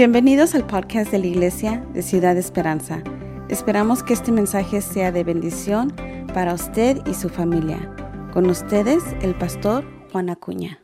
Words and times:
Bienvenidos 0.00 0.54
al 0.54 0.66
podcast 0.66 1.10
de 1.10 1.18
la 1.18 1.26
Iglesia 1.26 1.84
de 1.92 2.00
Ciudad 2.00 2.34
Esperanza. 2.38 3.02
Esperamos 3.50 4.02
que 4.02 4.14
este 4.14 4.32
mensaje 4.32 4.80
sea 4.80 5.12
de 5.12 5.24
bendición 5.24 5.94
para 6.32 6.54
usted 6.54 6.96
y 7.04 7.12
su 7.12 7.28
familia. 7.28 7.94
Con 8.32 8.48
ustedes, 8.48 9.02
el 9.20 9.34
pastor 9.34 9.84
Juan 10.10 10.30
Acuña. 10.30 10.80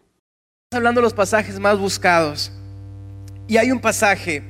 Hablando 0.71 1.01
de 1.01 1.05
los 1.07 1.15
pasajes 1.15 1.59
más 1.59 1.79
buscados. 1.79 2.53
Y 3.49 3.57
hay 3.57 3.73
un 3.73 3.81
pasaje 3.81 4.43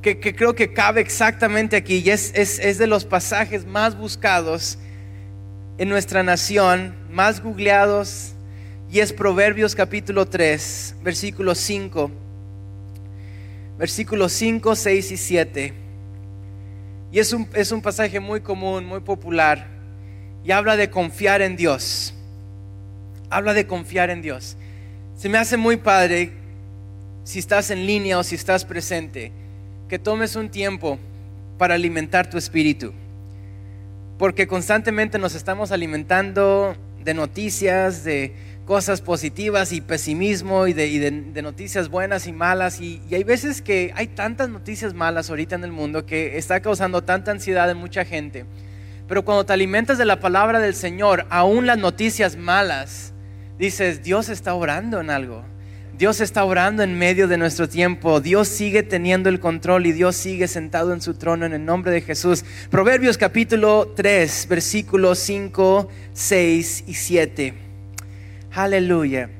que, 0.00 0.18
creo 0.18 0.54
que 0.54 0.72
cabe 0.72 1.02
exactamente 1.02 1.76
aquí 1.76 1.96
y 1.98 2.08
es, 2.08 2.32
es 2.34 2.78
de 2.78 2.86
los 2.86 3.04
pasajes 3.04 3.66
más 3.66 3.98
buscados 3.98 4.78
en 5.76 5.90
nuestra 5.90 6.22
nación, 6.22 6.94
más 7.10 7.42
googleados, 7.42 8.32
y 8.90 9.00
es 9.00 9.12
Proverbios 9.12 9.74
capítulo 9.74 10.24
3, 10.24 10.94
versículo 11.02 11.54
5 11.54 12.10
versículos 13.80 14.32
5, 14.32 14.76
6 14.76 15.10
y 15.10 15.16
7. 15.16 15.72
Y 17.12 17.18
es 17.18 17.32
un, 17.32 17.48
es 17.54 17.72
un 17.72 17.80
pasaje 17.80 18.20
muy 18.20 18.42
común, 18.42 18.84
muy 18.84 19.00
popular. 19.00 19.68
Y 20.44 20.50
habla 20.50 20.76
de 20.76 20.90
confiar 20.90 21.40
en 21.40 21.56
Dios. 21.56 22.12
Habla 23.30 23.54
de 23.54 23.66
confiar 23.66 24.10
en 24.10 24.20
Dios. 24.20 24.58
Se 25.16 25.30
me 25.30 25.38
hace 25.38 25.56
muy 25.56 25.78
padre, 25.78 26.30
si 27.24 27.38
estás 27.38 27.70
en 27.70 27.86
línea 27.86 28.18
o 28.18 28.22
si 28.22 28.34
estás 28.34 28.66
presente, 28.66 29.32
que 29.88 29.98
tomes 29.98 30.36
un 30.36 30.50
tiempo 30.50 30.98
para 31.56 31.74
alimentar 31.74 32.28
tu 32.28 32.36
espíritu. 32.36 32.92
Porque 34.18 34.46
constantemente 34.46 35.18
nos 35.18 35.34
estamos 35.34 35.72
alimentando 35.72 36.76
de 37.02 37.14
noticias, 37.14 38.04
de 38.04 38.34
cosas 38.66 39.00
positivas 39.00 39.72
y 39.72 39.80
pesimismo 39.80 40.66
y 40.66 40.72
de, 40.72 41.10
noticias 41.42 41.88
buenas 41.88 42.26
y 42.26 42.32
malas. 42.32 42.80
Y, 42.80 43.02
y, 43.08 43.14
hay 43.14 43.24
veces 43.24 43.62
que 43.62 43.92
hay 43.96 44.06
tantas 44.08 44.48
noticias 44.48 44.94
malas 44.94 45.30
ahorita 45.30 45.56
en 45.56 45.64
el 45.64 45.72
mundo 45.72 46.06
que 46.06 46.38
está 46.38 46.60
causando 46.60 47.02
tanta 47.02 47.30
ansiedad 47.30 47.70
en 47.70 47.76
mucha 47.76 48.04
gente. 48.04 48.46
Pero 49.08 49.24
cuando 49.24 49.44
te 49.44 49.52
alimentas 49.52 49.98
de 49.98 50.04
la 50.04 50.20
palabra 50.20 50.60
del 50.60 50.74
Señor, 50.74 51.26
aún 51.30 51.66
las 51.66 51.78
noticias 51.78 52.36
malas, 52.36 53.12
dices, 53.58 54.04
Dios 54.04 54.28
está 54.28 54.54
orando 54.54 55.00
en 55.00 55.10
algo. 55.10 55.44
Dios 56.00 56.22
está 56.22 56.44
orando 56.44 56.82
en 56.82 56.96
medio 56.96 57.28
de 57.28 57.36
nuestro 57.36 57.68
tiempo. 57.68 58.20
Dios 58.20 58.48
sigue 58.48 58.82
teniendo 58.82 59.28
el 59.28 59.38
control 59.38 59.84
y 59.84 59.92
Dios 59.92 60.16
sigue 60.16 60.48
sentado 60.48 60.94
en 60.94 61.02
su 61.02 61.12
trono 61.12 61.44
en 61.44 61.52
el 61.52 61.64
nombre 61.64 61.92
de 61.92 62.00
Jesús. 62.00 62.42
Proverbios 62.70 63.18
capítulo 63.18 63.92
3, 63.94 64.46
versículos 64.48 65.18
5, 65.18 65.88
6 66.14 66.84
y 66.86 66.94
7. 66.94 67.69
Aleluya. 68.52 69.30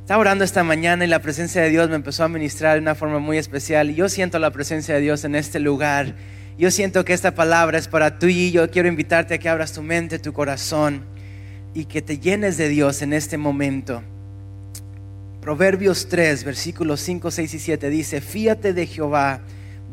Estaba 0.00 0.20
orando 0.20 0.44
esta 0.44 0.62
mañana 0.62 1.04
y 1.04 1.08
la 1.08 1.22
presencia 1.22 1.62
de 1.62 1.70
Dios 1.70 1.88
me 1.88 1.94
empezó 1.94 2.24
a 2.24 2.28
ministrar 2.28 2.74
de 2.74 2.80
una 2.80 2.94
forma 2.94 3.18
muy 3.18 3.38
especial. 3.38 3.94
Yo 3.94 4.10
siento 4.10 4.38
la 4.38 4.50
presencia 4.50 4.94
de 4.94 5.00
Dios 5.00 5.24
en 5.24 5.34
este 5.34 5.60
lugar. 5.60 6.14
Yo 6.58 6.70
siento 6.70 7.04
que 7.04 7.14
esta 7.14 7.34
palabra 7.34 7.78
es 7.78 7.88
para 7.88 8.18
tú 8.18 8.26
y 8.26 8.50
yo 8.50 8.70
quiero 8.70 8.88
invitarte 8.88 9.34
a 9.34 9.38
que 9.38 9.48
abras 9.48 9.72
tu 9.72 9.82
mente, 9.82 10.18
tu 10.18 10.34
corazón 10.34 11.04
y 11.72 11.86
que 11.86 12.02
te 12.02 12.18
llenes 12.18 12.58
de 12.58 12.68
Dios 12.68 13.00
en 13.00 13.14
este 13.14 13.38
momento. 13.38 14.02
Proverbios 15.40 16.08
3, 16.10 16.44
versículos 16.44 17.00
5, 17.00 17.30
6 17.30 17.54
y 17.54 17.58
7 17.58 17.88
dice, 17.88 18.20
fíate 18.20 18.74
de 18.74 18.86
Jehová 18.86 19.40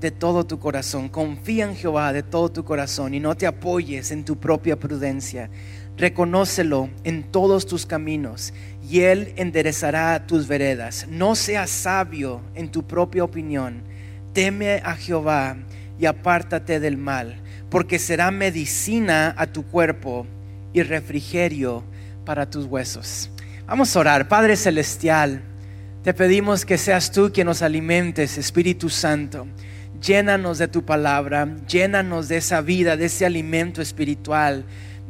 de 0.02 0.12
todo 0.12 0.46
tu 0.46 0.60
corazón, 0.60 1.08
confía 1.08 1.66
en 1.66 1.76
Jehová 1.76 2.12
de 2.12 2.22
todo 2.22 2.50
tu 2.50 2.66
corazón 2.66 3.14
y 3.14 3.20
no 3.22 3.36
te 3.36 3.48
apoyes 3.48 4.12
en 4.12 4.26
tu 4.26 4.38
propia 4.38 4.78
prudencia 4.78 5.50
reconócelo 5.98 6.90
en 7.04 7.24
todos 7.24 7.66
tus 7.66 7.86
caminos 7.86 8.54
y 8.88 9.02
Él 9.02 9.34
enderezará 9.36 10.26
tus 10.28 10.48
veredas. 10.48 11.08
No 11.10 11.36
seas 11.36 11.70
sabio 11.70 12.42
en 12.56 12.70
tu 12.70 12.86
propia 12.86 13.24
opinión. 13.24 13.82
Teme 14.34 14.82
a 14.84 14.96
Jehová 14.96 15.58
y 16.00 16.06
apártate 16.06 16.80
del 16.80 16.98
mal, 16.98 17.42
porque 17.70 17.98
será 17.98 18.30
medicina 18.30 19.34
a 19.38 19.48
tu 19.48 19.64
cuerpo 19.64 20.28
y 20.74 20.84
refrigerio 20.84 21.84
para 22.24 22.50
tus 22.50 22.66
huesos. 22.66 23.32
Vamos 23.66 23.96
a 23.96 24.00
orar. 24.00 24.28
Padre 24.28 24.56
Celestial, 24.56 25.42
te 26.04 26.14
pedimos 26.14 26.66
que 26.66 26.78
seas 26.78 27.12
tú 27.12 27.32
quien 27.34 27.48
nos 27.48 27.64
alimentes, 27.64 28.38
Espíritu 28.38 28.90
Santo. 28.90 29.48
Llénanos 30.00 30.60
de 30.60 30.68
tu 30.68 30.86
palabra, 30.86 31.56
llénanos 31.68 32.28
de 32.28 32.38
esa 32.38 32.62
vida, 32.62 32.96
de 32.96 33.06
ese 33.06 33.26
alimento 33.26 33.82
espiritual 33.82 34.64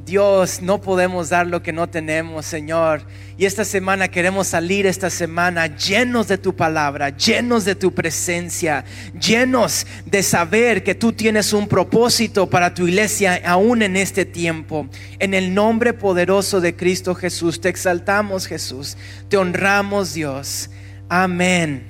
Dios, 0.08 0.62
no 0.62 0.80
podemos 0.80 1.28
dar 1.28 1.46
lo 1.48 1.62
que 1.62 1.74
no 1.74 1.90
tenemos, 1.90 2.46
Señor. 2.46 3.02
Y 3.38 3.46
esta 3.46 3.66
semana 3.66 4.08
queremos 4.08 4.48
salir 4.48 4.86
esta 4.86 5.10
semana 5.10 5.68
llenos 5.68 6.30
de 6.30 6.38
tu 6.38 6.56
palabra, 6.56 7.10
llenos 7.10 7.66
de 7.66 7.76
tu 7.76 7.94
presencia, 7.94 8.86
llenos 9.20 9.86
de 10.06 10.24
saber 10.24 10.82
que 10.82 10.96
tú 10.96 11.12
tienes 11.12 11.52
un 11.52 11.68
propósito 11.68 12.50
para 12.50 12.74
tu 12.74 12.88
iglesia 12.88 13.42
aún 13.46 13.82
en 13.82 13.98
este 13.98 14.24
tiempo. 14.24 14.88
En 15.20 15.34
el 15.34 15.54
nombre 15.54 15.92
poderoso 15.92 16.62
de 16.62 16.76
Cristo 16.76 17.14
Jesús, 17.14 17.60
te 17.60 17.68
exaltamos 17.68 18.48
Jesús, 18.48 18.98
te 19.28 19.36
honramos 19.36 20.14
Dios. 20.14 20.70
Amén 21.10 21.86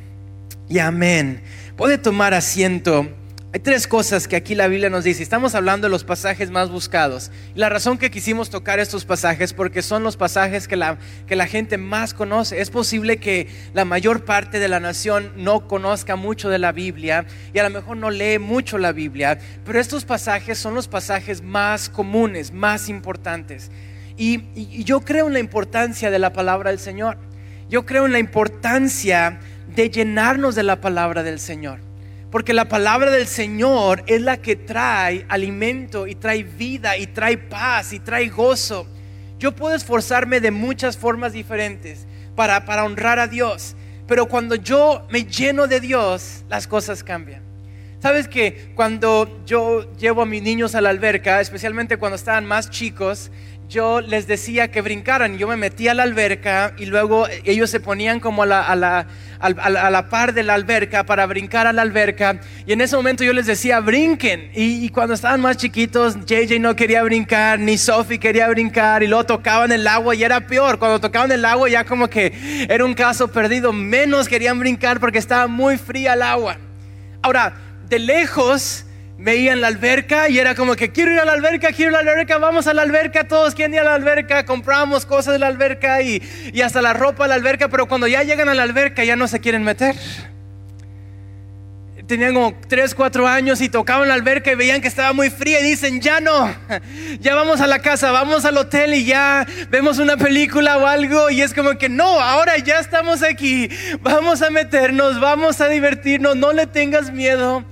y 0.68 0.80
amén. 0.80 1.42
Puede 1.76 2.00
tomar 2.00 2.34
asiento. 2.34 3.08
Hay 3.58 3.64
tres 3.64 3.88
cosas 3.88 4.28
que 4.28 4.36
aquí 4.36 4.54
la 4.54 4.68
Biblia 4.68 4.92
nos 4.92 5.04
dice. 5.04 5.24
Estamos 5.24 5.56
hablando 5.56 5.88
de 5.88 5.92
los 5.92 6.04
pasajes 6.04 6.52
más 6.52 6.70
buscados. 6.70 7.32
La 7.56 7.70
razón 7.70 7.98
que 7.98 8.12
quisimos 8.12 8.52
tocar 8.52 8.80
estos 8.80 9.04
pasajes 9.04 9.52
porque 9.54 9.82
son 9.82 10.04
los 10.04 10.16
pasajes 10.16 10.68
que 10.68 10.76
la, 10.76 11.00
que 11.26 11.36
la 11.36 11.48
gente 11.48 11.80
más 11.80 12.14
conoce. 12.14 12.62
Es 12.62 12.70
posible 12.70 13.18
que 13.18 13.48
la 13.74 13.84
mayor 13.84 14.26
parte 14.26 14.60
de 14.60 14.68
la 14.68 14.80
nación 14.80 15.32
no 15.38 15.68
conozca 15.68 16.16
mucho 16.16 16.50
de 16.50 16.60
la 16.60 16.72
Biblia 16.72 17.26
y 17.52 17.58
a 17.58 17.64
lo 17.64 17.72
mejor 17.72 17.98
no 17.98 18.12
lee 18.12 18.38
mucho 18.38 18.78
la 18.78 18.92
Biblia, 18.92 19.40
pero 19.66 19.80
estos 19.80 20.06
pasajes 20.06 20.60
son 20.60 20.76
los 20.76 20.88
pasajes 20.88 21.42
más 21.42 21.90
comunes, 21.90 22.54
más 22.54 22.90
importantes. 22.90 23.72
Y 24.18 24.84
yo 24.84 25.02
creo 25.02 25.26
en 25.26 25.34
la 25.34 25.40
importancia 25.40 26.12
de 26.12 26.20
la 26.20 26.32
palabra 26.32 26.70
del 26.70 26.80
Señor. 26.80 27.18
Yo 27.72 27.88
creo 27.88 28.06
en 28.06 28.12
la 28.12 28.20
importancia 28.20 29.40
de 29.76 29.90
llenarnos 29.90 30.54
de 30.54 30.62
la 30.62 30.80
palabra 30.80 31.24
del 31.24 31.40
Señor. 31.40 31.87
Porque 32.32 32.54
la 32.54 32.68
palabra 32.68 33.10
del 33.10 33.28
Señor 33.28 34.04
es 34.08 34.22
la 34.22 34.38
que 34.38 34.56
trae 34.56 35.26
alimento 35.30 36.08
y 36.08 36.16
trae 36.16 36.44
vida 36.44 36.98
y 36.98 37.08
trae 37.08 37.38
paz 37.38 37.94
y 37.94 38.00
trae 38.00 38.28
gozo. 38.28 38.86
Yo 39.40 39.54
puedo 39.54 39.76
esforzarme 39.76 40.40
de 40.42 40.52
muchas 40.52 40.98
formas 40.98 41.32
diferentes 41.32 42.06
para, 42.36 42.66
para 42.66 42.84
honrar 42.84 43.20
a 43.20 43.28
Dios, 43.28 43.76
pero 44.08 44.28
cuando 44.28 44.56
yo 44.56 45.06
me 45.10 45.24
lleno 45.24 45.68
de 45.68 45.80
Dios, 45.80 46.44
las 46.50 46.68
cosas 46.68 47.04
cambian. 47.04 47.48
Sabes 48.00 48.28
que 48.28 48.72
cuando 48.76 49.42
yo 49.46 49.92
llevo 49.98 50.22
a 50.22 50.26
mis 50.26 50.44
niños 50.44 50.76
a 50.76 50.82
la 50.82 50.90
alberca, 50.90 51.42
especialmente 51.42 51.98
cuando 51.98 52.16
estaban 52.16 52.46
más 52.46 52.70
chicos, 52.70 53.32
yo 53.70 54.00
les 54.00 54.28
decía 54.28 54.70
que 54.72 54.82
brincaran. 54.82 55.38
Yo 55.38 55.48
me 55.48 55.58
metía 55.58 55.92
a 55.92 55.94
la 55.94 56.04
alberca 56.04 56.74
y 56.78 56.86
luego 56.86 57.28
ellos 57.44 57.70
se 57.70 57.80
ponían 57.80 58.20
como 58.20 58.44
a 58.44 58.46
la, 58.46 58.62
a 58.62 58.76
la, 58.76 59.08
a 59.40 59.90
la, 59.90 60.10
par 60.10 60.34
de 60.34 60.44
la 60.44 60.54
alberca 60.54 61.06
para 61.06 61.26
brincar 61.26 61.68
a 61.68 61.74
la 61.74 61.82
alberca. 61.82 62.40
Y 62.66 62.74
en 62.74 62.82
ese 62.82 62.96
momento 62.96 63.24
yo 63.26 63.34
les 63.34 63.46
decía, 63.46 63.80
brinquen. 63.82 64.52
Y, 64.54 64.88
cuando 64.90 65.14
estaban 65.14 65.42
más 65.42 65.58
chiquitos, 65.58 66.16
JJ 66.26 66.60
no 66.60 66.76
quería 66.76 67.04
brincar, 67.04 67.60
ni 67.60 67.78
Sophie 67.78 68.20
quería 68.20 68.48
brincar. 68.48 69.04
Y 69.04 69.08
luego 69.08 69.26
tocaban 69.26 69.72
el 69.72 69.86
agua 69.86 70.16
y 70.16 70.24
era 70.24 70.40
peor. 70.48 70.80
Cuando 70.80 71.02
tocaban 71.02 71.32
el 71.32 71.44
agua 71.44 71.68
ya 71.68 71.84
como 71.84 72.10
que 72.10 72.66
era 72.70 72.86
un 72.86 72.94
caso 72.94 73.28
perdido. 73.28 73.74
Menos 73.74 74.30
querían 74.30 74.60
brincar 74.60 75.00
porque 75.00 75.18
estaba 75.18 75.48
muy 75.48 75.78
fría 75.78 76.14
el 76.14 76.22
agua. 76.22 76.58
Ahora, 77.22 77.54
de 77.90 78.00
lejos 78.00 78.86
veían 79.20 79.62
la 79.62 79.68
alberca 79.68 80.30
y 80.30 80.38
era 80.38 80.56
como 80.56 80.76
que 80.76 80.92
quiero 80.92 81.12
ir 81.12 81.20
a 81.20 81.26
la 81.26 81.34
alberca, 81.34 81.72
quiero 81.72 81.92
ir 81.92 81.98
a 81.98 82.04
la 82.04 82.12
alberca, 82.12 82.38
vamos 82.38 82.68
a 82.68 82.74
la 82.74 82.84
alberca, 82.84 83.28
todos 83.28 83.56
quieren 83.56 83.74
ir 83.74 83.80
a 83.80 83.86
la 83.86 83.96
alberca, 83.96 84.46
compramos 84.46 85.06
cosas 85.06 85.34
de 85.34 85.40
la 85.40 85.48
alberca 85.48 86.02
y, 86.02 86.22
y 86.54 86.62
hasta 86.62 86.82
la 86.82 86.94
ropa 86.94 87.24
de 87.24 87.30
la 87.30 87.36
alberca, 87.36 87.68
pero 87.68 87.88
cuando 87.88 88.08
ya 88.08 88.24
llegan 88.24 88.50
a 88.50 88.54
la 88.54 88.64
alberca 88.64 89.04
ya 89.04 89.16
no 89.16 89.28
se 89.28 89.40
quieren 89.40 89.64
meter. 89.64 89.96
Tenían 92.06 92.34
como 92.36 92.56
3, 92.70 92.96
4 92.96 93.28
años 93.28 93.60
y 93.60 93.68
tocaban 93.68 94.08
la 94.08 94.14
alberca 94.14 94.50
y 94.50 94.56
veían 94.56 94.80
que 94.80 94.88
estaba 94.88 95.12
muy 95.12 95.30
fría 95.30 95.60
y 95.60 95.64
dicen, 95.64 96.00
ya 96.00 96.22
no, 96.22 96.56
ya 97.20 97.36
vamos 97.36 97.60
a 97.60 97.68
la 97.68 97.80
casa, 97.80 98.12
vamos 98.12 98.46
al 98.46 98.56
hotel 98.56 98.94
y 98.94 99.04
ya 99.04 99.46
vemos 99.70 99.98
una 99.98 100.16
película 100.16 100.78
o 100.78 100.88
algo 100.88 101.30
y 101.30 101.42
es 101.42 101.54
como 101.54 101.72
que 101.78 101.90
no, 101.90 102.22
ahora 102.22 102.58
ya 102.60 102.80
estamos 102.80 103.24
aquí, 103.24 103.68
vamos 104.00 104.42
a 104.42 104.52
meternos, 104.52 105.20
vamos 105.20 105.60
a 105.60 105.68
divertirnos, 105.68 106.38
no 106.38 106.54
le 106.54 106.66
tengas 106.66 107.12
miedo 107.12 107.66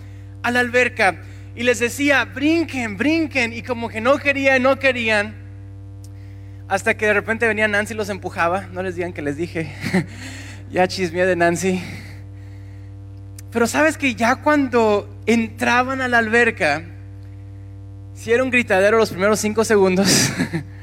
a 0.44 0.52
la 0.52 0.60
alberca 0.60 1.16
y 1.56 1.64
les 1.64 1.80
decía, 1.80 2.26
brinquen, 2.26 2.98
brinquen, 2.98 3.54
y 3.54 3.62
como 3.62 3.88
que 3.88 4.02
no 4.02 4.18
querían, 4.18 4.62
no 4.62 4.78
querían, 4.78 5.36
hasta 6.68 6.98
que 6.98 7.06
de 7.06 7.14
repente 7.14 7.48
venía 7.48 7.68
Nancy 7.68 7.94
y 7.94 7.98
los 7.98 8.10
empujaba, 8.10 8.68
no 8.72 8.84
les 8.84 8.96
digan 8.96 9.14
que 9.14 9.22
les 9.22 9.38
dije, 9.38 9.72
ya 10.72 10.88
chismeé 10.88 11.26
de 11.26 11.36
Nancy. 11.36 11.82
Pero 13.52 13.68
sabes 13.68 13.98
que 13.98 14.16
ya 14.16 14.36
cuando 14.38 15.10
entraban 15.26 16.02
a 16.02 16.10
la 16.10 16.18
alberca, 16.18 16.84
si 18.14 18.34
era 18.34 18.44
un 18.44 18.50
gritadero 18.50 18.98
los 18.98 19.12
primeros 19.12 19.40
cinco 19.40 19.64
segundos, 19.64 20.08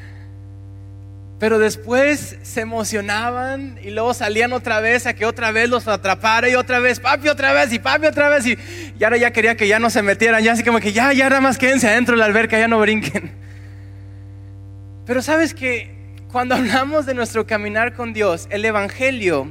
Pero 1.43 1.59
después 1.59 2.39
se 2.43 2.61
emocionaban 2.61 3.77
y 3.83 3.91
luego 3.91 4.15
salían 4.15 4.53
otra 4.53 4.79
vez 4.79 5.07
a 5.09 5.15
que 5.15 5.27
otra 5.27 5.51
vez 5.51 5.69
los 5.69 5.89
atrapara 5.89 6.49
y 6.49 6.55
otra 6.55 6.79
vez, 6.79 7.01
papi 7.01 7.29
otra 7.29 7.53
vez 7.53 7.73
y 7.73 7.81
papi 7.81 8.07
otra 8.07 8.29
vez. 8.29 8.47
Y, 8.47 8.57
y 8.97 9.03
ahora 9.03 9.17
ya 9.17 9.33
quería 9.33 9.57
que 9.57 9.67
ya 9.67 9.81
no 9.81 9.91
se 9.91 10.03
metieran, 10.03 10.41
ya 10.45 10.53
así 10.53 10.63
como 10.63 10.79
que 10.79 10.93
ya, 10.93 11.13
ya 11.13 11.29
nada 11.29 11.41
más 11.41 11.59
quédense 11.59 11.89
adentro 11.89 12.15
de 12.15 12.21
la 12.21 12.27
alberca, 12.27 12.57
ya 12.61 12.69
no 12.69 12.79
brinquen. 12.79 13.33
Pero 15.05 15.21
sabes 15.21 15.53
que 15.53 15.91
cuando 16.31 16.55
hablamos 16.55 17.07
de 17.07 17.15
nuestro 17.15 17.45
caminar 17.45 17.95
con 17.95 18.13
Dios, 18.13 18.47
el 18.51 18.65
Evangelio 18.65 19.51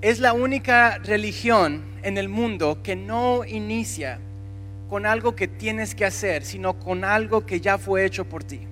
es 0.00 0.18
la 0.18 0.32
única 0.32 0.96
religión 1.04 1.84
en 2.02 2.16
el 2.16 2.30
mundo 2.30 2.80
que 2.82 2.96
no 2.96 3.44
inicia 3.44 4.18
con 4.88 5.04
algo 5.04 5.36
que 5.36 5.46
tienes 5.46 5.94
que 5.94 6.06
hacer, 6.06 6.42
sino 6.42 6.78
con 6.78 7.04
algo 7.04 7.44
que 7.44 7.60
ya 7.60 7.76
fue 7.76 8.06
hecho 8.06 8.24
por 8.24 8.44
ti. 8.44 8.69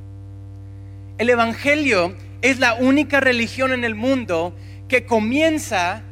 El 1.19 1.31
Evangelio 1.31 2.15
es 2.43 2.61
la 2.61 2.75
única 2.75 3.19
religión 3.19 3.73
en 3.73 3.83
el 3.83 3.97
mundo 3.97 4.57
que 4.89 5.05
comienza 5.05 6.03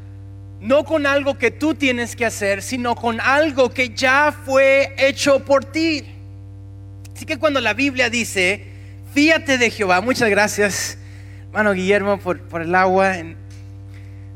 no 0.60 0.84
con 0.84 1.06
algo 1.06 1.38
que 1.38 1.52
tú 1.52 1.74
tienes 1.74 2.16
que 2.16 2.26
hacer, 2.26 2.60
sino 2.60 2.96
con 2.96 3.20
algo 3.20 3.70
que 3.70 3.90
ya 3.90 4.32
fue 4.44 4.94
hecho 4.98 5.44
por 5.44 5.64
ti. 5.64 6.04
Así 7.14 7.24
que 7.24 7.38
cuando 7.38 7.60
la 7.60 7.72
Biblia 7.72 8.10
dice, 8.10 8.64
fíate 9.14 9.58
de 9.58 9.70
Jehová, 9.70 10.00
muchas 10.00 10.28
gracias, 10.28 10.98
hermano 11.46 11.72
Guillermo, 11.72 12.18
por, 12.18 12.60
el 12.60 12.74
agua. 12.74 13.14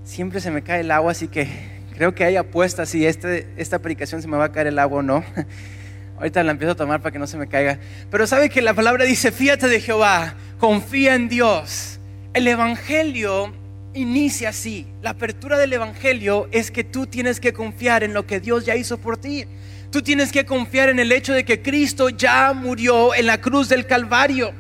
Siempre 0.05 0.41
se 0.41 0.53
me 0.53 0.63
cae 0.63 0.81
el 0.81 0.91
agua, 0.93 1.13
así 1.13 1.27
que 1.27 1.49
creo 1.95 2.15
que 2.15 2.23
hay 2.23 2.37
apuestas 2.37 2.91
si 2.91 3.05
este, 3.05 3.49
esta 3.57 3.81
predicación 3.81 4.23
se 4.23 4.29
me 4.29 4.37
va 4.37 4.45
a 4.45 4.53
caer 4.53 4.69
el 4.69 4.79
agua 4.79 5.01
o 5.01 5.03
no. 5.03 5.25
Ahorita 6.17 6.43
la 6.43 6.53
empiezo 6.53 6.73
a 6.73 6.77
tomar 6.77 7.01
para 7.01 7.13
que 7.13 7.19
no 7.19 7.27
se 7.27 7.39
me 7.39 7.49
caiga. 7.49 7.79
Pero 8.11 8.27
sabe 8.27 8.51
que 8.51 8.61
la 8.63 8.75
palabra 8.75 9.05
dice, 9.05 9.33
fíjate 9.33 9.69
de 9.69 9.81
Jehová, 9.81 10.35
confía 10.61 11.15
en 11.15 11.29
Dios. 11.31 11.99
El 12.35 12.47
Evangelio 12.47 13.53
inicia 13.95 14.51
así. 14.51 14.87
La 15.03 15.11
apertura 15.11 15.59
del 15.59 15.73
Evangelio 15.73 16.49
es 16.53 16.71
que 16.71 16.85
tú 16.85 17.07
tienes 17.07 17.41
que 17.41 17.55
confiar 17.55 18.05
en 18.05 18.13
lo 18.13 18.27
que 18.27 18.41
Dios 18.41 18.67
ya 18.67 18.77
hizo 18.77 18.99
por 18.99 19.17
ti. 19.17 19.47
Tú 19.91 20.03
tienes 20.03 20.31
que 20.31 20.45
confiar 20.45 20.91
en 20.91 21.01
el 21.01 21.11
hecho 21.11 21.33
de 21.33 21.45
que 21.45 21.63
Cristo 21.63 22.11
ya 22.11 22.53
murió 22.53 23.15
en 23.15 23.27
la 23.27 23.41
cruz 23.41 23.71
del 23.71 23.87
Calvario. 23.87 24.53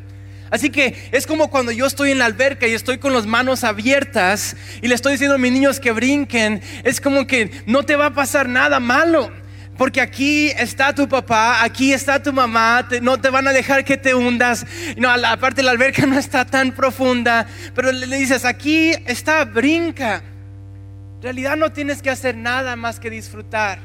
Así 0.51 0.71
que 0.71 0.97
es 1.13 1.27
como 1.27 1.51
cuando 1.51 1.71
yo 1.71 1.87
estoy 1.87 2.11
en 2.11 2.19
la 2.19 2.25
alberca 2.25 2.67
y 2.67 2.73
estoy 2.73 2.99
con 2.99 3.13
las 3.13 3.27
manos 3.27 3.63
abiertas 3.63 4.57
y 4.83 4.89
le 4.89 4.95
estoy 4.95 5.13
diciendo 5.13 5.37
a 5.37 5.39
mis 5.39 5.53
niños 5.53 5.79
que 5.79 5.93
brinquen. 5.93 6.63
Es 6.83 7.01
como 7.01 7.27
que 7.27 7.51
no 7.67 7.85
te 7.85 7.95
va 7.95 8.07
a 8.07 8.15
pasar 8.15 8.49
nada 8.49 8.81
malo. 8.81 9.31
Porque 9.81 10.03
aquí 10.03 10.49
está 10.49 10.95
tu 10.95 11.09
papá, 11.09 11.65
aquí 11.65 11.95
está 11.95 12.23
tu 12.23 12.35
mamá, 12.35 12.87
no 13.01 13.19
te 13.19 13.31
van 13.31 13.49
a 13.49 13.53
dejar 13.55 13.83
que 13.83 13.97
te 13.97 14.15
hundas. 14.15 14.67
No, 14.99 15.09
aparte 15.11 15.63
la 15.63 15.71
alberca 15.71 16.05
no 16.07 16.19
está 16.19 16.45
tan 16.45 16.73
profunda, 16.73 17.47
pero 17.75 17.91
le, 17.91 18.19
dices, 18.19 18.45
aquí 18.45 18.91
está, 19.07 19.43
brinca. 19.47 20.17
En 21.17 21.23
realidad 21.23 21.57
no 21.57 21.73
tienes 21.73 22.03
que 22.03 22.11
hacer 22.11 22.37
nada 22.37 22.77
más 22.77 23.01
que 23.01 23.09
disfrutar. 23.09 23.79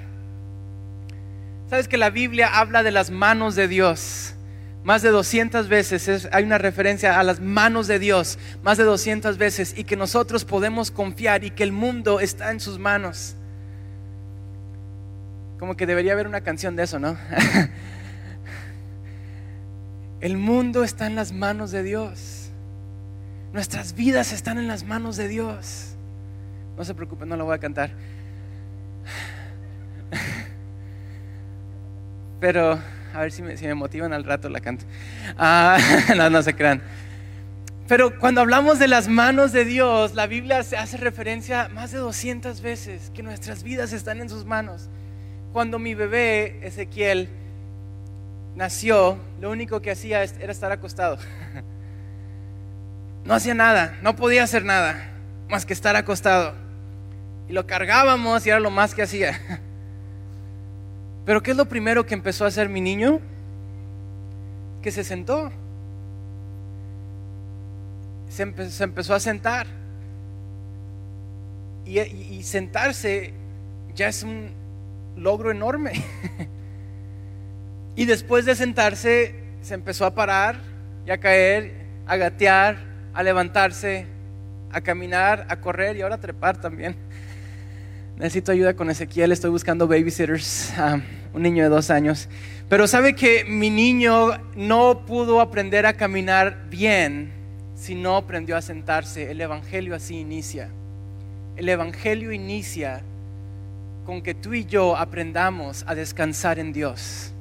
Sabes 1.70 1.88
que 1.88 1.96
la 1.96 2.10
Biblia 2.10 2.50
habla 2.54 2.84
de 2.84 2.92
las 2.92 3.10
manos 3.10 3.56
de 3.56 3.70
Dios. 3.70 4.36
Más 4.84 5.02
de 5.02 5.12
200 5.12 5.70
veces 5.70 6.28
hay 6.34 6.44
una 6.44 6.58
referencia 6.58 7.18
a 7.18 7.24
las 7.24 7.40
manos 7.40 7.88
de 7.88 8.00
Dios, 8.00 8.38
más 8.64 8.78
de 8.78 8.84
200 8.84 9.38
veces, 9.38 9.74
y 9.78 9.86
que 9.86 9.96
nosotros 9.96 10.44
podemos 10.44 10.92
confiar 10.92 11.46
y 11.46 11.52
que 11.52 11.64
el 11.64 11.72
mundo 11.72 12.20
está 12.20 12.52
en 12.52 12.60
sus 12.60 12.80
manos. 12.80 13.38
Como 15.60 15.78
que 15.78 15.86
debería 15.86 16.14
haber 16.14 16.26
una 16.28 16.42
canción 16.42 16.76
de 16.76 16.84
eso, 16.84 17.00
¿no? 17.00 17.18
El 20.20 20.38
mundo 20.38 20.84
está 20.84 21.08
en 21.08 21.16
las 21.16 21.32
manos 21.32 21.72
de 21.72 21.82
Dios. 21.84 22.50
Nuestras 23.54 23.96
vidas 23.96 24.34
están 24.34 24.58
en 24.58 24.68
las 24.68 24.84
manos 24.84 25.16
de 25.18 25.28
Dios. 25.28 25.96
No 26.78 26.84
se 26.84 26.94
preocupen, 26.94 27.30
no 27.30 27.38
lo 27.38 27.46
voy 27.46 27.56
a 27.56 27.60
cantar. 27.60 27.92
Pero 32.42 32.78
a 33.14 33.22
ver 33.22 33.32
si 33.32 33.42
me, 33.42 33.56
me 33.56 33.76
motivan 33.76 34.12
al 34.12 34.26
rato 34.26 34.50
la 34.50 34.60
canto. 34.60 34.84
Ah, 35.38 35.78
no, 36.18 36.30
no 36.30 36.44
se 36.44 36.54
crean. 36.54 36.82
Pero 37.88 38.20
cuando 38.20 38.42
hablamos 38.42 38.78
de 38.80 38.90
las 38.90 39.08
manos 39.08 39.54
de 39.54 39.64
Dios, 39.64 40.16
la 40.16 40.28
Biblia 40.28 40.60
hace 40.60 40.98
referencia 40.98 41.70
más 41.70 41.92
de 41.92 42.00
200 42.00 42.60
veces 42.62 43.10
que 43.14 43.24
nuestras 43.24 43.64
vidas 43.64 43.94
están 43.94 44.20
en 44.20 44.30
sus 44.30 44.44
manos 44.44 44.90
cuando 45.56 45.80
mi 45.80 45.96
bebé 45.96 46.60
Ezequiel 46.68 47.30
nació, 48.58 49.18
lo 49.40 49.52
único 49.52 49.82
que 49.82 49.90
hacía 49.90 50.22
era 50.22 50.52
estar 50.52 50.74
acostado. 50.74 51.18
No 53.24 53.34
hacía 53.34 53.56
nada, 53.56 53.98
no 54.04 54.16
podía 54.16 54.44
hacer 54.44 54.66
nada 54.66 55.12
más 55.50 55.66
que 55.66 55.74
estar 55.74 55.96
acostado. 55.96 56.54
Y 57.48 57.54
lo 57.54 57.66
cargábamos 57.66 58.46
y 58.46 58.50
era 58.50 58.60
lo 58.60 58.70
más 58.70 58.94
que 58.94 59.02
hacía. 59.02 59.40
Pero 61.26 61.42
¿qué 61.42 61.52
es 61.52 61.58
lo 61.58 61.66
primero 61.66 62.06
que 62.06 62.14
empezó 62.14 62.46
a 62.46 62.50
hacer 62.50 62.70
mi 62.70 62.82
niño? 62.82 63.22
Que 64.84 64.92
se 64.92 65.04
sentó. 65.04 65.52
Se, 68.28 68.44
empezó 68.44 69.16
a 69.16 69.20
sentar. 69.20 69.66
y 71.86 72.44
sentarse 72.44 73.34
ya 73.96 74.08
es 74.10 74.22
un, 74.22 74.52
logro 75.18 75.52
enorme. 75.52 75.94
y 77.96 78.06
después 78.06 78.46
de 78.46 78.56
sentarse, 78.56 79.36
se 79.62 79.74
empezó 79.74 80.06
a 80.06 80.14
parar 80.14 80.58
y 81.06 81.12
a 81.12 81.18
caer, 81.18 81.72
a 82.08 82.18
gatear, 82.18 82.78
a 83.14 83.24
levantarse, 83.24 84.06
a 84.72 84.82
caminar, 84.82 85.46
a 85.50 85.62
correr 85.62 85.98
y 85.98 86.02
ahora 86.02 86.16
a 86.16 86.20
trepar 86.20 86.60
también. 86.60 86.96
Necesito 88.18 88.52
ayuda 88.52 88.76
con 88.76 88.90
Ezequiel, 88.90 89.32
estoy 89.32 89.50
buscando 89.50 89.88
babysitters, 89.88 90.74
un 91.34 91.42
niño 91.42 91.64
de 91.64 91.70
dos 91.70 91.90
años. 91.90 92.30
Pero 92.70 92.88
sabe 92.88 93.14
que 93.14 93.46
mi 93.46 93.70
niño 93.70 94.30
no 94.56 95.06
pudo 95.06 95.42
aprender 95.42 95.86
a 95.86 95.94
caminar 95.94 96.66
bien 96.70 97.32
si 97.76 97.94
no 97.94 98.16
aprendió 98.16 98.58
a 98.58 98.62
sentarse. 98.62 99.32
El 99.32 99.42
Evangelio 99.42 99.96
así 99.96 100.18
inicia. 100.18 100.70
El 101.58 101.70
Evangelio 101.70 102.32
inicia 102.32 103.04
con 104.06 104.22
que 104.22 104.34
tú 104.34 104.54
y 104.54 104.66
yo 104.66 104.96
aprendamos 104.96 105.84
a 105.88 105.96
descansar 105.96 106.60
en 106.60 106.72
Dios. 106.72 107.34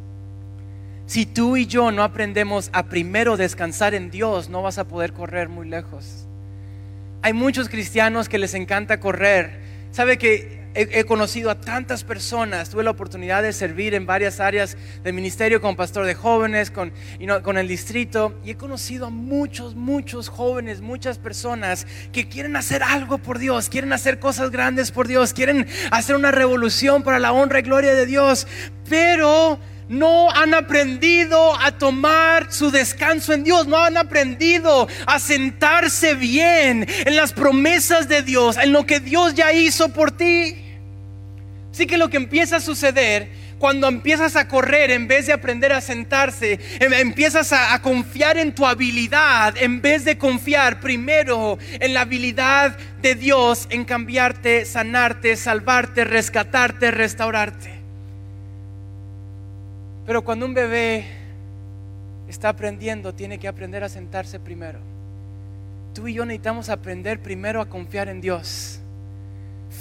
Si 1.06 1.26
tú 1.26 1.56
y 1.56 1.66
yo 1.66 1.93
no 1.93 2.02
aprendemos 2.02 2.70
a 2.72 2.84
primero 2.84 3.37
descansar 3.37 3.94
en 3.94 4.11
Dios, 4.11 4.49
no 4.49 4.62
vas 4.62 4.78
a 4.78 4.88
poder 4.88 5.12
correr 5.12 5.50
muy 5.50 5.69
lejos. 5.69 6.26
Hay 7.20 7.34
muchos 7.34 7.69
cristianos 7.69 8.28
que 8.28 8.38
les 8.38 8.55
encanta 8.55 9.00
correr. 9.00 9.61
¿Sabe 9.93 10.16
que 10.16 10.63
he, 10.75 11.05
conocido 11.05 11.50
a 11.50 11.61
tantas 11.61 12.05
personas, 12.05 12.71
tuve 12.71 12.82
la 12.82 12.91
oportunidad 12.91 13.43
de 13.43 13.53
servir 13.53 13.94
en 13.94 14.06
varias 14.06 14.41
áreas 14.41 14.76
del 15.02 15.14
ministerio 15.14 15.61
como 15.61 15.76
pastor 15.76 16.04
de 16.04 16.14
jóvenes, 16.14 16.71
con, 16.71 16.93
con 17.43 17.59
el 17.59 17.69
distrito, 17.69 18.38
y 18.45 18.50
he 18.50 18.57
conocido 18.57 19.07
a 19.07 19.11
muchos, 19.11 19.75
muchos 19.75 20.28
jóvenes, 20.28 20.81
muchas 20.81 21.19
personas 21.19 21.87
que 22.12 22.28
quieren 22.28 22.57
hacer 22.57 22.83
algo 22.83 23.19
por 23.19 23.38
Dios, 23.38 23.69
quieren 23.69 23.93
hacer 23.93 24.19
cosas 24.19 24.50
grandes 24.50 24.90
por 24.90 25.07
Dios, 25.07 25.33
quieren 25.33 25.66
hacer 25.90 26.16
una 26.16 26.31
revolución 26.31 27.02
para 27.02 27.19
la 27.19 27.33
honra 27.33 27.61
y 27.61 27.62
gloria 27.62 27.95
de 27.95 28.07
Dios, 28.07 28.47
pero 28.88 29.59
no 29.88 30.31
han 30.31 30.54
aprendido 30.54 31.54
a 31.61 31.73
tomar 31.73 32.52
su 32.52 32.71
descanso 32.71 33.33
en 33.33 33.45
Dios, 33.45 33.66
no 33.66 33.78
han 33.78 33.97
aprendido 33.97 34.88
a 35.07 35.19
sentarse 35.19 36.14
bien 36.14 36.87
en 36.88 37.16
las 37.16 37.33
promesas 37.33 38.09
de 38.09 38.23
Dios, 38.23 38.57
en 38.57 38.73
lo 38.73 38.87
que 38.87 39.00
Dios 39.00 39.35
ya 39.35 39.52
hizo 39.52 39.90
por 39.90 40.11
ti. 40.11 40.63
Así 41.75 41.88
que 41.88 41.99
lo 41.99 42.09
que 42.09 42.19
empieza 42.19 42.59
a 42.59 42.61
suceder 42.61 43.31
cuando 43.59 43.88
empiezas 43.88 44.37
a 44.37 44.47
correr 44.47 44.93
en 44.93 45.09
vez 45.09 45.26
de 45.26 45.33
aprender 45.33 45.73
a 45.73 45.81
sentarse, 45.81 46.61
em, 46.78 46.93
empiezas 46.93 47.52
a, 47.52 47.83
confiar 47.83 48.38
en 48.38 48.54
tu 48.54 48.64
habilidad 48.64 49.57
en 49.57 49.83
vez 49.83 50.04
de 50.04 50.16
confiar 50.16 50.78
primero 50.78 51.59
en 51.81 51.93
la 51.93 52.02
habilidad 52.02 52.78
de 53.02 53.16
Dios 53.16 53.66
en 53.71 53.85
cambiarte, 53.85 54.64
sanarte, 54.66 55.35
salvarte, 55.35 56.04
rescatarte, 56.04 56.93
restaurarte. 56.93 57.73
Pero 60.07 60.23
cuando 60.23 60.47
un 60.47 60.54
bebé 60.54 61.07
está 62.28 62.50
aprendiendo, 62.50 63.14
tiene 63.14 63.40
que 63.40 63.49
aprender 63.49 63.83
a 63.83 63.88
sentarse 63.88 64.38
primero. 64.38 64.78
Tú 65.93 66.07
y 66.07 66.14
yo 66.14 66.25
necesitamos 66.25 66.69
aprender 66.69 67.19
primero 67.19 67.61
a 67.61 67.69
confiar 67.69 68.09
en 68.09 68.21
Dios. 68.21 68.78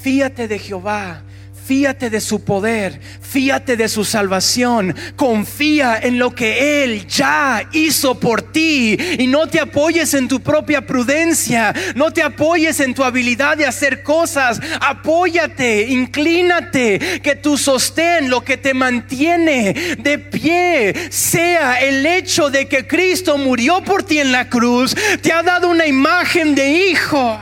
Fíate 0.01 0.47
de 0.47 0.57
Jehová 0.57 1.21
Fíate 1.65 2.09
de 2.09 2.19
su 2.19 2.43
poder, 2.43 2.99
fíate 3.21 3.77
de 3.77 3.87
su 3.87 4.03
salvación, 4.03 4.93
confía 5.15 5.97
en 5.97 6.19
lo 6.19 6.35
que 6.35 6.83
Él 6.83 7.07
ya 7.07 7.69
hizo 7.71 8.19
por 8.19 8.41
ti 8.41 8.97
y 9.17 9.27
no 9.27 9.47
te 9.47 9.61
apoyes 9.61 10.13
en 10.13 10.27
tu 10.27 10.41
propia 10.41 10.85
prudencia, 10.85 11.73
no 11.95 12.11
te 12.11 12.21
apoyes 12.21 12.81
en 12.81 12.93
tu 12.93 13.01
habilidad 13.01 13.55
de 13.55 13.65
hacer 13.65 14.03
cosas, 14.03 14.59
apóyate, 14.81 15.87
inclínate, 15.87 17.21
que 17.21 17.37
tu 17.37 17.57
sostén, 17.57 18.29
lo 18.29 18.43
que 18.43 18.57
te 18.57 18.73
mantiene 18.73 19.95
de 19.99 20.19
pie, 20.19 20.93
sea 21.11 21.75
el 21.75 22.05
hecho 22.05 22.49
de 22.49 22.67
que 22.67 22.85
Cristo 22.85 23.37
murió 23.37 23.81
por 23.85 24.03
ti 24.03 24.19
en 24.19 24.33
la 24.33 24.49
cruz, 24.49 24.93
te 25.21 25.31
ha 25.31 25.41
dado 25.41 25.69
una 25.69 25.85
imagen 25.85 26.55
de 26.55 26.71
hijo. 26.71 27.39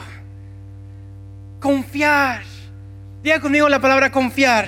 Confiar 1.60 2.51
Diga 3.24 3.40
conmigo 3.40 3.70
la 3.70 3.80
palabra 3.80 4.12
confiar. 4.12 4.68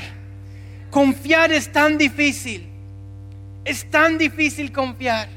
Confiar 0.91 1.51
es 1.51 1.71
tan 1.71 1.97
difícil. 1.97 2.69
Es 3.65 3.89
tan 3.89 4.17
difícil 4.17 4.71
confiar. 4.71 5.27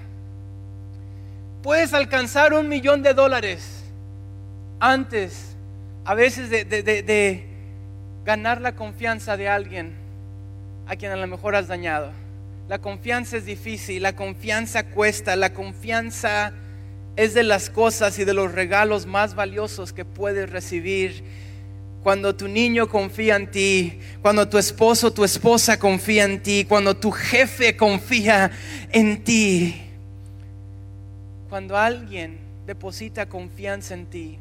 Puedes 1.63 1.95
alcanzar 1.95 2.53
un 2.53 2.69
millón 2.69 3.03
de 3.03 3.15
dólares 3.15 3.85
antes, 4.79 5.57
a 6.05 6.15
veces, 6.15 6.51
de, 6.51 6.65
de 6.65 7.47
ganar 8.25 8.61
la 8.61 8.75
confianza 8.75 9.37
de 9.37 9.49
alguien 9.49 9.95
a 10.87 10.97
quien 10.97 11.11
a 11.13 11.17
lo 11.17 11.27
mejor 11.27 11.57
has 11.57 11.69
dañado. 11.69 12.13
La 12.69 12.79
confianza 12.79 13.37
es 13.37 13.47
difícil, 13.47 14.03
la 14.03 14.15
confianza 14.15 14.85
cuesta, 14.91 15.37
la 15.37 15.55
confianza 15.55 16.53
es 17.17 17.33
de 17.33 17.45
las 17.45 17.71
cosas 17.71 18.19
y 18.19 18.25
de 18.25 18.35
los 18.35 18.53
regalos 18.53 19.07
más 19.07 19.35
valiosos 19.35 19.93
que 19.93 20.05
puedes 20.05 20.51
recibir 20.51 21.25
cuando 22.07 22.37
tu 22.37 22.47
niño 22.47 22.89
confía 22.89 23.35
en 23.35 23.51
ti, 23.51 23.99
cuando 24.23 24.49
tu 24.49 24.59
esposo, 24.59 25.13
tu 25.13 25.25
esposa 25.25 25.77
confía 25.77 26.23
en 26.23 26.41
ti, 26.41 26.65
cuando 26.65 26.97
tu 26.97 27.11
jefe 27.11 27.77
confía 27.77 28.53
en 28.93 29.25
ti, 29.25 29.75
cuando 31.49 31.77
alguien 31.77 32.39
deposita 32.65 33.29
confianza 33.29 33.95
en 33.95 34.07
ti. 34.07 34.39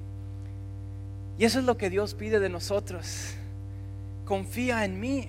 Y 1.39 1.45
eso 1.45 1.57
es 1.57 1.65
lo 1.65 1.75
que 1.75 1.89
Dios 1.89 2.13
pide 2.13 2.39
de 2.39 2.49
nosotros. 2.49 3.31
Confía 4.25 4.85
en 4.85 4.99
mí. 4.99 5.27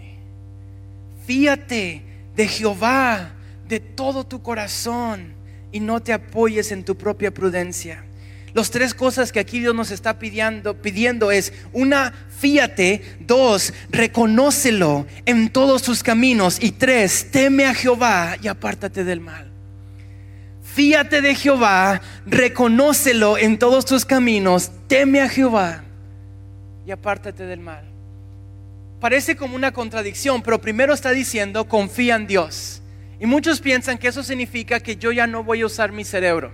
Fíate 1.24 2.02
de 2.36 2.48
Jehová 2.48 3.32
de 3.66 3.80
todo 3.80 4.24
tu 4.24 4.42
corazón 4.42 5.32
y 5.72 5.80
no 5.80 6.02
te 6.02 6.12
apoyes 6.12 6.70
en 6.70 6.84
tu 6.84 6.98
propia 6.98 7.32
prudencia. 7.32 8.04
Las 8.56 8.70
tres 8.70 8.94
cosas 8.94 9.32
que 9.32 9.38
aquí 9.38 9.60
Dios 9.60 9.74
nos 9.74 9.90
está 9.90 10.18
pidiendo, 10.18 10.80
pidiendo 10.80 11.30
es, 11.30 11.52
una, 11.74 12.14
fíate, 12.38 13.02
dos, 13.20 13.72
reconócelo 13.90 15.06
en 15.24 15.50
todos 15.50 15.82
tus 15.82 16.02
caminos 16.02 16.58
y 16.60 16.72
tres, 16.72 17.30
teme 17.30 17.66
a 17.66 17.74
Jehová 17.74 18.36
y 18.40 18.48
apártate 18.48 19.04
del 19.04 19.20
mal. 19.20 19.50
Fíate 20.62 21.22
de 21.22 21.34
Jehová, 21.34 22.02
reconócelo 22.26 23.38
en 23.38 23.58
todos 23.58 23.86
tus 23.86 24.04
caminos, 24.04 24.70
teme 24.86 25.22
a 25.22 25.28
Jehová 25.28 25.84
y 26.86 26.90
apártate 26.90 27.46
del 27.46 27.60
mal. 27.60 27.84
Parece 29.00 29.36
como 29.36 29.56
una 29.56 29.72
contradicción, 29.72 30.42
pero 30.42 30.60
primero 30.60 30.92
está 30.92 31.10
diciendo 31.10 31.66
confía 31.66 32.16
en 32.16 32.26
Dios. 32.26 32.82
Y 33.18 33.26
muchos 33.26 33.60
piensan 33.60 33.96
que 33.96 34.08
eso 34.08 34.22
significa 34.22 34.80
que 34.80 34.96
yo 34.96 35.10
ya 35.12 35.26
no 35.26 35.42
voy 35.42 35.62
a 35.62 35.66
usar 35.66 35.92
mi 35.92 36.04
cerebro 36.04 36.52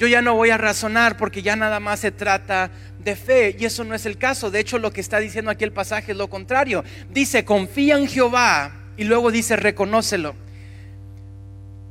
yo 0.00 0.06
ya 0.06 0.22
no 0.22 0.34
voy 0.34 0.48
a 0.48 0.56
razonar 0.56 1.18
porque 1.18 1.42
ya 1.42 1.56
nada 1.56 1.78
más 1.78 2.00
se 2.00 2.10
trata 2.10 2.70
de 3.04 3.16
fe. 3.16 3.56
Y 3.58 3.64
eso 3.64 3.84
no 3.84 3.94
es 3.94 4.06
el 4.06 4.18
caso. 4.18 4.50
De 4.50 4.60
hecho, 4.60 4.78
lo 4.78 4.92
que 4.92 5.00
está 5.00 5.18
diciendo 5.18 5.50
aquí 5.50 5.64
el 5.64 5.72
pasaje 5.72 6.12
es 6.12 6.18
lo 6.18 6.28
contrario. 6.28 6.84
Dice, 7.10 7.44
confía 7.44 7.96
en 7.96 8.08
Jehová 8.08 8.72
y 8.96 9.04
luego 9.04 9.30
dice, 9.30 9.56
reconócelo. 9.56 10.34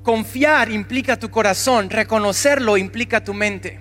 Confiar 0.04 0.72
implica 0.72 1.18
tu 1.18 1.30
corazón, 1.30 1.90
reconocerlo 1.90 2.78
implica 2.78 3.24
tu 3.24 3.34
mente. 3.34 3.80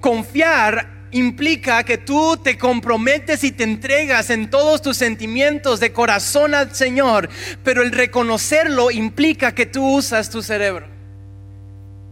Confiar 0.00 1.00
implica 1.12 1.82
que 1.82 1.98
tú 1.98 2.36
te 2.36 2.56
comprometes 2.56 3.42
y 3.44 3.52
te 3.52 3.64
entregas 3.64 4.30
en 4.30 4.48
todos 4.50 4.82
tus 4.82 4.96
sentimientos 4.96 5.80
de 5.80 5.92
corazón 5.92 6.54
al 6.54 6.74
Señor, 6.74 7.28
pero 7.64 7.82
el 7.82 7.90
reconocerlo 7.90 8.90
implica 8.90 9.54
que 9.54 9.66
tú 9.66 9.96
usas 9.96 10.30
tu 10.30 10.42
cerebro. 10.42 10.99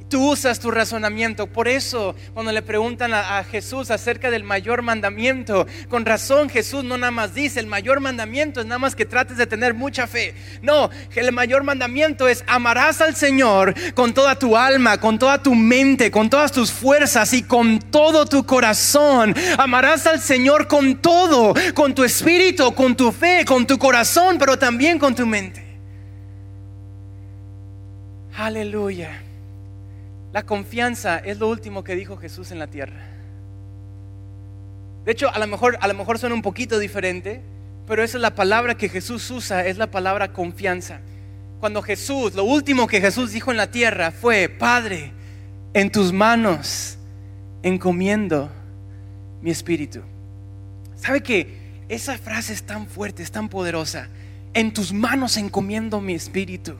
Tú 0.08 0.30
usas 0.30 0.58
tu 0.58 0.70
razonamiento. 0.70 1.46
Por 1.46 1.68
eso, 1.68 2.14
cuando 2.32 2.50
le 2.50 2.62
preguntan 2.62 3.12
a, 3.12 3.44
Jesús 3.44 3.90
acerca 3.90 4.30
del 4.30 4.42
mayor 4.42 4.82
mandamiento, 4.82 5.66
con 5.88 6.06
razón 6.06 6.48
Jesús 6.48 6.82
no 6.82 6.96
nada 6.96 7.10
más 7.10 7.34
dice, 7.34 7.60
el 7.60 7.66
mayor 7.66 8.00
mandamiento 8.00 8.60
es 8.60 8.66
nada 8.66 8.78
más 8.78 8.96
que 8.96 9.04
trates 9.04 9.36
de 9.36 9.46
tener 9.46 9.74
mucha 9.74 10.06
fe. 10.06 10.34
No, 10.62 10.90
el 11.14 11.32
mayor 11.32 11.62
mandamiento 11.62 12.26
es 12.26 12.42
amarás 12.46 13.00
al 13.00 13.16
Señor 13.16 13.74
con 13.94 14.14
toda 14.14 14.38
tu 14.38 14.56
alma, 14.56 14.98
con 14.98 15.18
toda 15.18 15.42
tu 15.42 15.54
mente, 15.54 16.10
con 16.10 16.30
todas 16.30 16.52
tus 16.52 16.72
fuerzas 16.72 17.32
y 17.34 17.42
con 17.42 17.78
todo 17.78 18.24
tu 18.24 18.46
corazón. 18.46 19.34
Amarás 19.58 20.06
al 20.06 20.20
Señor 20.20 20.68
con 20.68 20.96
todo, 20.96 21.54
con 21.74 21.94
tu 21.94 22.02
espíritu, 22.04 22.74
con 22.74 22.96
tu 22.96 23.12
fe, 23.12 23.44
con 23.44 23.66
tu 23.66 23.78
corazón, 23.78 24.38
pero 24.38 24.58
también 24.58 24.98
con 24.98 25.14
tu 25.14 25.26
mente. 25.26 25.64
Aleluya. 28.36 29.27
La 30.38 30.46
confianza 30.46 31.18
es 31.18 31.40
lo 31.40 31.48
último 31.48 31.82
que 31.82 31.96
dijo 31.96 32.16
Jesús 32.16 32.52
en 32.52 32.60
la 32.60 32.68
tierra. 32.68 33.00
De 35.04 35.10
hecho, 35.10 35.34
a 35.34 35.36
lo 35.40 35.48
mejor, 35.48 35.76
a 35.80 35.88
lo 35.88 35.94
mejor 35.94 36.16
suena 36.20 36.36
un 36.36 36.42
poquito 36.42 36.78
diferente, 36.78 37.42
pero 37.88 38.04
esa 38.04 38.18
es 38.18 38.22
la 38.22 38.36
palabra 38.36 38.76
que 38.76 38.88
Jesús 38.88 39.28
usa, 39.32 39.66
es 39.66 39.78
la 39.78 39.90
palabra 39.90 40.32
confianza. 40.32 41.00
Cuando 41.58 41.82
Jesús, 41.82 42.36
lo 42.36 42.44
último 42.44 42.86
que 42.86 43.00
Jesús 43.00 43.32
dijo 43.32 43.50
en 43.50 43.56
la 43.56 43.72
tierra 43.72 44.12
fue, 44.12 44.48
Padre, 44.48 45.10
en 45.74 45.90
tus 45.90 46.12
manos 46.12 46.98
encomiendo 47.64 48.48
mi 49.42 49.50
espíritu. 49.50 50.02
¿Sabe 50.94 51.20
que 51.20 51.82
esa 51.88 52.16
frase 52.16 52.52
es 52.52 52.62
tan 52.62 52.86
fuerte, 52.86 53.24
es 53.24 53.32
tan 53.32 53.48
poderosa? 53.48 54.06
En 54.54 54.72
tus 54.72 54.92
manos 54.92 55.36
encomiendo 55.36 56.00
mi 56.00 56.14
espíritu 56.14 56.76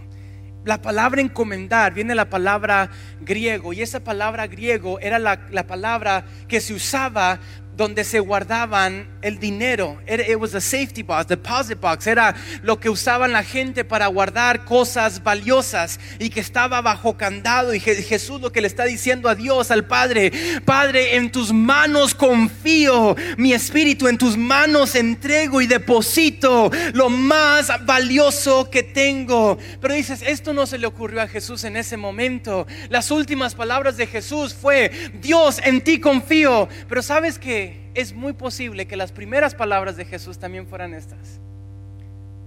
la 0.69 0.83
palabra 0.83 1.23
encomendar 1.23 1.95
viene 1.95 2.15
la 2.15 2.29
palabra 2.29 2.91
griego 3.23 3.73
y 3.73 3.81
esa 3.81 4.01
palabra 4.01 4.47
griego 4.47 5.01
era 5.01 5.19
la, 5.19 5.41
la 5.51 5.67
palabra 5.67 6.27
que 6.47 6.61
se 6.61 6.75
usaba 6.75 7.39
donde 7.79 8.03
se 8.03 8.19
guardaban 8.19 9.07
el 9.23 9.39
dinero. 9.39 10.01
It, 10.09 10.37
was 10.37 10.53
a 10.57 10.61
safety 10.61 11.05
box, 11.05 11.29
deposit 11.29 11.81
box. 11.81 12.09
Era 12.09 12.35
lo 12.63 12.81
que 12.81 12.91
usaban 12.91 13.31
la 13.31 13.45
gente 13.45 13.85
para 13.85 14.09
guardar 14.09 14.65
cosas 14.65 15.23
valiosas 15.23 16.01
y 16.19 16.29
que 16.29 16.41
estaba 16.41 16.81
bajo 16.81 17.17
candado. 17.17 17.73
Y 17.73 17.79
Jesús 17.79 18.41
lo 18.41 18.51
que 18.51 18.61
le 18.61 18.67
está 18.67 18.85
diciendo 18.85 19.29
a 19.29 19.37
Dios, 19.37 19.71
al 19.71 19.87
Padre, 19.87 20.33
Padre, 20.65 21.15
en 21.15 21.31
tus 21.31 21.53
manos 21.53 22.17
confío 22.17 23.15
mi 23.37 23.53
espíritu, 23.53 24.09
en 24.09 24.19
tus 24.19 24.37
manos 24.37 24.97
entrego 24.97 25.61
y 25.61 25.69
deposito 25.69 26.73
lo 26.95 27.09
más 27.09 27.71
valioso 27.87 28.71
que 28.71 28.83
tengo. 28.83 29.57
Pero 29.81 29.95
dices, 29.95 30.23
esto 30.23 30.53
no 30.53 30.67
se 30.67 30.79
le 30.79 30.89
ocurrió 30.89 31.23
a 31.23 31.29
Jesús 31.29 31.63
en 31.63 31.77
ese 31.77 31.97
momento. 31.97 32.67
Las 32.89 33.13
últimas 33.13 33.55
palabras 33.55 33.97
de 33.97 34.09
Jesús 34.09 34.53
fue, 34.53 34.91
Dios, 35.23 35.61
en 35.63 35.81
ti 35.81 36.01
confío. 36.01 36.69
Pero 36.89 37.03
sabes 37.03 37.39
que 37.39 37.68
es 37.99 38.15
muy 38.15 38.33
posible 38.33 38.87
que 38.87 38.97
las 38.97 39.11
primeras 39.11 39.57
palabras 39.57 39.97
de 39.97 40.05
Jesús 40.05 40.39
también 40.39 40.69
fueran 40.69 40.95
estas. 40.95 41.41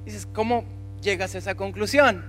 Dices, 0.05 0.25
¿cómo 0.25 0.63
llegas 1.01 1.35
a 1.35 1.39
esa 1.39 1.55
conclusión? 1.55 2.23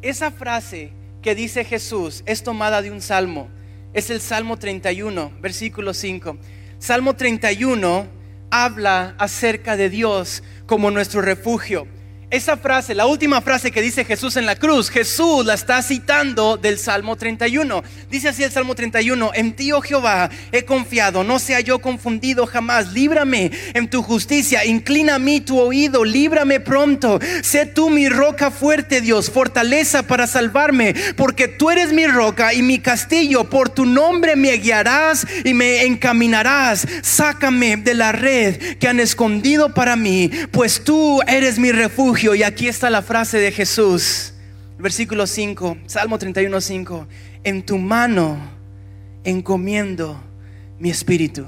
Esa 0.00 0.30
frase 0.30 0.92
que 1.22 1.34
dice 1.34 1.64
Jesús 1.64 2.22
es 2.24 2.44
tomada 2.44 2.82
de 2.82 2.92
un 2.92 3.00
salmo. 3.00 3.48
Es 3.94 4.10
el 4.10 4.20
Salmo 4.20 4.56
31, 4.56 5.32
versículo 5.40 5.92
5. 5.92 6.38
Salmo 6.78 7.14
31 7.14 8.06
habla 8.48 9.16
acerca 9.18 9.76
de 9.76 9.90
Dios 9.90 10.44
como 10.66 10.92
nuestro 10.92 11.20
refugio. 11.20 11.88
Esa 12.34 12.56
frase, 12.56 12.96
la 12.96 13.06
última 13.06 13.40
frase 13.42 13.70
que 13.70 13.80
dice 13.80 14.04
Jesús 14.04 14.36
en 14.36 14.44
la 14.44 14.56
cruz, 14.56 14.90
Jesús 14.90 15.46
la 15.46 15.54
está 15.54 15.80
citando 15.82 16.56
del 16.56 16.80
Salmo 16.80 17.14
31. 17.14 17.84
Dice 18.10 18.30
así 18.30 18.42
el 18.42 18.50
Salmo 18.50 18.74
31, 18.74 19.30
en 19.34 19.54
ti, 19.54 19.70
oh 19.70 19.80
Jehová, 19.80 20.28
he 20.50 20.64
confiado, 20.64 21.22
no 21.22 21.38
sea 21.38 21.60
yo 21.60 21.78
confundido 21.78 22.44
jamás. 22.46 22.92
Líbrame 22.92 23.52
en 23.74 23.88
tu 23.88 24.02
justicia, 24.02 24.64
inclina 24.64 25.14
a 25.14 25.18
mí 25.20 25.42
tu 25.42 25.60
oído, 25.60 26.04
líbrame 26.04 26.58
pronto. 26.58 27.20
Sé 27.44 27.66
tú 27.66 27.88
mi 27.88 28.08
roca 28.08 28.50
fuerte, 28.50 29.00
Dios, 29.00 29.30
fortaleza 29.30 30.02
para 30.02 30.26
salvarme, 30.26 30.92
porque 31.16 31.46
tú 31.46 31.70
eres 31.70 31.92
mi 31.92 32.08
roca 32.08 32.52
y 32.52 32.62
mi 32.62 32.80
castillo. 32.80 33.44
Por 33.44 33.68
tu 33.68 33.86
nombre 33.86 34.34
me 34.34 34.54
guiarás 34.54 35.24
y 35.44 35.54
me 35.54 35.84
encaminarás. 35.84 36.84
Sácame 37.02 37.76
de 37.76 37.94
la 37.94 38.10
red 38.10 38.76
que 38.78 38.88
han 38.88 38.98
escondido 38.98 39.72
para 39.72 39.94
mí, 39.94 40.32
pues 40.50 40.82
tú 40.82 41.20
eres 41.28 41.60
mi 41.60 41.70
refugio 41.70 42.23
y 42.32 42.42
aquí 42.42 42.68
está 42.68 42.88
la 42.88 43.02
frase 43.02 43.38
de 43.38 43.52
Jesús, 43.52 44.32
versículo 44.78 45.26
5, 45.26 45.76
Salmo 45.86 46.16
31, 46.16 46.58
5. 46.58 47.06
En 47.42 47.66
tu 47.66 47.76
mano 47.76 48.38
encomiendo 49.24 50.18
mi 50.78 50.88
espíritu. 50.88 51.46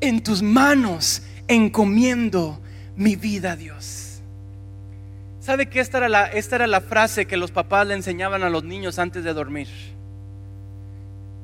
En 0.00 0.22
tus 0.22 0.40
manos 0.40 1.22
encomiendo 1.46 2.62
mi 2.96 3.16
vida 3.16 3.54
Dios. 3.54 4.22
¿Sabe 5.40 5.68
que 5.68 5.80
esta 5.80 5.98
era, 5.98 6.08
la, 6.08 6.26
esta 6.26 6.56
era 6.56 6.66
la 6.66 6.80
frase 6.80 7.26
que 7.26 7.36
los 7.36 7.50
papás 7.50 7.86
le 7.86 7.94
enseñaban 7.94 8.42
a 8.42 8.48
los 8.48 8.64
niños 8.64 8.98
antes 8.98 9.24
de 9.24 9.34
dormir? 9.34 9.68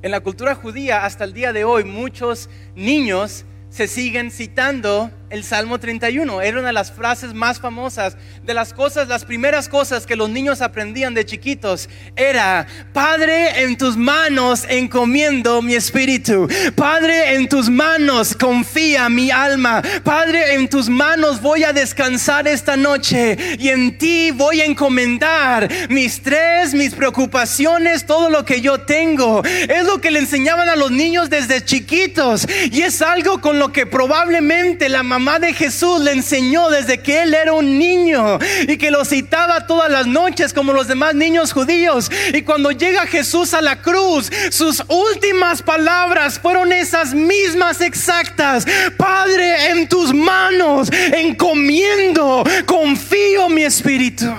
En 0.00 0.10
la 0.10 0.20
cultura 0.20 0.54
judía, 0.54 1.04
hasta 1.04 1.24
el 1.24 1.34
día 1.34 1.52
de 1.52 1.64
hoy, 1.64 1.84
muchos 1.84 2.48
niños 2.74 3.44
se 3.68 3.88
siguen 3.88 4.30
citando 4.30 5.10
el 5.30 5.44
Salmo 5.44 5.78
31. 5.78 6.40
Era 6.42 6.58
una 6.58 6.68
de 6.68 6.72
las 6.72 6.90
frases 6.90 7.34
más 7.34 7.60
famosas, 7.60 8.16
de 8.42 8.54
las 8.54 8.72
cosas, 8.72 9.08
las 9.08 9.24
primeras 9.24 9.68
cosas 9.68 10.06
que 10.06 10.16
los 10.16 10.30
niños 10.30 10.62
aprendían 10.62 11.14
de 11.14 11.26
chiquitos. 11.26 11.88
Era, 12.16 12.66
Padre, 12.92 13.62
en 13.62 13.76
tus 13.76 13.96
manos 13.96 14.64
encomiendo 14.68 15.60
mi 15.62 15.74
espíritu. 15.74 16.48
Padre, 16.74 17.34
en 17.34 17.48
tus 17.48 17.68
manos 17.68 18.34
confía 18.34 19.08
mi 19.08 19.30
alma. 19.30 19.82
Padre, 20.02 20.54
en 20.54 20.68
tus 20.68 20.88
manos 20.88 21.40
voy 21.40 21.64
a 21.64 21.72
descansar 21.72 22.48
esta 22.48 22.76
noche 22.76 23.36
y 23.58 23.68
en 23.68 23.98
ti 23.98 24.30
voy 24.30 24.60
a 24.60 24.64
encomendar 24.64 25.68
mis 25.90 26.22
tres, 26.22 26.74
mis 26.74 26.94
preocupaciones, 26.94 28.06
todo 28.06 28.30
lo 28.30 28.44
que 28.44 28.60
yo 28.60 28.80
tengo. 28.80 29.42
Es 29.44 29.84
lo 29.84 30.00
que 30.00 30.10
le 30.10 30.20
enseñaban 30.20 30.68
a 30.68 30.76
los 30.76 30.90
niños 30.90 31.28
desde 31.28 31.64
chiquitos 31.64 32.46
y 32.70 32.82
es 32.82 33.02
algo 33.02 33.40
con 33.40 33.58
lo 33.58 33.72
que 33.72 33.86
probablemente 33.86 34.88
la 34.88 35.02
mamá 35.02 35.17
de 35.18 35.52
Jesús 35.52 36.00
le 36.00 36.12
enseñó 36.12 36.70
desde 36.70 37.00
que 37.00 37.22
él 37.22 37.34
era 37.34 37.52
un 37.52 37.78
niño 37.78 38.38
y 38.68 38.76
que 38.76 38.90
lo 38.90 39.04
citaba 39.04 39.66
todas 39.66 39.90
las 39.90 40.06
noches 40.06 40.52
como 40.52 40.72
los 40.72 40.86
demás 40.86 41.14
niños 41.14 41.52
judíos. 41.52 42.10
Y 42.32 42.42
cuando 42.42 42.70
llega 42.70 43.04
Jesús 43.06 43.52
a 43.52 43.60
la 43.60 43.82
cruz, 43.82 44.30
sus 44.50 44.82
últimas 44.88 45.60
palabras 45.60 46.38
fueron 46.38 46.72
esas 46.72 47.14
mismas 47.14 47.80
exactas. 47.80 48.64
Padre, 48.96 49.70
en 49.70 49.88
tus 49.88 50.14
manos 50.14 50.88
encomiendo, 50.92 52.44
confío 52.64 53.48
mi 53.48 53.64
espíritu. 53.64 54.32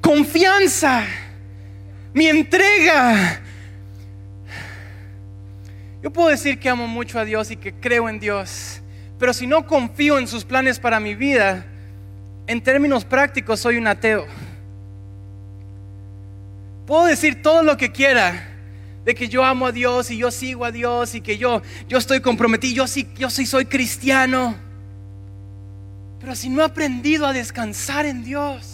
Confianza, 0.00 1.04
mi 2.12 2.26
entrega 2.26 3.40
yo 6.04 6.12
puedo 6.12 6.28
decir 6.28 6.58
que 6.58 6.68
amo 6.68 6.86
mucho 6.86 7.18
a 7.18 7.24
Dios 7.24 7.50
y 7.50 7.56
que 7.56 7.72
creo 7.72 8.10
en 8.10 8.20
Dios, 8.20 8.82
pero 9.24 9.32
si 9.32 9.46
no 9.46 9.66
confío 9.66 10.18
en 10.18 10.28
sus 10.28 10.44
planes 10.44 10.78
para 10.78 11.00
mi 11.00 11.14
vida, 11.14 11.64
en 12.46 12.62
términos 12.62 13.06
prácticos 13.06 13.58
soy 13.58 13.78
un 13.78 13.86
ateo. 13.86 14.26
Puedo 16.86 17.06
decir 17.06 17.40
todo 17.40 17.62
lo 17.62 17.78
que 17.78 17.90
quiera 17.90 18.50
de 19.02 19.14
que 19.14 19.30
yo 19.30 19.42
amo 19.42 19.68
a 19.68 19.72
Dios 19.72 20.10
y 20.10 20.18
yo 20.18 20.30
sigo 20.30 20.66
a 20.66 20.70
Dios 20.70 21.14
y 21.14 21.22
que 21.22 21.38
yo, 21.38 21.62
yo 21.88 21.96
estoy 21.96 22.20
comprometido, 22.20 22.74
yo 22.74 22.86
sí, 22.86 23.08
yo 23.16 23.30
sí 23.30 23.46
soy 23.46 23.64
cristiano. 23.64 24.56
Pero 26.20 26.36
si 26.36 26.50
no 26.50 26.60
he 26.60 26.66
aprendido 26.66 27.26
a 27.26 27.32
descansar 27.32 28.04
en 28.04 28.24
Dios, 28.24 28.73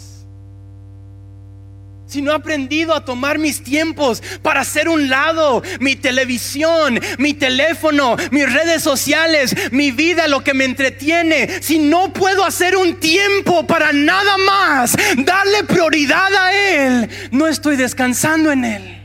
si 2.11 2.21
no 2.21 2.33
he 2.33 2.35
aprendido 2.35 2.93
a 2.93 3.05
tomar 3.05 3.39
mis 3.39 3.63
tiempos 3.63 4.21
para 4.41 4.61
hacer 4.61 4.89
un 4.89 5.09
lado 5.09 5.63
mi 5.79 5.95
televisión, 5.95 6.99
mi 7.17 7.33
teléfono, 7.33 8.17
mis 8.31 8.51
redes 8.51 8.83
sociales, 8.83 9.55
mi 9.71 9.91
vida, 9.91 10.27
lo 10.27 10.43
que 10.43 10.53
me 10.53 10.65
entretiene, 10.65 11.61
si 11.61 11.79
no 11.79 12.11
puedo 12.11 12.43
hacer 12.43 12.75
un 12.75 12.99
tiempo 12.99 13.65
para 13.65 13.93
nada 13.93 14.37
más, 14.45 14.97
darle 15.19 15.63
prioridad 15.63 16.33
a 16.35 16.53
Él, 16.53 17.09
no 17.31 17.47
estoy 17.47 17.77
descansando 17.77 18.51
en 18.51 18.65
Él. 18.65 18.97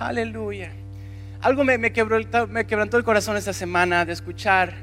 Aleluya. 0.00 0.72
Algo 1.40 1.62
me, 1.62 1.78
me, 1.78 1.92
me 2.48 2.66
quebrantó 2.66 2.96
el 2.96 3.04
corazón 3.04 3.36
esta 3.36 3.52
semana 3.52 4.04
de 4.04 4.12
escuchar, 4.12 4.74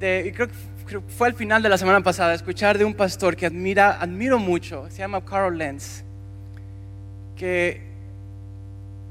de, 0.00 0.24
y 0.26 0.32
creo 0.32 0.48
que 0.48 0.69
fue 0.98 1.28
al 1.28 1.34
final 1.34 1.62
de 1.62 1.68
la 1.68 1.78
semana 1.78 2.00
pasada, 2.02 2.34
escuchar 2.34 2.78
de 2.78 2.84
un 2.84 2.94
pastor 2.94 3.36
que 3.36 3.46
admira, 3.46 4.00
admiro 4.00 4.38
mucho, 4.38 4.88
se 4.90 4.98
llama 4.98 5.24
Carl 5.24 5.56
Lenz, 5.56 6.04
que 7.36 7.82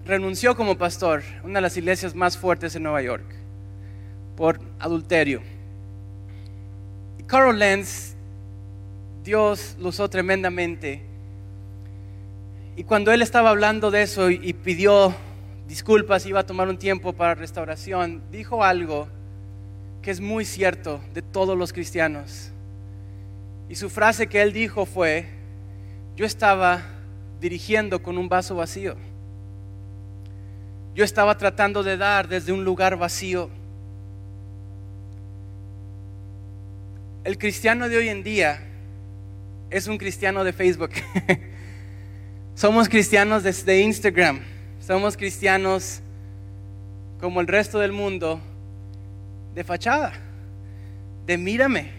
renunció 0.05 0.55
como 0.55 0.77
pastor, 0.77 1.23
una 1.43 1.55
de 1.55 1.61
las 1.61 1.77
iglesias 1.77 2.15
más 2.15 2.37
fuertes 2.37 2.75
en 2.75 2.83
Nueva 2.83 3.01
York, 3.01 3.25
por 4.35 4.59
adulterio. 4.79 5.41
Y 7.17 7.23
Carl 7.23 7.57
Lenz, 7.57 8.15
Dios 9.23 9.75
lo 9.79 9.89
usó 9.89 10.09
tremendamente. 10.09 11.03
Y 12.75 12.83
cuando 12.83 13.11
él 13.11 13.21
estaba 13.21 13.49
hablando 13.49 13.91
de 13.91 14.03
eso 14.03 14.29
y 14.29 14.53
pidió 14.53 15.13
disculpas, 15.67 16.25
iba 16.25 16.39
a 16.39 16.45
tomar 16.45 16.67
un 16.67 16.77
tiempo 16.77 17.13
para 17.13 17.35
restauración, 17.35 18.23
dijo 18.31 18.63
algo 18.63 19.07
que 20.09 20.13
es 20.13 20.21
muy 20.21 20.43
cierto 20.43 20.99
de 21.13 21.21
todos 21.21 21.55
los 21.55 21.71
cristianos. 21.71 22.49
Y 23.69 23.75
su 23.75 23.91
frase 23.91 24.25
que 24.25 24.41
él 24.41 24.51
dijo 24.51 24.87
fue, 24.87 25.27
yo 26.15 26.25
estaba 26.25 26.81
dirigiendo 27.39 28.01
con 28.01 28.17
un 28.17 28.27
vaso 28.27 28.55
vacío. 28.55 28.95
Yo 30.95 31.05
estaba 31.05 31.37
tratando 31.37 31.83
de 31.83 31.95
dar 31.95 32.27
desde 32.27 32.51
un 32.51 32.65
lugar 32.65 32.97
vacío. 32.97 33.51
El 37.23 37.37
cristiano 37.37 37.87
de 37.87 37.97
hoy 37.97 38.09
en 38.09 38.23
día 38.23 38.63
es 39.69 39.85
un 39.85 39.99
cristiano 39.99 40.43
de 40.43 40.53
Facebook. 40.53 40.89
Somos 42.55 42.89
cristianos 42.89 43.43
desde 43.43 43.79
Instagram. 43.81 44.39
Somos 44.79 45.15
cristianos 45.15 46.01
como 47.19 47.41
el 47.41 47.45
resto 47.45 47.77
del 47.77 47.91
mundo 47.91 48.41
de 49.59 49.65
fachada, 49.65 50.13
de 51.25 51.37
mírame, 51.37 51.91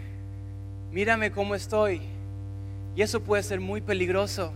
mírame 0.90 1.30
cómo 1.30 1.54
estoy. 1.54 2.00
Y 2.96 3.02
eso 3.02 3.20
puede 3.22 3.42
ser 3.42 3.60
muy 3.60 3.82
peligroso 3.82 4.54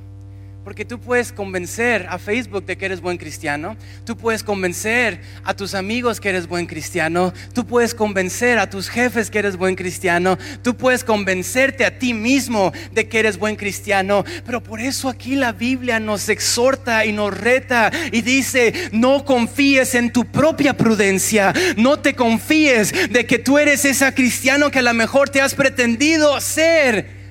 porque 0.65 0.87
tú 0.87 0.99
puedes 0.99 1.31
convencer 1.31 2.07
a 2.09 2.19
Facebook 2.19 2.65
de 2.65 2.79
que 2.79 2.87
eres 2.87 3.03
buen 3.03 3.19
cristiano. 3.19 3.77
Tú 4.07 4.17
puedes 4.17 4.43
convencer 4.43 5.21
a 5.45 5.55
tus 5.55 5.75
amigos 5.75 6.21
que 6.21 6.31
eres 6.31 6.49
buen 6.49 6.65
cristiano. 6.65 7.35
Tú 7.53 7.67
puedes 7.67 7.95
convencer 7.95 8.59
a 8.59 8.71
tus 8.71 8.89
jefes 8.89 9.31
que 9.31 9.41
eres 9.41 9.59
buen 9.59 9.77
cristiano. 9.77 10.39
Tú 10.63 10.75
puedes 10.75 11.05
convencerte 11.05 11.85
a 11.85 11.99
ti 11.99 12.15
mismo 12.15 12.73
de 12.93 13.07
que 13.09 13.19
eres 13.19 13.37
buen 13.37 13.57
cristiano. 13.57 14.25
Pero 14.47 14.63
por 14.63 14.81
eso 14.81 15.11
aquí 15.11 15.37
la 15.37 15.53
Biblia 15.53 16.01
nos 16.01 16.31
exhorta 16.31 17.05
y 17.05 17.13
nos 17.13 17.37
reta 17.37 17.93
y 18.11 18.23
dice, 18.23 18.89
no 18.91 19.27
confíes 19.27 19.95
en 19.95 20.15
tu 20.15 20.25
propia 20.25 20.75
prudencia. 20.75 21.53
No 21.77 21.99
te 21.99 22.15
confíes 22.15 23.11
de 23.11 23.27
que 23.27 23.39
tú 23.39 23.59
eres 23.59 23.85
ese 23.85 24.15
cristiano 24.15 24.71
que 24.71 24.79
a 24.79 24.83
lo 24.83 24.95
mejor 24.95 25.29
te 25.29 25.43
has 25.43 25.55
pretendido 25.55 26.41
ser. 26.41 27.23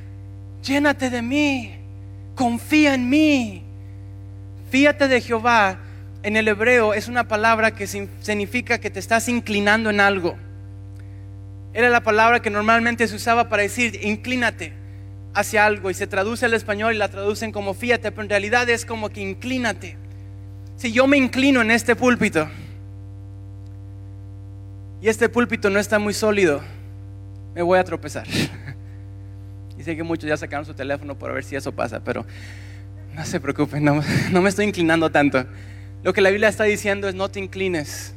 Llénate 0.61 1.09
de 1.09 1.21
mí 1.23 1.82
confía 2.35 2.93
en 2.93 3.09
mí. 3.09 3.63
Fíjate 4.69 5.07
de 5.07 5.21
Jehová 5.21 5.79
en 6.23 6.37
el 6.37 6.47
hebreo 6.47 6.93
es 6.93 7.09
una 7.09 7.27
palabra 7.27 7.71
que 7.71 7.85
significa 7.85 8.79
que 8.79 8.89
te 8.89 8.99
estás 8.99 9.27
inclinando 9.27 9.89
en 9.89 9.99
algo. 9.99 10.37
Era 11.73 11.89
la 11.89 12.01
palabra 12.01 12.41
que 12.41 12.49
normalmente 12.49 13.07
se 13.07 13.15
usaba 13.15 13.49
para 13.49 13.63
decir 13.63 13.99
inclínate 14.03 14.73
hacia 15.33 15.65
algo 15.65 15.89
y 15.89 15.93
se 15.93 16.07
traduce 16.07 16.45
al 16.45 16.53
español 16.53 16.93
y 16.93 16.97
la 16.97 17.09
traducen 17.09 17.51
como 17.51 17.73
fíjate, 17.73 18.11
pero 18.11 18.23
en 18.23 18.29
realidad 18.29 18.69
es 18.69 18.85
como 18.85 19.09
que 19.09 19.19
inclínate. 19.19 19.97
Si 20.77 20.93
yo 20.93 21.07
me 21.07 21.17
inclino 21.17 21.61
en 21.61 21.71
este 21.71 21.95
púlpito 21.95 22.47
y 25.01 25.09
este 25.09 25.27
púlpito 25.27 25.69
no 25.69 25.79
está 25.79 25.99
muy 25.99 26.13
sólido, 26.13 26.61
me 27.53 27.61
voy 27.61 27.79
a 27.79 27.83
tropezar. 27.83 28.25
Sé 29.83 29.95
que 29.95 30.03
muchos 30.03 30.27
ya 30.27 30.37
sacaron 30.37 30.65
su 30.65 30.73
teléfono 30.73 31.17
para 31.17 31.33
ver 31.33 31.43
si 31.43 31.55
eso 31.55 31.71
pasa, 31.71 32.03
pero 32.03 32.25
no 33.13 33.25
se 33.25 33.39
preocupen, 33.39 33.83
no, 33.83 34.01
no 34.31 34.41
me 34.41 34.49
estoy 34.49 34.65
inclinando 34.65 35.11
tanto. 35.11 35.45
Lo 36.03 36.13
que 36.13 36.21
la 36.21 36.29
Biblia 36.29 36.49
está 36.49 36.63
diciendo 36.63 37.07
es 37.07 37.15
no 37.15 37.29
te 37.29 37.39
inclines 37.39 38.13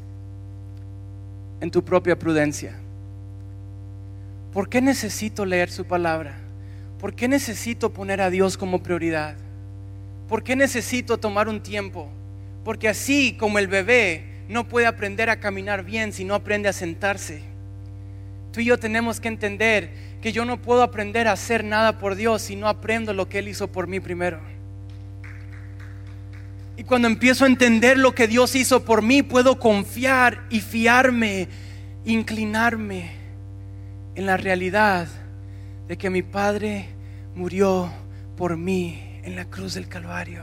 en 1.60 1.70
tu 1.70 1.84
propia 1.84 2.18
prudencia. 2.18 2.74
¿Por 4.52 4.68
qué 4.68 4.80
necesito 4.80 5.44
leer 5.44 5.70
su 5.70 5.84
palabra? 5.84 6.38
¿Por 6.98 7.14
qué 7.14 7.28
necesito 7.28 7.92
poner 7.92 8.20
a 8.20 8.30
Dios 8.30 8.56
como 8.56 8.82
prioridad? 8.82 9.36
¿Por 10.28 10.42
qué 10.42 10.56
necesito 10.56 11.18
tomar 11.18 11.48
un 11.48 11.62
tiempo? 11.62 12.08
Porque 12.64 12.88
así 12.88 13.36
como 13.38 13.58
el 13.58 13.68
bebé 13.68 14.24
no 14.48 14.66
puede 14.66 14.86
aprender 14.86 15.30
a 15.30 15.40
caminar 15.40 15.84
bien 15.84 16.12
si 16.12 16.24
no 16.24 16.34
aprende 16.34 16.68
a 16.68 16.72
sentarse. 16.72 17.42
Tú 18.52 18.60
y 18.60 18.64
yo 18.64 18.78
tenemos 18.78 19.20
que 19.20 19.28
entender 19.28 19.90
que 20.26 20.32
yo 20.32 20.44
no 20.44 20.60
puedo 20.60 20.82
aprender 20.82 21.28
a 21.28 21.32
hacer 21.34 21.62
nada 21.62 21.98
por 21.98 22.16
Dios 22.16 22.42
si 22.42 22.56
no 22.56 22.66
aprendo 22.66 23.12
lo 23.12 23.28
que 23.28 23.38
Él 23.38 23.46
hizo 23.46 23.68
por 23.68 23.86
mí 23.86 24.00
primero. 24.00 24.40
Y 26.76 26.82
cuando 26.82 27.06
empiezo 27.06 27.44
a 27.44 27.46
entender 27.46 27.96
lo 27.96 28.12
que 28.12 28.26
Dios 28.26 28.56
hizo 28.56 28.84
por 28.84 29.02
mí, 29.02 29.22
puedo 29.22 29.60
confiar 29.60 30.42
y 30.50 30.62
fiarme, 30.62 31.46
inclinarme 32.04 33.12
en 34.16 34.26
la 34.26 34.36
realidad 34.36 35.06
de 35.86 35.96
que 35.96 36.10
mi 36.10 36.24
Padre 36.24 36.88
murió 37.36 37.88
por 38.36 38.56
mí 38.56 39.20
en 39.22 39.36
la 39.36 39.44
cruz 39.44 39.74
del 39.74 39.86
Calvario. 39.86 40.42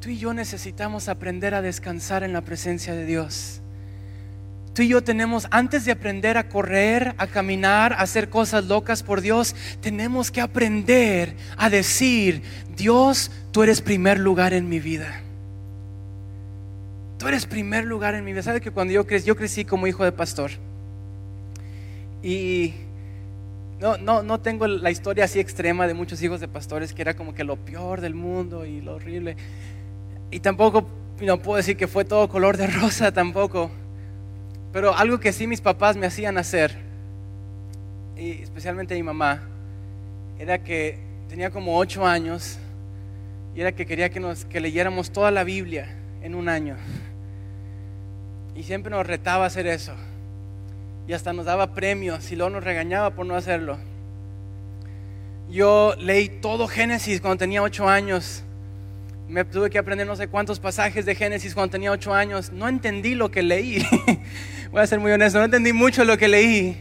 tú 0.00 0.08
y 0.10 0.18
yo 0.18 0.34
necesitamos 0.34 1.08
aprender 1.08 1.54
a 1.54 1.62
descansar 1.62 2.24
en 2.24 2.32
la 2.32 2.40
presencia 2.40 2.92
de 2.92 3.06
Dios. 3.06 3.62
Tú 4.74 4.82
y 4.82 4.88
yo 4.88 5.04
tenemos, 5.04 5.46
antes 5.52 5.84
de 5.84 5.92
aprender 5.92 6.36
a 6.36 6.48
correr, 6.48 7.14
a 7.16 7.28
caminar, 7.28 7.92
a 7.92 8.00
hacer 8.00 8.28
cosas 8.28 8.64
locas 8.64 9.04
por 9.04 9.20
Dios, 9.20 9.54
tenemos 9.80 10.32
que 10.32 10.40
aprender 10.40 11.36
a 11.56 11.70
decir, 11.70 12.42
Dios, 12.76 13.30
tú 13.52 13.62
eres 13.62 13.80
primer 13.80 14.18
lugar 14.18 14.52
en 14.52 14.68
mi 14.68 14.80
vida. 14.80 15.20
Tú 17.18 17.28
eres 17.28 17.46
primer 17.46 17.84
lugar 17.84 18.16
en 18.16 18.24
mi 18.24 18.32
vida. 18.32 18.42
¿Sabes 18.42 18.60
que 18.60 18.72
cuando 18.72 18.92
yo 18.92 19.06
crecí, 19.06 19.28
yo 19.28 19.36
crecí 19.36 19.64
como 19.64 19.86
hijo 19.86 20.02
de 20.02 20.10
pastor? 20.10 20.50
Y 22.20 22.74
no, 23.78 23.96
no, 23.96 24.24
no 24.24 24.40
tengo 24.40 24.66
la 24.66 24.90
historia 24.90 25.26
así 25.26 25.38
extrema 25.38 25.86
de 25.86 25.94
muchos 25.94 26.20
hijos 26.20 26.40
de 26.40 26.48
pastores, 26.48 26.92
que 26.92 27.02
era 27.02 27.14
como 27.14 27.32
que 27.32 27.44
lo 27.44 27.56
peor 27.56 28.00
del 28.00 28.14
mundo 28.14 28.66
y 28.66 28.80
lo 28.80 28.96
horrible. 28.96 29.36
Y 30.32 30.40
tampoco 30.40 30.88
no 31.20 31.40
puedo 31.40 31.58
decir 31.58 31.76
que 31.76 31.86
fue 31.86 32.04
todo 32.04 32.28
color 32.28 32.56
de 32.56 32.66
rosa 32.80 33.12
tampoco. 33.12 33.70
Pero 34.74 34.92
algo 34.92 35.20
que 35.20 35.32
sí 35.32 35.46
mis 35.46 35.60
papás 35.60 35.96
me 35.96 36.04
hacían 36.04 36.36
hacer, 36.36 36.74
y 38.16 38.42
especialmente 38.42 38.96
mi 38.96 39.04
mamá, 39.04 39.40
era 40.36 40.64
que 40.64 40.98
tenía 41.28 41.50
como 41.50 41.78
ocho 41.78 42.04
años 42.04 42.58
y 43.54 43.60
era 43.60 43.70
que 43.70 43.86
quería 43.86 44.10
que, 44.10 44.18
nos, 44.18 44.44
que 44.46 44.58
leyéramos 44.58 45.12
toda 45.12 45.30
la 45.30 45.44
Biblia 45.44 45.86
en 46.22 46.34
un 46.34 46.48
año. 46.48 46.76
Y 48.56 48.64
siempre 48.64 48.90
nos 48.90 49.06
retaba 49.06 49.44
a 49.44 49.46
hacer 49.46 49.68
eso 49.68 49.94
y 51.06 51.12
hasta 51.12 51.32
nos 51.32 51.46
daba 51.46 51.72
premios 51.72 52.32
y 52.32 52.34
luego 52.34 52.50
nos 52.50 52.64
regañaba 52.64 53.10
por 53.10 53.26
no 53.26 53.36
hacerlo. 53.36 53.78
Yo 55.48 55.94
leí 56.00 56.28
todo 56.28 56.66
Génesis 56.66 57.20
cuando 57.20 57.38
tenía 57.38 57.62
ocho 57.62 57.88
años. 57.88 58.42
Me 59.28 59.44
tuve 59.44 59.70
que 59.70 59.78
aprender 59.78 60.04
no 60.04 60.16
sé 60.16 60.26
cuántos 60.26 60.58
pasajes 60.58 61.06
de 61.06 61.14
Génesis 61.14 61.54
cuando 61.54 61.70
tenía 61.70 61.92
ocho 61.92 62.12
años. 62.12 62.50
No 62.50 62.68
entendí 62.68 63.14
lo 63.14 63.30
que 63.30 63.44
leí. 63.44 63.86
Voy 64.70 64.82
a 64.82 64.86
ser 64.86 65.00
muy 65.00 65.12
honesto, 65.12 65.38
no 65.38 65.44
entendí 65.44 65.72
mucho 65.72 66.04
lo 66.04 66.16
que 66.16 66.28
leí. 66.28 66.76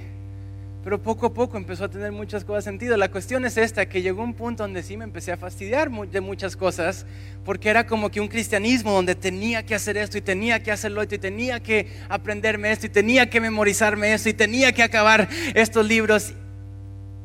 Pero 0.83 1.01
poco 1.01 1.27
a 1.27 1.33
poco 1.33 1.55
empezó 1.55 1.85
a 1.85 1.89
tener 1.89 2.11
muchas 2.11 2.43
cosas 2.43 2.65
sentido. 2.65 2.97
La 2.97 3.09
cuestión 3.09 3.45
es 3.45 3.55
esta, 3.55 3.85
que 3.85 4.01
llegó 4.01 4.21
un 4.21 4.33
punto 4.33 4.63
donde 4.63 4.83
sí 4.83 4.97
me 4.97 5.05
empecé 5.05 5.31
a 5.31 5.37
fastidiar 5.37 5.89
de 5.89 6.19
muchas 6.19 6.57
cosas, 6.57 7.05
porque 7.45 7.69
era 7.69 7.87
como 7.87 8.11
que 8.11 8.19
un 8.19 8.27
cristianismo 8.27 8.91
donde 8.91 9.15
tenía 9.15 9.65
que 9.65 9.75
hacer 9.75 9.95
esto 9.95 10.17
y 10.17 10.21
tenía 10.21 10.61
que 10.61 10.73
hacerlo 10.73 11.01
esto 11.01 11.15
y 11.15 11.19
tenía 11.19 11.61
que 11.61 11.87
aprenderme 12.09 12.71
esto 12.71 12.87
y 12.87 12.89
tenía 12.89 13.29
que 13.29 13.39
memorizarme 13.39 14.13
esto 14.13 14.27
y 14.27 14.33
tenía 14.33 14.73
que 14.73 14.83
acabar 14.83 15.29
estos 15.53 15.87
libros. 15.87 16.33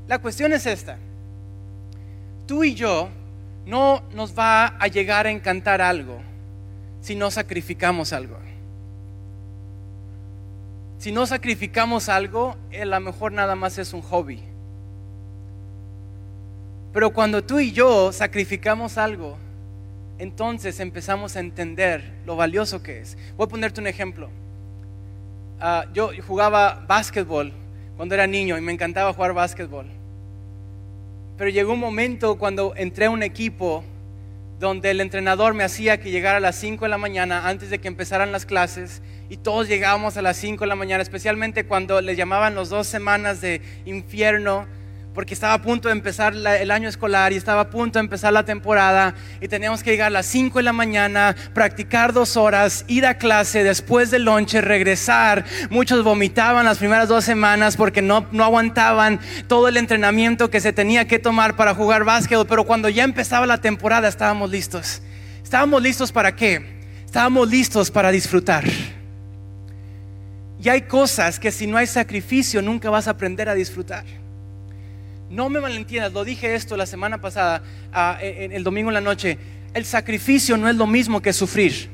La 0.06 0.20
cuestión 0.20 0.52
es 0.52 0.64
esta. 0.64 0.96
Tú 2.46 2.62
y 2.62 2.74
yo 2.74 3.08
no 3.66 4.04
nos 4.14 4.38
va 4.38 4.68
a 4.78 4.86
llegar 4.86 5.26
a 5.26 5.30
encantar 5.30 5.82
algo 5.82 6.20
si 7.00 7.16
no 7.16 7.30
sacrificamos 7.30 8.12
algo. 8.12 8.47
Si 10.98 11.12
no 11.12 11.26
sacrificamos 11.26 12.08
algo, 12.08 12.56
a 12.78 12.84
lo 12.84 13.00
mejor 13.00 13.32
nada 13.32 13.54
más 13.54 13.78
es 13.78 13.92
un 13.92 14.02
hobby. 14.02 14.42
Pero 16.92 17.10
cuando 17.10 17.44
tú 17.44 17.60
y 17.60 17.70
yo 17.70 18.12
sacrificamos 18.12 18.98
algo, 18.98 19.36
entonces 20.18 20.80
empezamos 20.80 21.36
a 21.36 21.40
entender 21.40 22.02
lo 22.26 22.34
valioso 22.34 22.82
que 22.82 22.98
es. 22.98 23.16
Voy 23.36 23.46
a 23.46 23.48
ponerte 23.48 23.80
un 23.80 23.86
ejemplo. 23.86 24.28
Ah, 25.60 25.86
yo 25.94 26.10
jugaba 26.26 26.84
básquetbol 26.88 27.52
cuando 27.96 28.16
era 28.16 28.26
niño 28.26 28.58
y 28.58 28.60
me 28.60 28.72
encantaba 28.72 29.12
jugar 29.12 29.32
básquetbol. 29.34 29.86
Pero 31.36 31.50
llegó 31.50 31.74
un 31.74 31.80
momento 31.80 32.36
cuando 32.36 32.74
entré 32.74 33.06
a 33.06 33.10
un 33.10 33.22
equipo 33.22 33.84
donde 34.58 34.90
el 34.90 35.00
entrenador 35.00 35.54
me 35.54 35.62
hacía 35.62 36.00
que 36.00 36.10
llegara 36.10 36.38
a 36.38 36.40
las 36.40 36.56
5 36.56 36.84
de 36.84 36.88
la 36.88 36.98
mañana 36.98 37.48
antes 37.48 37.70
de 37.70 37.78
que 37.78 37.86
empezaran 37.86 38.32
las 38.32 38.44
clases 38.44 39.02
y 39.28 39.36
todos 39.36 39.68
llegábamos 39.68 40.16
a 40.16 40.22
las 40.22 40.36
5 40.36 40.64
de 40.64 40.68
la 40.68 40.76
mañana, 40.76 41.02
especialmente 41.02 41.64
cuando 41.66 42.00
les 42.00 42.16
llamaban 42.16 42.54
los 42.54 42.68
dos 42.68 42.86
semanas 42.86 43.40
de 43.40 43.60
infierno 43.84 44.66
porque 45.18 45.34
estaba 45.34 45.54
a 45.54 45.62
punto 45.62 45.88
de 45.88 45.94
empezar 45.94 46.32
el 46.32 46.70
año 46.70 46.88
escolar 46.88 47.32
y 47.32 47.36
estaba 47.36 47.62
a 47.62 47.70
punto 47.70 47.98
de 47.98 48.04
empezar 48.04 48.32
la 48.32 48.44
temporada 48.44 49.16
y 49.40 49.48
teníamos 49.48 49.82
que 49.82 49.90
llegar 49.90 50.06
a 50.06 50.10
las 50.10 50.26
5 50.26 50.60
de 50.60 50.62
la 50.62 50.72
mañana, 50.72 51.34
practicar 51.54 52.12
dos 52.12 52.36
horas, 52.36 52.84
ir 52.86 53.04
a 53.04 53.18
clase, 53.18 53.64
después 53.64 54.12
del 54.12 54.26
lonche, 54.26 54.60
regresar. 54.60 55.44
Muchos 55.70 56.04
vomitaban 56.04 56.64
las 56.64 56.78
primeras 56.78 57.08
dos 57.08 57.24
semanas 57.24 57.76
porque 57.76 58.00
no, 58.00 58.28
no 58.30 58.44
aguantaban 58.44 59.18
todo 59.48 59.66
el 59.66 59.76
entrenamiento 59.76 60.50
que 60.50 60.60
se 60.60 60.72
tenía 60.72 61.08
que 61.08 61.18
tomar 61.18 61.56
para 61.56 61.74
jugar 61.74 62.04
básquet, 62.04 62.46
pero 62.48 62.62
cuando 62.62 62.88
ya 62.88 63.02
empezaba 63.02 63.44
la 63.44 63.58
temporada 63.58 64.06
estábamos 64.06 64.50
listos. 64.50 65.02
¿Estábamos 65.42 65.82
listos 65.82 66.12
para 66.12 66.36
qué? 66.36 66.78
Estábamos 67.04 67.50
listos 67.50 67.90
para 67.90 68.12
disfrutar. 68.12 68.62
Y 70.60 70.68
hay 70.68 70.82
cosas 70.82 71.38
que 71.38 71.52
si 71.52 71.66
no 71.66 71.76
hay 71.76 71.86
sacrificio 71.86 72.60
nunca 72.62 72.90
vas 72.90 73.06
a 73.06 73.12
aprender 73.12 73.48
a 73.48 73.54
disfrutar. 73.54 74.04
No 75.30 75.48
me 75.48 75.60
malentiendas, 75.60 76.12
lo 76.12 76.24
dije 76.24 76.54
esto 76.54 76.76
la 76.76 76.86
semana 76.86 77.20
pasada, 77.20 77.62
ah, 77.92 78.18
el 78.20 78.64
domingo 78.64 78.90
en 78.90 78.94
la 78.94 79.00
noche. 79.00 79.38
El 79.74 79.84
sacrificio 79.84 80.56
no 80.56 80.68
es 80.68 80.76
lo 80.76 80.86
mismo 80.86 81.20
que 81.20 81.32
sufrir. 81.32 81.90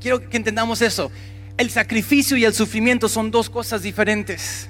Quiero 0.00 0.28
que 0.28 0.36
entendamos 0.36 0.82
eso. 0.82 1.10
El 1.56 1.70
sacrificio 1.70 2.36
y 2.36 2.44
el 2.44 2.54
sufrimiento 2.54 3.08
son 3.08 3.30
dos 3.30 3.50
cosas 3.50 3.82
diferentes. 3.82 4.68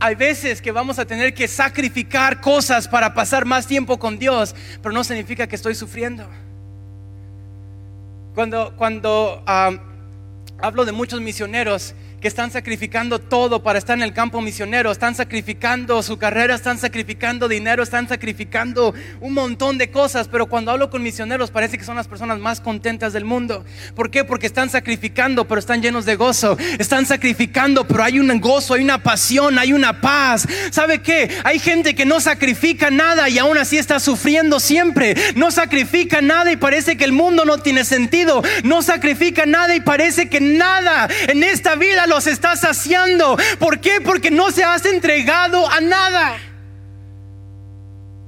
Hay 0.00 0.14
veces 0.14 0.60
que 0.60 0.70
vamos 0.70 0.98
a 0.98 1.06
tener 1.06 1.32
que 1.34 1.48
sacrificar 1.48 2.40
cosas 2.40 2.86
para 2.86 3.14
pasar 3.14 3.46
más 3.46 3.66
tiempo 3.66 3.98
con 3.98 4.18
Dios, 4.18 4.54
pero 4.82 4.94
no 4.94 5.02
significa 5.02 5.46
que 5.46 5.56
estoy 5.56 5.74
sufriendo. 5.74 6.26
Cuando, 8.34 8.74
cuando 8.76 9.42
ah, 9.46 9.72
hablo 10.60 10.84
de 10.84 10.92
muchos 10.92 11.20
misioneros, 11.20 11.94
que 12.24 12.28
están 12.28 12.50
sacrificando 12.50 13.18
todo 13.18 13.62
para 13.62 13.78
estar 13.78 13.98
en 13.98 14.02
el 14.02 14.14
campo 14.14 14.40
misionero, 14.40 14.90
están 14.90 15.14
sacrificando 15.14 16.02
su 16.02 16.16
carrera, 16.16 16.54
están 16.54 16.78
sacrificando 16.78 17.48
dinero, 17.48 17.82
están 17.82 18.08
sacrificando 18.08 18.94
un 19.20 19.34
montón 19.34 19.76
de 19.76 19.90
cosas, 19.90 20.26
pero 20.28 20.46
cuando 20.46 20.70
hablo 20.70 20.88
con 20.88 21.02
misioneros 21.02 21.50
parece 21.50 21.76
que 21.76 21.84
son 21.84 21.96
las 21.96 22.08
personas 22.08 22.38
más 22.38 22.62
contentas 22.62 23.12
del 23.12 23.26
mundo. 23.26 23.66
¿Por 23.94 24.10
qué? 24.10 24.24
Porque 24.24 24.46
están 24.46 24.70
sacrificando, 24.70 25.46
pero 25.46 25.58
están 25.58 25.82
llenos 25.82 26.06
de 26.06 26.16
gozo. 26.16 26.56
Están 26.78 27.04
sacrificando, 27.04 27.86
pero 27.86 28.02
hay 28.02 28.18
un 28.18 28.40
gozo, 28.40 28.72
hay 28.72 28.82
una 28.82 29.02
pasión, 29.02 29.58
hay 29.58 29.74
una 29.74 30.00
paz. 30.00 30.48
¿Sabe 30.70 31.02
qué? 31.02 31.28
Hay 31.44 31.58
gente 31.58 31.94
que 31.94 32.06
no 32.06 32.20
sacrifica 32.20 32.90
nada 32.90 33.28
y 33.28 33.36
aún 33.36 33.58
así 33.58 33.76
está 33.76 34.00
sufriendo 34.00 34.60
siempre. 34.60 35.14
No 35.36 35.50
sacrifica 35.50 36.22
nada 36.22 36.50
y 36.50 36.56
parece 36.56 36.96
que 36.96 37.04
el 37.04 37.12
mundo 37.12 37.44
no 37.44 37.58
tiene 37.58 37.84
sentido. 37.84 38.42
No 38.62 38.80
sacrifica 38.80 39.44
nada 39.44 39.76
y 39.76 39.80
parece 39.80 40.30
que 40.30 40.40
nada 40.40 41.06
en 41.28 41.42
esta 41.42 41.74
vida 41.74 42.06
lo 42.06 42.13
está 42.18 42.56
saciando. 42.56 43.36
¿Por 43.58 43.80
qué? 43.80 44.00
Porque 44.04 44.30
no 44.30 44.50
se 44.50 44.64
has 44.64 44.84
entregado 44.86 45.68
a 45.70 45.80
nada. 45.80 46.36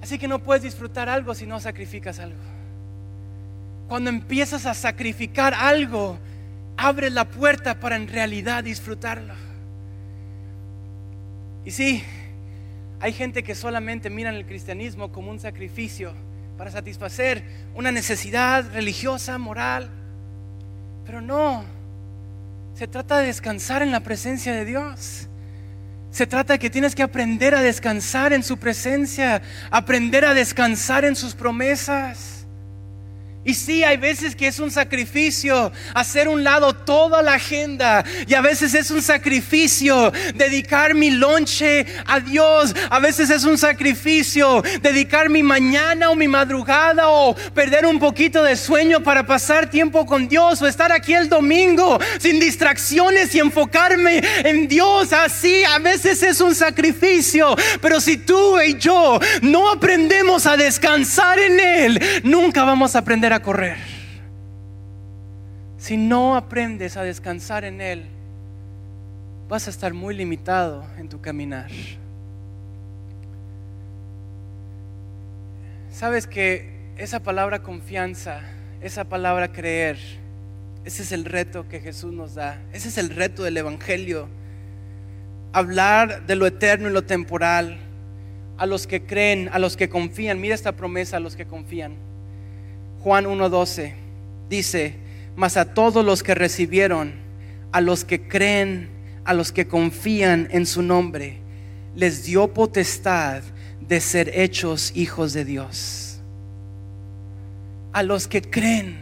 Así 0.03 0.19
que 0.19 0.29
no 0.29 0.43
puedes 0.43 0.63
disfrutar 0.63 1.09
algo 1.09 1.35
si 1.35 1.47
no 1.47 1.59
sacrificas 1.59 2.19
algo. 2.19 2.39
Cuando 3.89 4.11
empiezas 4.11 4.67
a 4.67 4.75
sacrificar 4.75 5.55
algo, 5.55 6.19
abre 6.77 7.11
la 7.11 7.25
puerta 7.25 7.81
para 7.81 7.97
en 7.97 8.09
realidad 8.09 8.65
disfrutarlo. 8.65 9.35
Y 11.65 11.71
sí, 11.71 12.03
hay 13.01 13.13
gente 13.13 13.43
que 13.43 13.55
solamente 13.55 14.11
mira 14.11 14.31
el 14.31 14.47
cristianismo 14.47 15.13
como 15.13 15.31
un 15.31 15.41
sacrificio 15.41 16.15
para 16.57 16.71
satisfacer 16.71 17.45
una 17.75 17.93
necesidad 17.93 18.65
religiosa, 18.73 19.39
moral. 19.39 19.91
Pero 21.05 21.21
no, 21.21 21.65
se 22.77 22.87
trata 22.87 23.21
de 23.21 23.29
descansar 23.29 23.81
en 23.81 23.91
la 23.91 24.01
presencia 24.01 24.53
de 24.53 24.67
Dios. 24.67 25.29
Se 26.11 26.27
trata 26.27 26.53
de 26.55 26.59
que 26.59 26.69
tienes 26.69 26.95
que 26.95 27.03
aprender 27.03 27.55
a 27.55 27.63
descansar 27.63 28.35
en 28.35 28.43
su 28.43 28.59
presencia, 28.59 29.41
aprender 29.71 30.27
a 30.27 30.35
descansar 30.35 31.07
en 31.07 31.17
sus 31.17 31.35
promesas. 31.35 32.36
Y 33.47 33.55
sí, 33.55 33.85
hay 33.85 33.97
veces 33.97 34.35
que 34.35 34.49
es 34.49 34.59
un 34.59 34.73
sacrificio 34.73 35.71
hacer 35.95 36.27
un 36.27 36.43
lado 36.43 36.75
toda 36.75 37.23
la 37.23 37.35
agenda. 37.35 38.05
Y 38.27 38.35
a 38.35 38.41
veces 38.41 38.75
es 38.75 38.91
un 38.91 39.01
sacrificio 39.01 40.13
dedicar 40.35 40.95
mi 40.95 41.13
lonche 41.13 41.87
a 42.07 42.19
Dios. 42.19 42.75
A 42.91 42.99
veces 42.99 43.31
es 43.31 43.45
un 43.45 43.57
sacrificio 43.57 44.65
dedicar 44.83 45.29
mi 45.29 45.45
mañana 45.45 46.11
o 46.11 46.17
mi 46.17 46.27
madrugada 46.27 47.09
o 47.09 47.37
perder 47.55 47.87
un 47.87 48.01
poquito 48.01 48.43
de 48.43 48.57
sueño 48.57 49.01
para 49.05 49.25
pasar 49.25 49.71
tiempo 49.71 50.05
con 50.07 50.27
Dios 50.27 50.61
o 50.61 50.67
estar 50.67 50.91
aquí 50.91 51.15
el 51.15 51.29
domingo 51.29 52.01
sin 52.19 52.41
distracciones 52.41 53.33
y 53.33 53.39
enfocarme 53.39 54.23
en 54.43 54.67
Dios. 54.67 55.13
Así 55.13 55.63
a 55.63 55.79
veces 55.79 56.21
es 56.25 56.41
un 56.41 56.53
sacrificio. 56.53 57.55
Pero 57.81 58.01
si 58.01 58.17
tú 58.17 58.61
y 58.61 58.77
yo 58.77 59.21
no 59.43 59.71
aprendemos 59.71 60.47
a 60.47 60.57
descansar 60.57 61.39
en 61.39 61.61
Él, 61.61 62.23
nunca 62.25 62.65
vamos 62.65 62.97
a 62.97 62.99
aprender 62.99 63.33
a 63.33 63.36
correr. 63.41 63.79
Si 65.79 65.97
no 65.97 66.37
aprendes 66.37 66.97
a 66.97 67.03
descansar 67.03 67.65
en 67.65 67.81
Él, 67.81 68.07
vas 69.49 69.67
a 69.67 69.71
estar 69.71 69.95
muy 69.95 70.15
limitado 70.17 70.85
en 70.99 71.09
tu 71.09 71.21
caminar. 71.21 71.71
Sabes 75.91 76.27
que 76.27 76.93
esa 76.99 77.21
palabra 77.21 77.63
confianza, 77.63 78.41
esa 78.81 79.05
palabra 79.05 79.53
creer, 79.53 79.97
ese 80.85 81.03
es 81.03 81.13
el 81.13 81.25
reto 81.25 81.69
que 81.69 81.81
Jesús 81.81 82.13
nos 82.13 82.35
da. 82.35 82.61
Ese 82.73 82.89
es 82.89 82.99
el 82.99 83.11
reto 83.11 83.43
del 83.43 83.57
Evangelio. 83.57 84.29
Hablar 85.53 86.27
de 86.27 86.37
lo 86.37 86.47
eterno 86.47 86.89
y 86.89 86.93
lo 86.93 87.03
temporal 87.03 87.79
a 88.59 88.67
los 88.67 88.87
que 88.87 89.03
creen, 89.03 89.49
a 89.53 89.59
los 89.59 89.77
que 89.77 89.89
confían. 89.89 90.41
Mira 90.41 90.55
esta 90.55 90.73
promesa 90.73 91.17
a 91.17 91.21
los 91.21 91.35
que 91.35 91.47
confían. 91.47 91.95
Juan 93.07 93.27
1.12 93.27 93.95
dice, 94.49 94.97
mas 95.37 95.57
a 95.57 95.75
todos 95.75 96.05
los 96.05 96.25
que 96.25 96.35
recibieron, 96.35 97.15
a 97.71 97.81
los 97.81 98.05
que 98.05 98.27
creen, 98.27 98.89
a 99.25 99.33
los 99.33 99.53
que 99.53 99.69
confían 99.69 100.49
en 100.51 100.67
su 100.67 100.83
nombre, 100.83 101.39
les 101.95 102.25
dio 102.25 102.53
potestad 102.53 103.45
de 103.81 104.01
ser 104.01 104.33
hechos 104.35 104.91
hijos 104.97 105.33
de 105.35 105.45
Dios. 105.45 106.19
A 107.93 108.03
los 108.03 108.27
que 108.27 108.43
creen, 108.43 108.99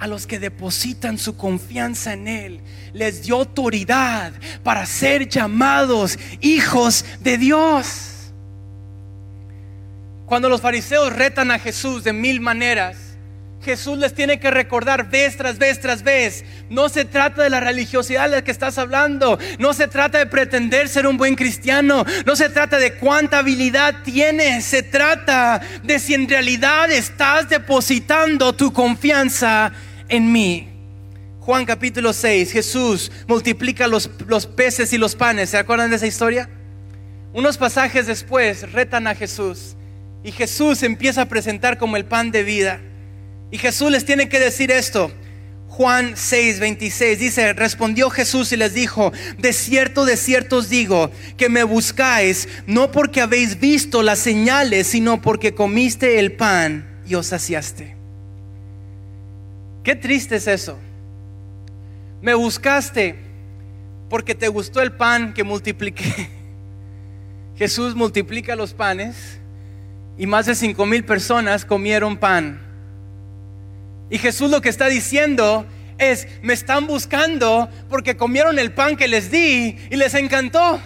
a 0.00 0.06
los 0.06 0.26
que 0.26 0.38
depositan 0.38 1.18
su 1.18 1.36
confianza 1.36 2.14
en 2.14 2.28
Él, 2.28 2.60
les 2.94 3.24
dio 3.24 3.36
autoridad 3.36 4.32
para 4.62 4.86
ser 4.86 5.28
llamados 5.28 6.18
hijos 6.40 7.04
de 7.20 7.36
Dios. 7.36 8.32
Cuando 10.24 10.48
los 10.48 10.62
fariseos 10.62 11.12
retan 11.12 11.50
a 11.50 11.58
Jesús 11.58 12.04
de 12.04 12.14
mil 12.14 12.40
maneras, 12.40 13.03
Jesús 13.64 13.98
les 13.98 14.14
tiene 14.14 14.38
que 14.38 14.50
recordar 14.50 15.10
vez 15.10 15.36
tras 15.36 15.58
vez 15.58 15.80
tras 15.80 16.02
vez. 16.02 16.44
No 16.68 16.88
se 16.88 17.04
trata 17.04 17.42
de 17.42 17.50
la 17.50 17.60
religiosidad 17.60 18.24
de 18.24 18.36
la 18.36 18.44
que 18.44 18.50
estás 18.50 18.78
hablando. 18.78 19.38
No 19.58 19.72
se 19.72 19.88
trata 19.88 20.18
de 20.18 20.26
pretender 20.26 20.88
ser 20.88 21.06
un 21.06 21.16
buen 21.16 21.34
cristiano. 21.34 22.04
No 22.26 22.36
se 22.36 22.50
trata 22.50 22.78
de 22.78 22.94
cuánta 22.94 23.38
habilidad 23.38 24.02
tienes. 24.04 24.64
Se 24.64 24.82
trata 24.82 25.60
de 25.82 25.98
si 25.98 26.14
en 26.14 26.28
realidad 26.28 26.90
estás 26.92 27.48
depositando 27.48 28.52
tu 28.52 28.72
confianza 28.72 29.72
en 30.08 30.30
mí. 30.30 30.68
Juan 31.40 31.66
capítulo 31.66 32.12
6, 32.12 32.52
Jesús 32.52 33.12
multiplica 33.26 33.86
los, 33.86 34.10
los 34.28 34.46
peces 34.46 34.92
y 34.92 34.98
los 34.98 35.14
panes. 35.14 35.50
¿Se 35.50 35.58
acuerdan 35.58 35.90
de 35.90 35.96
esa 35.96 36.06
historia? 36.06 36.48
Unos 37.32 37.58
pasajes 37.58 38.06
después 38.06 38.70
retan 38.72 39.06
a 39.06 39.14
Jesús 39.14 39.76
y 40.22 40.32
Jesús 40.32 40.82
empieza 40.82 41.22
a 41.22 41.28
presentar 41.28 41.78
como 41.78 41.96
el 41.96 42.04
pan 42.04 42.30
de 42.30 42.42
vida. 42.42 42.80
Y 43.54 43.58
Jesús 43.58 43.88
les 43.92 44.04
tiene 44.04 44.28
que 44.28 44.40
decir 44.40 44.72
esto. 44.72 45.12
Juan 45.68 46.16
6, 46.16 46.58
26 46.58 47.20
dice, 47.20 47.52
respondió 47.52 48.10
Jesús 48.10 48.50
y 48.50 48.56
les 48.56 48.74
dijo, 48.74 49.12
de 49.38 49.52
cierto, 49.52 50.04
de 50.04 50.16
cierto 50.16 50.56
os 50.56 50.68
digo, 50.68 51.12
que 51.36 51.48
me 51.48 51.62
buscáis 51.62 52.48
no 52.66 52.90
porque 52.90 53.20
habéis 53.20 53.60
visto 53.60 54.02
las 54.02 54.18
señales, 54.18 54.88
sino 54.88 55.22
porque 55.22 55.54
comiste 55.54 56.18
el 56.18 56.32
pan 56.32 57.00
y 57.06 57.14
os 57.14 57.28
saciaste. 57.28 57.94
Qué 59.84 59.94
triste 59.94 60.34
es 60.34 60.48
eso. 60.48 60.76
Me 62.22 62.34
buscaste 62.34 63.20
porque 64.10 64.34
te 64.34 64.48
gustó 64.48 64.82
el 64.82 64.90
pan 64.90 65.32
que 65.32 65.44
multipliqué. 65.44 66.28
Jesús 67.56 67.94
multiplica 67.94 68.56
los 68.56 68.74
panes 68.74 69.38
y 70.18 70.26
más 70.26 70.46
de 70.46 70.56
cinco 70.56 70.86
mil 70.86 71.04
personas 71.04 71.64
comieron 71.64 72.16
pan. 72.16 72.63
Y 74.14 74.18
Jesús 74.18 74.48
lo 74.48 74.60
que 74.60 74.68
está 74.68 74.86
diciendo 74.86 75.66
es, 75.98 76.28
me 76.40 76.54
están 76.54 76.86
buscando 76.86 77.68
porque 77.90 78.16
comieron 78.16 78.60
el 78.60 78.70
pan 78.70 78.96
que 78.96 79.08
les 79.08 79.28
di 79.28 79.76
y 79.90 79.96
les 79.96 80.14
encantó. 80.14 80.80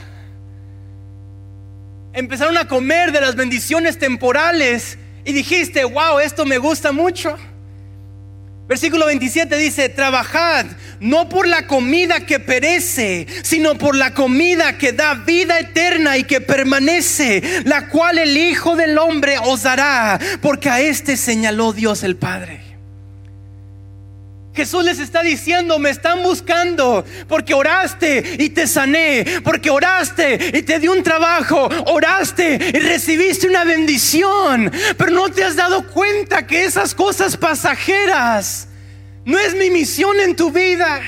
Empezaron 2.14 2.56
a 2.56 2.66
comer 2.66 3.12
de 3.12 3.20
las 3.20 3.36
bendiciones 3.36 3.98
temporales 3.98 4.96
y 5.26 5.34
dijiste, 5.34 5.84
wow, 5.84 6.20
esto 6.20 6.46
me 6.46 6.56
gusta 6.56 6.90
mucho. 6.90 7.36
Versículo 8.66 9.04
27 9.04 9.58
dice, 9.58 9.90
trabajad 9.90 10.64
no 10.98 11.28
por 11.28 11.46
la 11.46 11.66
comida 11.66 12.24
que 12.24 12.40
perece, 12.40 13.26
sino 13.42 13.76
por 13.76 13.94
la 13.94 14.14
comida 14.14 14.78
que 14.78 14.94
da 14.94 15.12
vida 15.12 15.58
eterna 15.58 16.16
y 16.16 16.24
que 16.24 16.40
permanece, 16.40 17.42
la 17.66 17.88
cual 17.88 18.16
el 18.16 18.34
Hijo 18.38 18.74
del 18.74 18.96
Hombre 18.96 19.36
os 19.38 19.64
dará, 19.64 20.18
porque 20.40 20.70
a 20.70 20.80
este 20.80 21.18
señaló 21.18 21.74
Dios 21.74 22.02
el 22.04 22.16
Padre. 22.16 22.67
Jesús 24.54 24.84
les 24.84 24.98
está 24.98 25.22
diciendo, 25.22 25.78
me 25.78 25.90
están 25.90 26.22
buscando 26.22 27.04
porque 27.28 27.54
oraste 27.54 28.36
y 28.38 28.50
te 28.50 28.66
sané, 28.66 29.24
porque 29.44 29.70
oraste 29.70 30.50
y 30.52 30.62
te 30.62 30.78
di 30.78 30.88
un 30.88 31.02
trabajo, 31.02 31.68
oraste 31.86 32.58
y 32.74 32.78
recibiste 32.80 33.46
una 33.46 33.64
bendición, 33.64 34.70
pero 34.96 35.12
no 35.12 35.28
te 35.30 35.44
has 35.44 35.54
dado 35.54 35.86
cuenta 35.88 36.46
que 36.46 36.64
esas 36.64 36.94
cosas 36.94 37.36
pasajeras 37.36 38.68
no 39.24 39.38
es 39.38 39.54
mi 39.54 39.70
misión 39.70 40.18
en 40.20 40.34
tu 40.34 40.50
vida. 40.50 41.00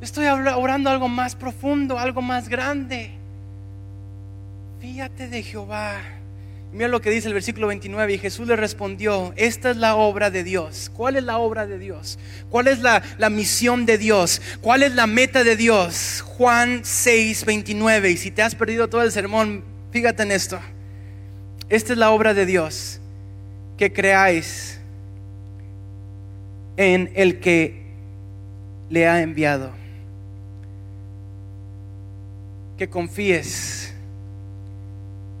Estoy 0.00 0.26
orando 0.26 0.88
algo 0.88 1.08
más 1.08 1.34
profundo, 1.34 1.98
algo 1.98 2.22
más 2.22 2.48
grande. 2.48 3.10
Fíjate 4.80 5.28
de 5.28 5.42
Jehová 5.42 6.17
Mira 6.70 6.88
lo 6.88 7.00
que 7.00 7.10
dice 7.10 7.28
el 7.28 7.34
versículo 7.34 7.66
29. 7.68 8.14
Y 8.14 8.18
Jesús 8.18 8.46
le 8.46 8.56
respondió, 8.56 9.32
esta 9.36 9.70
es 9.70 9.76
la 9.76 9.96
obra 9.96 10.30
de 10.30 10.44
Dios. 10.44 10.90
¿Cuál 10.94 11.16
es 11.16 11.24
la 11.24 11.38
obra 11.38 11.66
de 11.66 11.78
Dios? 11.78 12.18
¿Cuál 12.50 12.68
es 12.68 12.80
la, 12.80 13.02
misión 13.30 13.86
de 13.86 13.96
Dios? 13.96 14.42
¿Cuál 14.60 14.82
es 14.82 14.94
la 14.94 15.06
meta 15.06 15.44
de 15.44 15.56
Dios? 15.56 16.22
Juan 16.26 16.80
6, 16.84 17.44
29. 17.46 18.10
Y 18.10 18.16
si 18.16 18.30
te 18.30 18.42
has 18.42 18.54
perdido 18.54 18.88
todo 18.88 19.02
el 19.02 19.12
sermón, 19.12 19.64
fíjate 19.92 20.24
en 20.24 20.32
esto. 20.32 20.60
Esta 21.70 21.92
es 21.94 21.98
la 21.98 22.10
obra 22.10 22.34
de 22.34 22.44
Dios. 22.44 23.00
Que 23.78 23.92
creáis 23.92 24.78
en 26.76 27.10
el 27.14 27.40
que 27.40 27.82
le 28.90 29.08
ha 29.08 29.22
enviado. 29.22 29.72
Que 32.76 32.88
confíes 32.88 33.87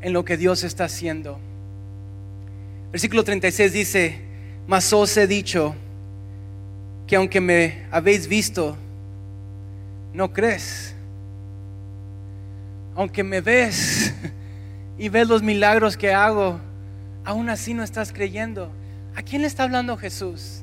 en 0.00 0.12
lo 0.12 0.24
que 0.24 0.36
Dios 0.36 0.64
está 0.64 0.84
haciendo. 0.84 1.38
Versículo 2.92 3.24
36 3.24 3.72
dice, 3.72 4.18
mas 4.66 4.92
os 4.92 5.16
he 5.16 5.26
dicho 5.26 5.74
que 7.06 7.16
aunque 7.16 7.40
me 7.40 7.86
habéis 7.90 8.28
visto, 8.28 8.76
no 10.12 10.32
crees. 10.32 10.94
Aunque 12.94 13.22
me 13.22 13.40
ves 13.40 14.12
y 14.98 15.08
ves 15.08 15.28
los 15.28 15.42
milagros 15.42 15.96
que 15.96 16.12
hago, 16.12 16.60
aún 17.24 17.48
así 17.50 17.74
no 17.74 17.82
estás 17.82 18.12
creyendo. 18.12 18.70
¿A 19.14 19.22
quién 19.22 19.42
le 19.42 19.48
está 19.48 19.64
hablando 19.64 19.96
Jesús? 19.96 20.62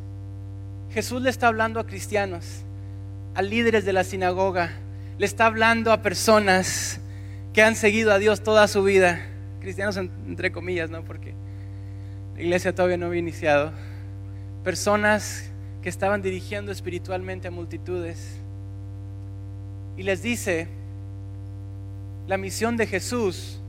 Jesús 0.91 1.21
le 1.21 1.29
está 1.29 1.47
hablando 1.47 1.79
a 1.79 1.85
cristianos, 1.85 2.45
a 3.33 3.41
líderes 3.41 3.85
de 3.85 3.93
la 3.93 4.03
sinagoga, 4.03 4.71
le 5.17 5.25
está 5.25 5.45
hablando 5.45 5.91
a 5.91 6.01
personas 6.01 6.99
que 7.55 7.63
han 7.63 7.77
seguido 7.77 8.11
a 8.11 8.19
Dios 8.19 8.43
toda 8.43 8.67
su 8.67 8.83
vida, 8.83 9.25
cristianos 9.61 9.95
entre 9.95 10.51
comillas, 10.51 10.89
¿no? 10.89 11.05
Porque 11.05 11.33
la 12.35 12.41
iglesia 12.41 12.75
todavía 12.75 12.97
no 12.97 13.05
había 13.05 13.19
iniciado, 13.19 13.71
personas 14.65 15.49
que 15.81 15.87
estaban 15.87 16.21
dirigiendo 16.21 16.73
espiritualmente 16.73 17.47
a 17.47 17.51
multitudes. 17.51 18.41
Y 19.95 20.03
les 20.03 20.21
dice, 20.21 20.67
la 22.27 22.35
misión 22.35 22.75
de 22.75 22.87
Jesús 22.87 23.61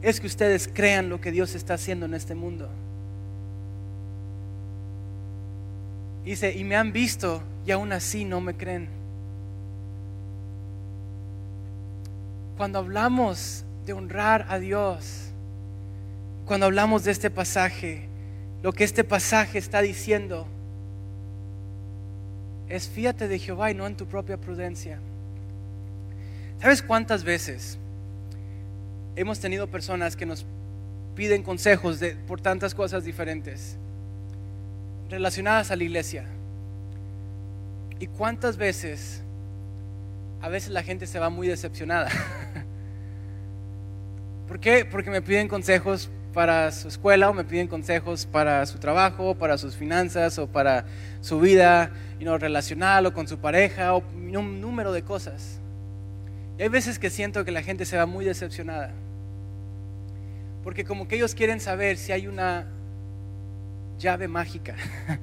es 0.00 0.20
que 0.20 0.28
ustedes 0.28 0.70
crean 0.72 1.08
lo 1.08 1.20
que 1.20 1.32
Dios 1.32 1.56
está 1.56 1.74
haciendo 1.74 2.06
en 2.06 2.14
este 2.14 2.36
mundo. 2.36 2.68
Dice, 6.24 6.54
y 6.56 6.62
me 6.62 6.76
han 6.76 6.92
visto 6.92 7.42
y 7.66 7.72
aún 7.72 7.92
así 7.92 8.24
no 8.24 8.40
me 8.40 8.54
creen. 8.54 9.03
Cuando 12.56 12.78
hablamos 12.78 13.64
de 13.84 13.92
honrar 13.92 14.46
a 14.48 14.58
Dios, 14.58 15.32
cuando 16.46 16.66
hablamos 16.66 17.04
de 17.04 17.10
este 17.10 17.30
pasaje, 17.30 18.08
lo 18.62 18.72
que 18.72 18.84
este 18.84 19.02
pasaje 19.02 19.58
está 19.58 19.82
diciendo 19.82 20.46
es 22.68 22.88
fíjate 22.88 23.28
de 23.28 23.38
Jehová 23.38 23.70
y 23.70 23.74
no 23.74 23.86
en 23.86 23.96
tu 23.96 24.06
propia 24.06 24.36
prudencia. 24.36 24.98
¿Sabes 26.60 26.82
cuántas 26.82 27.24
veces 27.24 27.78
hemos 29.16 29.40
tenido 29.40 29.66
personas 29.66 30.16
que 30.16 30.24
nos 30.24 30.46
piden 31.14 31.42
consejos 31.42 32.00
de, 32.00 32.16
por 32.16 32.40
tantas 32.40 32.74
cosas 32.74 33.04
diferentes 33.04 33.76
relacionadas 35.10 35.70
a 35.70 35.76
la 35.76 35.84
iglesia? 35.84 36.24
¿Y 37.98 38.06
cuántas 38.06 38.56
veces 38.56 39.23
a 40.44 40.48
veces 40.50 40.72
la 40.72 40.82
gente 40.82 41.06
se 41.06 41.18
va 41.18 41.30
muy 41.30 41.48
decepcionada? 41.48 42.10
¿Por 44.46 44.60
qué? 44.60 44.84
Porque 44.84 45.08
me 45.08 45.22
piden 45.22 45.48
consejos 45.48 46.10
para 46.34 46.70
su 46.70 46.88
escuela 46.88 47.30
o 47.30 47.32
me 47.32 47.44
piden 47.44 47.66
consejos 47.66 48.26
para 48.26 48.66
su 48.66 48.78
trabajo, 48.78 49.36
para 49.36 49.56
sus 49.56 49.74
finanzas 49.74 50.38
o 50.38 50.46
para 50.46 50.84
su 51.22 51.40
vida 51.40 51.90
relacional 52.20 53.06
o 53.06 53.14
con 53.14 53.26
su 53.26 53.38
pareja 53.38 53.94
o 53.94 54.04
un 54.14 54.60
número 54.60 54.92
de 54.92 55.02
cosas. 55.02 55.60
Y 56.58 56.62
hay 56.62 56.68
veces 56.68 56.98
que 56.98 57.08
siento 57.08 57.46
que 57.46 57.50
la 57.50 57.62
gente 57.62 57.86
se 57.86 57.96
va 57.96 58.04
muy 58.04 58.26
decepcionada. 58.26 58.92
Porque 60.62 60.84
como 60.84 61.08
que 61.08 61.16
ellos 61.16 61.34
quieren 61.34 61.58
saber 61.58 61.96
si 61.96 62.12
hay 62.12 62.26
una 62.26 62.66
llave 63.98 64.28
mágica. 64.28 64.76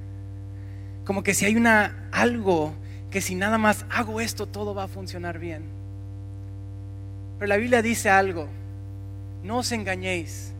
Como 1.05 1.23
que 1.23 1.33
si 1.33 1.45
hay 1.45 1.55
una 1.55 2.07
algo 2.11 2.75
que 3.11 3.21
si 3.21 3.35
nada 3.35 3.57
más 3.57 3.85
hago 3.89 4.21
esto 4.21 4.47
todo 4.47 4.73
va 4.73 4.85
a 4.85 4.87
funcionar 4.87 5.37
bien. 5.37 5.63
Pero 7.37 7.47
la 7.47 7.57
Biblia 7.57 7.81
dice 7.81 8.09
algo. 8.09 8.47
No 9.43 9.57
os 9.57 9.71
engañéis. 9.71 10.53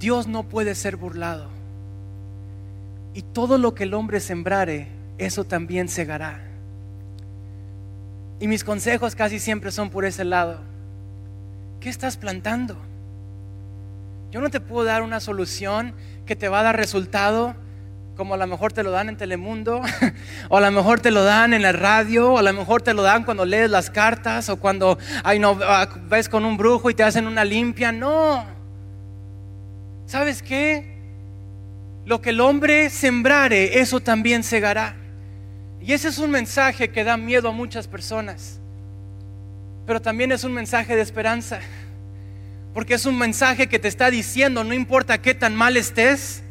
Dios 0.00 0.26
no 0.26 0.44
puede 0.44 0.74
ser 0.74 0.96
burlado. 0.96 1.48
Y 3.12 3.22
todo 3.22 3.58
lo 3.58 3.74
que 3.74 3.84
el 3.84 3.94
hombre 3.94 4.20
sembrare, 4.20 4.88
eso 5.18 5.44
también 5.44 5.88
segará. 5.88 6.40
Y 8.40 8.48
mis 8.48 8.64
consejos 8.64 9.14
casi 9.14 9.38
siempre 9.38 9.70
son 9.70 9.90
por 9.90 10.04
ese 10.04 10.24
lado. 10.24 10.60
¿Qué 11.80 11.90
estás 11.90 12.16
plantando? 12.16 12.76
Yo 14.30 14.40
no 14.40 14.50
te 14.50 14.60
puedo 14.60 14.84
dar 14.84 15.02
una 15.02 15.20
solución 15.20 15.94
que 16.26 16.34
te 16.34 16.48
va 16.48 16.60
a 16.60 16.64
dar 16.64 16.76
resultado 16.76 17.54
como 18.16 18.34
a 18.34 18.36
lo 18.36 18.46
mejor 18.46 18.72
te 18.72 18.82
lo 18.82 18.90
dan 18.90 19.08
en 19.08 19.16
Telemundo, 19.16 19.82
o 20.48 20.56
a 20.56 20.60
lo 20.60 20.70
mejor 20.70 21.00
te 21.00 21.10
lo 21.10 21.24
dan 21.24 21.52
en 21.52 21.62
la 21.62 21.72
radio, 21.72 22.32
o 22.32 22.38
a 22.38 22.42
lo 22.42 22.52
mejor 22.52 22.82
te 22.82 22.94
lo 22.94 23.02
dan 23.02 23.24
cuando 23.24 23.44
lees 23.44 23.70
las 23.70 23.90
cartas, 23.90 24.48
o 24.48 24.56
cuando 24.56 24.98
ay, 25.24 25.38
no, 25.38 25.58
ah, 25.62 25.88
ves 26.08 26.28
con 26.28 26.44
un 26.44 26.56
brujo 26.56 26.90
y 26.90 26.94
te 26.94 27.02
hacen 27.02 27.26
una 27.26 27.44
limpia. 27.44 27.90
No. 27.90 28.44
¿Sabes 30.06 30.42
qué? 30.42 30.94
Lo 32.04 32.20
que 32.20 32.30
el 32.30 32.40
hombre 32.40 32.90
sembrare, 32.90 33.80
eso 33.80 34.00
también 34.00 34.42
segará. 34.44 34.94
Y 35.80 35.92
ese 35.92 36.08
es 36.08 36.18
un 36.18 36.30
mensaje 36.30 36.90
que 36.90 37.04
da 37.04 37.16
miedo 37.16 37.48
a 37.48 37.52
muchas 37.52 37.88
personas, 37.88 38.60
pero 39.86 40.00
también 40.00 40.32
es 40.32 40.44
un 40.44 40.52
mensaje 40.52 40.96
de 40.96 41.02
esperanza, 41.02 41.60
porque 42.72 42.94
es 42.94 43.04
un 43.06 43.18
mensaje 43.18 43.66
que 43.66 43.78
te 43.78 43.88
está 43.88 44.10
diciendo, 44.10 44.64
no 44.64 44.72
importa 44.72 45.20
qué 45.20 45.34
tan 45.34 45.54
mal 45.54 45.76
estés, 45.76 46.43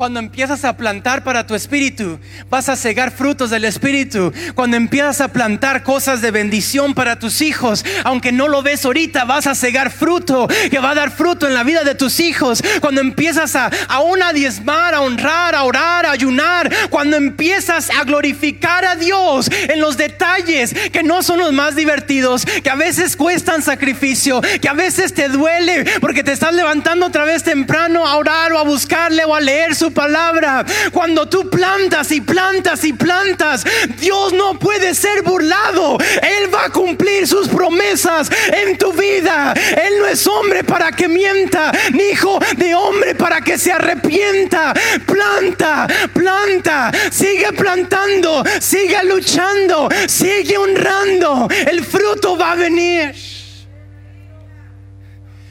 cuando 0.00 0.18
empiezas 0.18 0.64
a 0.64 0.78
plantar 0.78 1.24
para 1.24 1.46
tu 1.46 1.54
espíritu, 1.54 2.18
vas 2.48 2.70
a 2.70 2.76
cegar 2.76 3.10
frutos 3.10 3.50
del 3.50 3.66
espíritu. 3.66 4.32
Cuando 4.54 4.78
empiezas 4.78 5.20
a 5.20 5.28
plantar 5.28 5.82
cosas 5.82 6.22
de 6.22 6.30
bendición 6.30 6.94
para 6.94 7.18
tus 7.18 7.42
hijos, 7.42 7.84
aunque 8.04 8.32
no 8.32 8.48
lo 8.48 8.62
ves 8.62 8.86
ahorita, 8.86 9.26
vas 9.26 9.46
a 9.46 9.54
cegar 9.54 9.90
fruto 9.90 10.48
que 10.70 10.78
va 10.78 10.92
a 10.92 10.94
dar 10.94 11.10
fruto 11.10 11.46
en 11.46 11.52
la 11.52 11.64
vida 11.64 11.84
de 11.84 11.94
tus 11.94 12.18
hijos. 12.18 12.62
Cuando 12.80 13.02
empiezas 13.02 13.54
a 13.54 13.70
a 13.90 14.32
diezmar, 14.32 14.94
a 14.94 15.00
honrar, 15.00 15.54
a 15.54 15.64
orar, 15.64 16.06
a 16.06 16.12
ayunar, 16.12 16.70
cuando 16.88 17.16
empiezas 17.16 17.90
a 17.90 18.04
glorificar 18.04 18.84
a 18.84 18.94
Dios 18.94 19.50
en 19.50 19.80
los 19.80 19.96
detalles 19.96 20.72
que 20.92 21.02
no 21.02 21.22
son 21.22 21.40
los 21.40 21.52
más 21.52 21.74
divertidos, 21.74 22.44
que 22.44 22.70
a 22.70 22.74
veces 22.74 23.16
cuestan 23.16 23.62
sacrificio, 23.62 24.40
que 24.60 24.68
a 24.68 24.72
veces 24.72 25.14
te 25.14 25.28
duele 25.28 25.84
porque 26.00 26.22
te 26.22 26.32
estás 26.32 26.54
levantando 26.54 27.06
otra 27.06 27.24
vez 27.24 27.42
temprano 27.42 28.06
a 28.06 28.16
orar 28.16 28.52
o 28.52 28.58
a 28.58 28.62
buscarle 28.62 29.24
o 29.24 29.34
a 29.34 29.40
leer 29.40 29.74
su 29.74 29.89
palabra. 29.90 30.64
Cuando 30.92 31.28
tú 31.28 31.48
plantas 31.50 32.10
y 32.12 32.20
plantas 32.20 32.84
y 32.84 32.92
plantas, 32.92 33.64
Dios 33.98 34.32
no 34.32 34.58
puede 34.58 34.94
ser 34.94 35.22
burlado. 35.22 35.98
Él 36.22 36.52
va 36.52 36.66
a 36.66 36.70
cumplir 36.70 37.26
sus 37.26 37.48
promesas 37.48 38.30
en 38.52 38.76
tu 38.78 38.92
vida. 38.92 39.54
Él 39.54 39.98
no 39.98 40.06
es 40.06 40.26
hombre 40.26 40.64
para 40.64 40.92
que 40.92 41.08
mienta, 41.08 41.72
ni 41.92 42.04
hijo 42.10 42.38
de 42.56 42.74
hombre 42.74 43.14
para 43.14 43.40
que 43.40 43.58
se 43.58 43.72
arrepienta. 43.72 44.74
Planta, 45.06 45.86
planta, 46.12 46.90
sigue 47.10 47.52
plantando, 47.52 48.44
sigue 48.60 49.02
luchando, 49.04 49.88
sigue 50.06 50.56
honrando. 50.58 51.48
El 51.66 51.84
fruto 51.84 52.36
va 52.36 52.52
a 52.52 52.56
venir. 52.56 53.29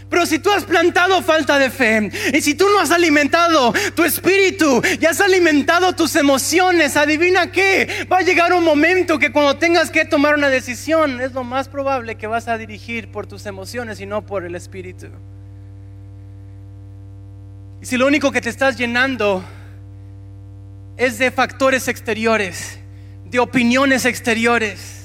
Pero 0.10 0.26
si 0.26 0.40
tú 0.40 0.50
has 0.52 0.66
plantado 0.66 1.22
falta 1.22 1.60
de 1.60 1.70
fe 1.70 2.10
y 2.34 2.42
si 2.42 2.56
tú 2.56 2.66
no 2.68 2.80
has 2.80 2.90
alimentado 2.90 3.72
tu 3.94 4.04
espíritu 4.04 4.82
y 5.00 5.06
has 5.06 5.22
alimentado 5.22 5.94
tus 5.94 6.16
emociones, 6.16 6.98
adivina 6.98 7.52
qué, 7.52 8.08
va 8.12 8.18
a 8.18 8.22
llegar 8.22 8.52
un 8.54 8.64
momento 8.64 9.20
que 9.20 9.32
cuando 9.32 9.58
tengas 9.58 9.92
que 9.92 10.06
tomar 10.06 10.34
una 10.36 10.50
decisión 10.50 11.22
es 11.22 11.34
lo 11.34 11.44
más 11.44 11.70
probable 11.70 12.16
que 12.16 12.26
vas 12.26 12.48
a 12.48 12.58
dirigir 12.58 13.12
por 13.12 13.28
tus 13.28 13.46
emociones 13.46 14.02
y 14.02 14.08
no 14.08 14.26
por 14.26 14.46
el 14.46 14.56
espíritu. 14.56 15.08
Y 17.82 17.86
si 17.86 17.96
lo 17.96 18.08
único 18.08 18.32
que 18.32 18.42
te 18.42 18.50
estás 18.50 18.78
llenando 18.78 19.44
es 20.98 21.20
de 21.20 21.30
factores 21.30 21.88
exteriores, 21.88 22.80
de 23.26 23.40
opiniones 23.40 24.06
exteriores, 24.06 24.99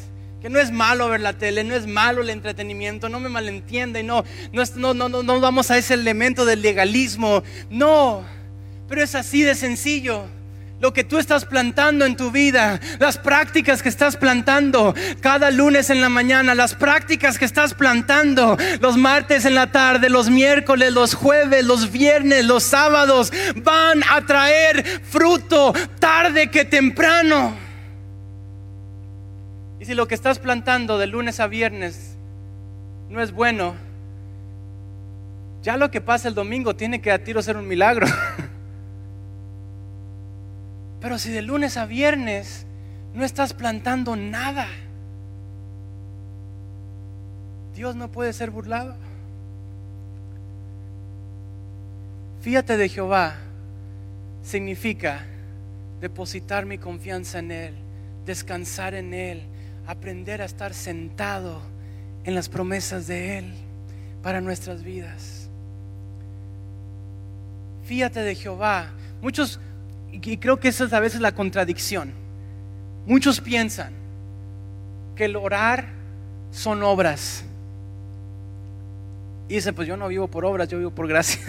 que 0.45 0.51
no 0.51 0.61
es 0.61 0.71
malo 0.71 1.09
ver 1.09 1.23
la 1.23 1.33
tele, 1.33 1.65
no 1.65 1.75
es 1.75 1.87
malo 1.87 2.21
el 2.21 2.29
entretenimiento, 2.29 3.09
no 3.09 3.19
me 3.19 3.31
malentienda 3.31 3.99
y 3.99 4.03
no, 4.03 4.27
no, 4.53 4.93
no, 4.93 5.09
no, 5.09 5.23
no 5.23 5.41
vamos 5.41 5.71
a 5.71 5.79
ese 5.79 5.95
elemento 5.95 6.45
del 6.45 6.61
legalismo, 6.61 7.43
no, 7.71 8.27
pero 8.87 9.03
es 9.03 9.15
así 9.15 9.41
de 9.41 9.55
sencillo. 9.55 10.27
Lo 10.81 10.93
que 10.93 11.03
tú 11.03 11.17
estás 11.17 11.47
plantando 11.47 12.05
en 12.05 12.15
tu 12.15 12.31
vida, 12.31 12.79
las 12.99 13.17
prácticas 13.17 13.83
que 13.83 13.89
estás 13.89 14.19
plantando 14.19 14.95
cada 15.23 15.51
lunes 15.51 15.89
en 15.89 16.03
la 16.03 16.11
mañana, 16.11 16.55
las 16.55 16.75
prácticas 16.75 17.39
que 17.39 17.47
estás 17.47 17.73
plantando 17.73 18.59
los 18.83 18.99
martes 18.99 19.47
en 19.47 19.55
la 19.55 19.73
tarde, 19.73 20.11
los 20.11 20.29
miércoles, 20.29 20.93
los 20.93 21.15
jueves, 21.15 21.65
los 21.65 21.91
viernes, 21.91 22.45
los 22.45 22.65
sábados, 22.65 23.33
van 23.57 24.03
a 24.11 24.27
traer 24.27 25.01
fruto 25.11 25.73
tarde 25.99 26.51
que 26.51 26.67
temprano. 26.67 27.64
Y 29.85 29.87
si 29.87 29.95
lo 29.95 30.09
que 30.09 30.15
estás 30.15 30.39
plantando 30.39 30.97
de 30.97 31.07
lunes 31.07 31.41
a 31.41 31.47
viernes 31.47 32.17
no 33.11 33.21
es 33.21 33.33
bueno, 33.33 33.75
ya 35.63 35.77
lo 35.77 35.91
que 35.91 36.01
pasa 36.01 36.27
el 36.27 36.35
domingo 36.35 36.75
tiene 36.75 37.03
que 37.03 37.13
a 37.13 37.23
tiro 37.23 37.43
ser 37.43 37.59
un 37.59 37.69
milagro. 37.69 38.07
Pero 41.03 41.19
si 41.19 41.31
de 41.31 41.43
lunes 41.43 41.77
a 41.77 41.85
viernes 41.85 42.65
no 43.13 43.27
estás 43.27 43.53
plantando 43.53 44.17
nada, 44.17 44.69
Dios 47.75 47.95
no 47.95 48.11
puede 48.11 48.33
ser 48.33 48.51
burlado. 48.51 48.97
Fíjate 52.41 52.79
de 52.79 52.89
Jehová 52.89 53.35
significa 54.43 55.27
depositar 56.01 56.65
mi 56.65 56.79
confianza 56.79 57.41
en 57.41 57.51
Él, 57.51 57.75
descansar 58.25 58.95
en 58.95 59.13
Él, 59.13 59.43
aprender 59.87 60.43
a 60.43 60.45
estar 60.45 60.75
sentado 60.75 61.61
en 62.25 62.35
las 62.35 62.49
promesas 62.49 63.07
de 63.07 63.39
Él 63.39 63.55
para 64.23 64.41
nuestras 64.41 64.83
vidas. 64.83 65.49
Fíjate 67.85 68.21
de 68.21 68.35
Jehová. 68.35 68.91
Muchos, 69.21 69.61
y 70.11 70.37
creo 70.39 70.59
que 70.59 70.69
esa 70.69 70.85
es 70.85 70.93
a 70.93 71.01
veces 71.01 71.21
la 71.21 71.33
contradicción, 71.33 72.13
muchos 73.07 73.41
piensan 73.41 73.93
que 75.15 75.27
el 75.27 75.37
orar 75.37 75.87
son 76.51 76.83
obras. 76.83 77.45
Y 79.49 79.55
dicen, 79.55 79.75
pues 79.75 79.87
yo 79.87 79.97
no 79.97 80.09
vivo 80.09 80.29
por 80.29 80.45
obras, 80.45 80.69
yo 80.69 80.79
vivo 80.79 80.91
por 80.91 81.07
gracia. 81.07 81.41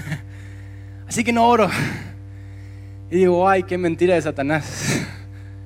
Así 1.08 1.24
que 1.24 1.32
no 1.32 1.48
oro. 1.48 1.70
Y 3.10 3.18
digo, 3.18 3.48
ay, 3.48 3.64
qué 3.64 3.78
mentira 3.78 4.16
de 4.16 4.22
Satanás. 4.22 5.02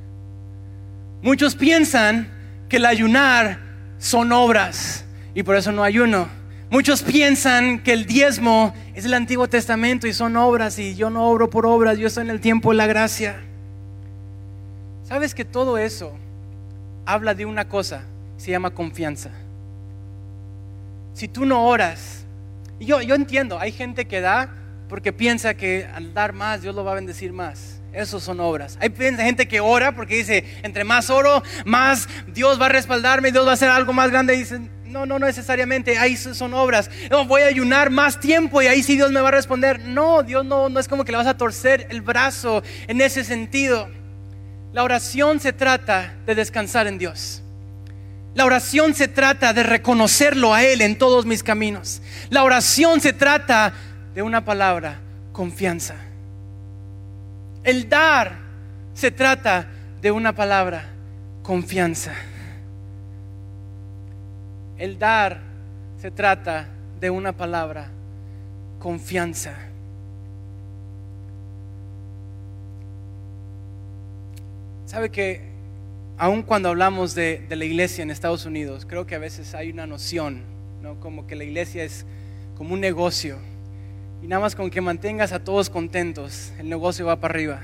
Muchos 1.21 1.55
piensan 1.55 2.38
que 2.69 2.77
el 2.77 2.86
ayunar 2.86 3.60
son 3.97 4.32
obras 4.32 5.03
y 5.34 5.43
por 5.43 5.55
eso 5.55 5.71
no 5.71 5.84
ayuno. 5.84 6.29
Muchos 6.69 7.01
piensan 7.01 7.79
que 7.79 7.93
el 7.93 8.05
diezmo 8.05 8.73
es 8.93 9.03
el 9.03 9.15
Antiguo 9.15 9.49
Testamento 9.49 10.05
y 10.05 10.13
son 10.13 10.38
obras 10.38 10.77
y 10.77 10.95
yo 10.95 11.10
no 11.10 11.27
obro 11.27 11.49
por 11.49 11.65
obras, 11.65 11.97
yo 11.97 12.08
estoy 12.08 12.25
en 12.25 12.29
el 12.29 12.39
tiempo 12.39 12.69
de 12.69 12.77
la 12.77 12.86
gracia. 12.86 13.41
¿Sabes 15.03 15.34
que 15.34 15.43
todo 15.43 15.79
eso 15.79 16.13
habla 17.08 17.34
de 17.34 17.47
una 17.47 17.67
cosa, 17.67 18.03
se 18.38 18.51
llama 18.51 18.69
confianza? 18.69 19.32
Si 21.15 21.27
tú 21.27 21.45
no 21.45 21.65
oras, 21.65 22.23
y 22.79 22.86
yo, 22.86 23.01
yo 23.01 23.15
entiendo, 23.15 23.60
hay 23.60 23.71
gente 23.71 24.05
que 24.05 24.21
da 24.21 24.49
porque 24.88 25.12
piensa 25.12 25.55
que 25.55 25.88
al 25.93 26.13
dar 26.13 26.34
más 26.34 26.62
Dios 26.62 26.75
lo 26.75 26.84
va 26.84 26.91
a 26.91 26.95
bendecir 26.95 27.34
más. 27.34 27.78
Esos 27.91 28.23
son 28.23 28.39
obras. 28.39 28.78
Hay 28.80 28.93
gente 28.95 29.47
que 29.47 29.60
ora 29.60 29.95
porque 29.95 30.17
dice, 30.17 30.45
entre 30.63 30.84
más 30.84 31.10
oro, 31.10 31.41
más 31.65 32.08
Dios 32.28 32.62
va 32.62 32.67
a 32.67 32.69
respaldarme, 32.69 33.32
Dios 33.32 33.45
va 33.45 33.52
a 33.52 33.54
hacer 33.56 33.69
algo 33.69 33.93
más 33.93 34.12
grande. 34.12 34.36
Y 34.36 34.39
dicen, 34.39 34.69
no, 34.86 35.06
no, 35.06 35.19
no 35.19 35.25
necesariamente, 35.25 35.97
ahí 35.97 36.15
son 36.17 36.54
obras. 36.54 36.89
No, 37.10 37.25
voy 37.25 37.41
a 37.41 37.47
ayunar 37.47 37.89
más 37.89 38.19
tiempo 38.19 38.62
y 38.62 38.67
ahí 38.67 38.84
sí 38.84 38.95
Dios 38.95 39.12
me 39.12 39.21
va 39.21 39.30
a 39.30 39.32
responder. 39.32 39.80
No, 39.80 40.23
Dios 40.23 40.45
no, 40.45 40.69
no 40.69 40.80
es 40.80 40.88
como 40.88 41.06
que 41.06 41.12
le 41.12 41.17
vas 41.17 41.28
a 41.28 41.38
torcer 41.38 41.88
el 41.89 42.02
brazo 42.02 42.63
en 42.88 43.02
ese 43.02 43.23
sentido. 43.23 43.89
La 44.71 44.84
oración 44.84 45.39
se 45.39 45.54
trata 45.54 46.15
de 46.25 46.36
descansar 46.36 46.88
en 46.88 46.99
Dios. 46.99 47.41
La 48.36 48.45
oración 48.45 48.93
se 48.93 49.08
trata 49.08 49.54
de 49.54 49.63
reconocerlo 49.63 50.54
a 50.54 50.63
Él 50.63 50.82
en 50.82 50.97
todos 50.97 51.25
mis 51.25 51.41
caminos. 51.41 52.02
La 52.30 52.43
oración 52.43 53.02
se 53.02 53.13
trata 53.13 53.73
de 54.13 54.21
una 54.21 54.45
palabra, 54.45 54.99
confianza. 55.32 55.96
El 57.63 57.89
dar 57.89 58.37
se 58.93 59.12
trata 59.12 59.67
de 60.01 60.12
una 60.12 60.33
palabra, 60.33 60.89
confianza. 61.43 62.13
El 64.77 64.97
dar 64.97 65.41
se 65.97 66.10
trata 66.10 66.67
de 66.99 67.10
una 67.10 67.33
palabra, 67.33 67.89
confianza. 68.79 69.53
Sabe 74.85 75.12
que 75.12 75.49
aun 76.17 76.43
cuando 76.43 76.69
hablamos 76.69 77.13
de, 77.13 77.45
de 77.47 77.55
la 77.55 77.65
iglesia 77.65 78.03
en 78.03 78.12
Estados 78.12 78.45
Unidos, 78.45 78.85
creo 78.85 79.05
que 79.05 79.15
a 79.15 79.19
veces 79.19 79.53
hay 79.53 79.69
una 79.69 79.85
noción, 79.85 80.43
¿no? 80.81 80.99
Como 80.99 81.27
que 81.27 81.35
la 81.35 81.43
iglesia 81.43 81.83
es 81.83 82.05
como 82.57 82.73
un 82.73 82.79
negocio. 82.79 83.37
Y 84.21 84.27
nada 84.27 84.41
más 84.41 84.55
con 84.55 84.69
que 84.69 84.81
mantengas 84.81 85.31
a 85.31 85.39
todos 85.43 85.69
contentos, 85.69 86.51
el 86.59 86.69
negocio 86.69 87.05
va 87.05 87.15
para 87.19 87.33
arriba. 87.33 87.59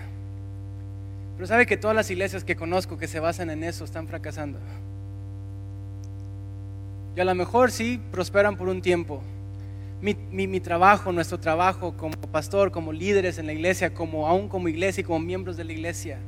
Pero 1.35 1.47
sabe 1.47 1.65
que 1.65 1.75
todas 1.77 1.95
las 1.95 2.09
iglesias 2.09 2.43
que 2.43 2.55
conozco 2.55 2.97
que 2.97 3.07
se 3.07 3.19
basan 3.19 3.49
en 3.49 3.63
eso 3.63 3.83
están 3.83 4.07
fracasando. 4.07 4.57
Y 7.15 7.19
a 7.19 7.25
lo 7.25 7.35
mejor 7.35 7.71
sí 7.71 7.99
prosperan 8.11 8.55
por 8.57 8.69
un 8.69 8.81
tiempo. 8.81 9.21
Mi, 10.01 10.15
mi- 10.31 10.59
trabajo, 10.59 11.11
nuestro 11.11 11.39
trabajo 11.39 11.93
como 11.97 12.13
pastor, 12.31 12.71
como 12.71 12.91
líderes 12.91 13.37
en 13.37 13.47
la 13.47 13.53
iglesia, 13.53 13.93
como 13.93 14.27
aún 14.27 14.47
como 14.49 14.67
iglesia 14.67 15.01
y 15.01 15.03
como 15.03 15.19
miembros 15.19 15.57
de 15.57 15.63
la 15.63 15.71
iglesia, 15.73 16.19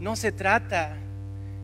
no 0.00 0.16
se 0.16 0.32
trata 0.32 0.96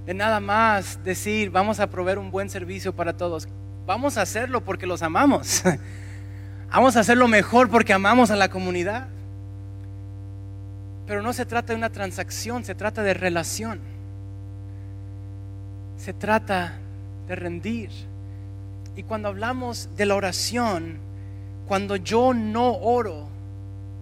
de 0.06 0.14
nada 0.14 0.40
más 0.40 1.02
decir 1.04 1.50
vamos 1.50 1.80
a 1.80 1.88
proveer 1.88 2.18
un 2.18 2.30
buen 2.30 2.48
servicio 2.48 2.94
para 2.94 3.16
todos. 3.16 3.48
Vamos 3.86 4.16
a 4.16 4.22
hacerlo 4.22 4.62
porque 4.64 4.86
los 4.86 5.02
amamos. 5.02 5.62
Vamos 6.74 6.96
a 6.96 7.00
hacerlo 7.00 7.28
mejor 7.28 7.70
porque 7.70 7.92
amamos 7.92 8.32
a 8.32 8.36
la 8.36 8.48
comunidad. 8.48 9.06
Pero 11.06 11.22
no 11.22 11.32
se 11.32 11.46
trata 11.46 11.72
de 11.72 11.76
una 11.76 11.90
transacción, 11.90 12.64
se 12.64 12.74
trata 12.74 13.04
de 13.04 13.14
relación. 13.14 13.78
Se 15.96 16.12
trata 16.12 16.72
de 17.28 17.36
rendir. 17.36 17.90
Y 18.96 19.04
cuando 19.04 19.28
hablamos 19.28 19.88
de 19.96 20.04
la 20.04 20.16
oración, 20.16 20.98
cuando 21.68 21.94
yo 21.94 22.34
no 22.34 22.72
oro, 22.72 23.28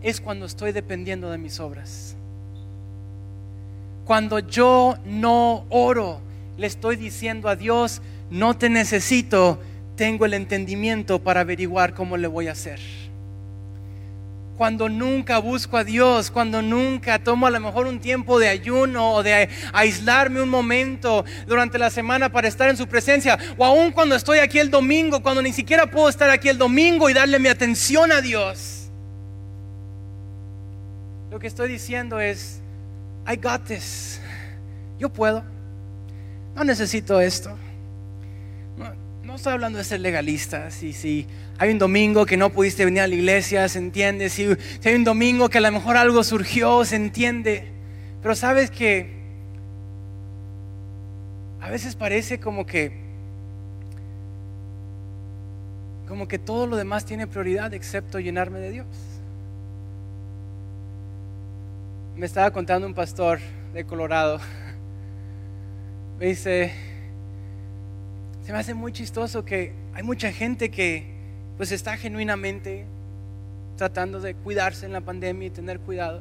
es 0.01 0.23
cuando 0.23 0.47
estoy 0.47 0.73
dependiendo 0.73 1.31
de 1.31 1.37
mis 1.37 1.61
obras. 1.61 2.16
Cuando 4.07 4.39
yo 4.39 4.97
no 5.05 5.66
oro, 5.68 6.20
le 6.57 6.68
estoy 6.68 6.97
diciendo 6.97 7.51
a 7.51 7.57
Dios, 7.57 8.01
no 8.31 8.57
te 8.57 8.70
necesito, 8.70 9.61
tengo 10.03 10.26
el 10.26 10.34
entendimiento 10.34 11.22
para 11.22 11.42
averiguar 11.42 11.94
cómo 11.94 12.16
le 12.16 12.26
voy 12.26 12.48
a 12.48 12.53
hacer. 12.53 12.80
Cuando 14.57 14.88
nunca 14.88 15.38
busco 15.38 15.76
a 15.76 15.84
Dios, 15.84 16.32
cuando 16.32 16.61
nunca 16.61 17.20
tomo 17.20 17.46
a 17.46 17.50
lo 17.50 17.61
mejor 17.61 17.86
un 17.86 18.00
tiempo 18.00 18.40
de 18.40 18.48
ayuno 18.48 19.12
o 19.12 19.22
de 19.22 19.48
aislarme 19.72 20.42
un 20.42 20.48
momento 20.48 21.24
durante 21.46 21.78
la 21.78 21.88
semana 21.88 22.32
para 22.32 22.48
estar 22.48 22.68
en 22.68 22.76
su 22.76 22.88
presencia, 22.88 23.38
o 23.57 23.64
aún 23.64 23.92
cuando 23.92 24.16
estoy 24.16 24.40
aquí 24.40 24.59
el 24.59 24.72
domingo, 24.72 25.22
cuando 25.22 25.40
ni 25.40 25.53
siquiera 25.53 25.88
puedo 25.88 26.09
estar 26.09 26.30
aquí 26.30 26.48
el 26.48 26.59
domingo 26.59 27.09
y 27.09 27.12
darle 27.12 27.38
mi 27.38 27.48
atención 27.48 28.11
a 28.11 28.20
Dios. 28.20 28.90
Lo 31.30 31.38
que 31.38 31.46
estoy 31.46 31.68
diciendo 31.68 32.18
es, 32.18 32.61
I 33.24 33.36
got 33.36 33.66
this. 33.68 34.20
Yo 34.98 35.12
puedo. 35.12 35.44
No 36.57 36.64
necesito 36.64 37.20
esto. 37.20 37.57
No, 39.33 39.37
estoy 39.37 39.55
hablando 39.55 39.78
de 39.78 39.85
ser 39.85 40.01
legalista. 40.01 40.70
Si, 40.70 40.93
si 40.93 41.26
hay 41.57 41.70
un 41.70 41.78
domingo 41.78 42.26
que 42.26 42.37
no 42.37 42.51
pudiste 42.51 42.85
venir 42.85 43.01
a 43.01 43.07
la 43.07 43.14
iglesia, 43.14 43.66
se 43.66 43.78
entiende. 43.78 44.28
Si, 44.28 44.47
si 44.78 44.89
hay 44.91 44.95
un 44.95 45.05
domingo 45.05 45.49
que 45.49 45.57
a 45.57 45.62
lo 45.62 45.72
mejor 45.72 45.97
algo 45.97 46.22
surgió, 46.22 46.85
se 46.85 46.97
entiende. 46.97 47.72
Pero 48.20 48.35
sabes 48.35 48.70
que 48.70 49.11
a 51.62 51.70
veces 51.70 51.97
parece 51.97 52.41
como 52.41 52.66
que 52.66 52.93
como 56.07 56.28
que 56.28 56.39
todo 56.39 56.66
lo 56.66 56.76
demás 56.76 57.07
tiene 57.07 57.26
prioridad 57.26 57.72
excepto 57.72 58.20
llenarme 58.20 58.59
de 58.59 58.70
Dios. 58.70 58.87
Me 62.16 62.26
estaba 62.26 62.51
contando 62.51 62.87
un 62.87 62.93
pastor 62.93 63.41
de 63.72 63.83
Colorado. 63.85 64.41
Me 66.18 66.26
dice, 66.26 66.91
se 68.53 68.55
me 68.55 68.61
hace 68.61 68.74
muy 68.74 68.92
chistoso 68.92 69.46
que 69.46 69.72
hay 69.94 70.03
mucha 70.03 70.30
gente 70.30 70.70
que 70.70 71.07
pues 71.57 71.72
está 71.72 71.96
genuinamente 71.96 72.84
tratando 73.78 74.20
de 74.20 74.34
cuidarse 74.34 74.84
en 74.84 74.92
la 74.92 75.00
pandemia 75.00 75.46
y 75.48 75.50
tener 75.50 75.80
cuidado. 75.80 76.20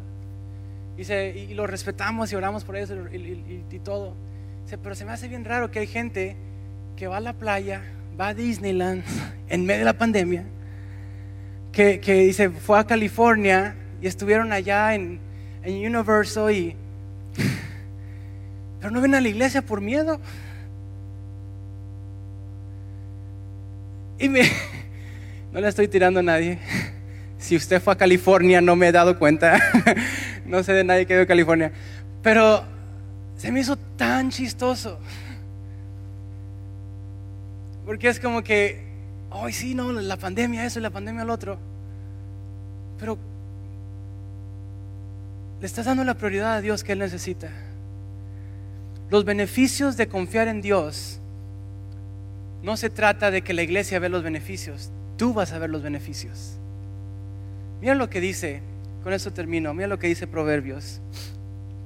Y, 0.97 1.01
y 1.11 1.53
lo 1.55 1.67
respetamos 1.67 2.31
y 2.31 2.37
oramos 2.37 2.63
por 2.63 2.77
ellos 2.77 2.93
y, 3.11 3.17
y- 3.17 3.79
todo. 3.83 4.15
Dice, 4.63 4.77
pero 4.77 4.95
se 4.95 5.03
me 5.03 5.11
hace 5.11 5.27
bien 5.27 5.43
raro 5.43 5.71
que 5.71 5.79
hay 5.79 5.87
gente 5.87 6.37
que 6.95 7.05
va 7.05 7.17
a 7.17 7.19
la 7.19 7.33
playa, 7.33 7.83
va 8.17 8.29
a 8.29 8.33
Disneyland 8.33 9.03
en 9.49 9.65
medio 9.65 9.79
de 9.79 9.85
la 9.85 9.97
pandemia, 9.97 10.45
que, 11.73 11.99
que 11.99 12.13
dice, 12.13 12.49
fue 12.49 12.79
a 12.79 12.85
California 12.85 13.75
y 14.01 14.07
estuvieron 14.07 14.53
allá 14.53 14.95
en, 14.95 15.19
en 15.63 15.85
Universal 15.85 16.49
y... 16.53 16.77
Pero 18.79 18.89
no 18.89 19.01
ven 19.01 19.15
a 19.15 19.19
la 19.19 19.27
iglesia 19.27 19.61
por 19.61 19.81
miedo. 19.81 20.21
Y 24.21 24.29
me... 24.29 24.43
No 25.51 25.59
le 25.59 25.67
estoy 25.67 25.87
tirando 25.89 26.21
a 26.21 26.23
nadie. 26.23 26.59
Si 27.37 27.55
usted 27.55 27.81
fue 27.81 27.93
a 27.93 27.97
California, 27.97 28.61
no 28.61 28.75
me 28.75 28.87
he 28.87 28.91
dado 28.91 29.17
cuenta. 29.17 29.59
No 30.45 30.63
sé 30.63 30.73
de 30.73 30.83
nadie 30.83 31.05
que 31.05 31.13
ido 31.13 31.23
a 31.23 31.25
California. 31.25 31.71
Pero 32.21 32.63
se 33.37 33.51
me 33.51 33.61
hizo 33.61 33.77
tan 33.77 34.29
chistoso. 34.29 34.99
Porque 37.85 38.09
es 38.09 38.19
como 38.19 38.43
que, 38.43 38.83
ay, 39.31 39.53
sí, 39.53 39.73
no, 39.73 39.91
la 39.91 40.17
pandemia 40.17 40.65
eso 40.65 40.79
y 40.79 40.81
la 40.81 40.89
pandemia 40.89 41.23
lo 41.23 41.33
otro. 41.33 41.57
Pero 42.99 43.17
le 45.61 45.65
estás 45.65 45.85
dando 45.85 46.03
la 46.03 46.15
prioridad 46.15 46.55
a 46.55 46.61
Dios 46.61 46.83
que 46.83 46.91
Él 46.91 46.99
necesita. 46.99 47.49
Los 49.09 49.25
beneficios 49.25 49.95
de 49.95 50.07
confiar 50.07 50.47
en 50.47 50.61
Dios 50.61 51.20
no 52.63 52.77
se 52.77 52.89
trata 52.89 53.31
de 53.31 53.41
que 53.41 53.53
la 53.53 53.63
iglesia 53.63 53.99
ve 53.99 54.09
los 54.09 54.23
beneficios, 54.23 54.91
tú 55.17 55.33
vas 55.33 55.51
a 55.51 55.59
ver 55.59 55.69
los 55.69 55.81
beneficios. 55.81 56.57
Mira 57.81 57.95
lo 57.95 58.09
que 58.09 58.21
dice, 58.21 58.61
con 59.03 59.13
esto 59.13 59.31
termino, 59.31 59.73
mira 59.73 59.87
lo 59.87 59.97
que 59.97 60.07
dice 60.07 60.27
Proverbios. 60.27 61.01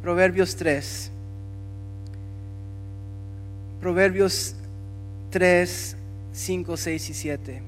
Proverbios 0.01 0.55
3. 0.57 1.11
Proverbios 3.79 4.55
3, 5.29 5.97
5, 6.33 6.77
6 6.77 7.09
y 7.09 7.13
7. 7.13 7.61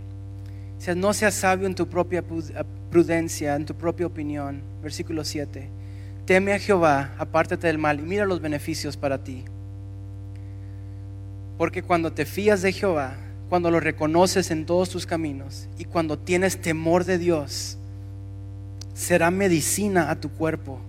Dice, 0.78 0.95
no 0.95 1.14
seas 1.14 1.34
sabio 1.34 1.66
en 1.66 1.76
tu 1.76 1.88
propia 1.88 2.24
prudencia, 2.91 3.55
en 3.55 3.66
tu 3.66 3.74
propia 3.76 4.05
opinión. 4.05 4.62
Versículo 4.84 5.24
7. 5.24 5.70
Teme 6.26 6.53
a 6.53 6.60
Jehová, 6.60 7.16
apártate 7.18 7.68
del 7.68 7.78
mal 7.78 7.99
y 7.99 8.03
mira 8.03 8.26
los 8.26 8.41
beneficios 8.41 8.97
para 8.97 9.24
ti. 9.24 9.45
Porque 11.58 11.82
cuando 11.82 12.14
te 12.14 12.26
fías 12.26 12.62
de 12.62 12.72
Jehová, 12.72 13.16
cuando 13.49 13.72
lo 13.72 13.80
reconoces 13.80 14.51
en 14.51 14.66
todos 14.66 14.89
tus 14.89 15.05
caminos 15.05 15.68
y 15.78 15.86
cuando 15.86 16.20
tienes 16.20 16.62
temor 16.62 17.05
de 17.05 17.18
Dios, 17.18 17.78
será 18.93 19.32
medicina 19.32 20.12
a 20.12 20.20
tu 20.20 20.30
cuerpo 20.30 20.80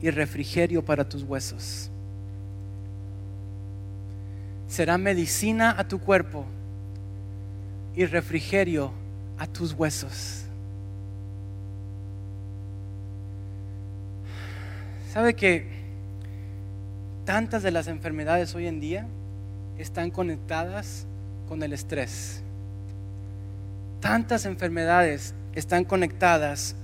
y 0.00 0.10
refrigerio 0.10 0.84
para 0.84 1.08
tus 1.08 1.22
huesos. 1.22 1.90
Será 4.66 4.98
medicina 4.98 5.74
a 5.76 5.86
tu 5.86 5.98
cuerpo 5.98 6.44
y 7.94 8.04
refrigerio 8.06 8.92
a 9.38 9.46
tus 9.46 9.72
huesos. 9.72 10.44
¿Sabe 15.12 15.34
que 15.34 15.66
tantas 17.24 17.62
de 17.62 17.70
las 17.70 17.88
enfermedades 17.88 18.54
hoy 18.54 18.66
en 18.66 18.80
día 18.80 19.06
están 19.78 20.10
conectadas 20.10 21.06
con 21.48 21.62
el 21.62 21.72
estrés? 21.72 22.42
Tantas 24.00 24.44
enfermedades 24.44 25.34
están 25.54 25.84
conectadas 25.84 26.76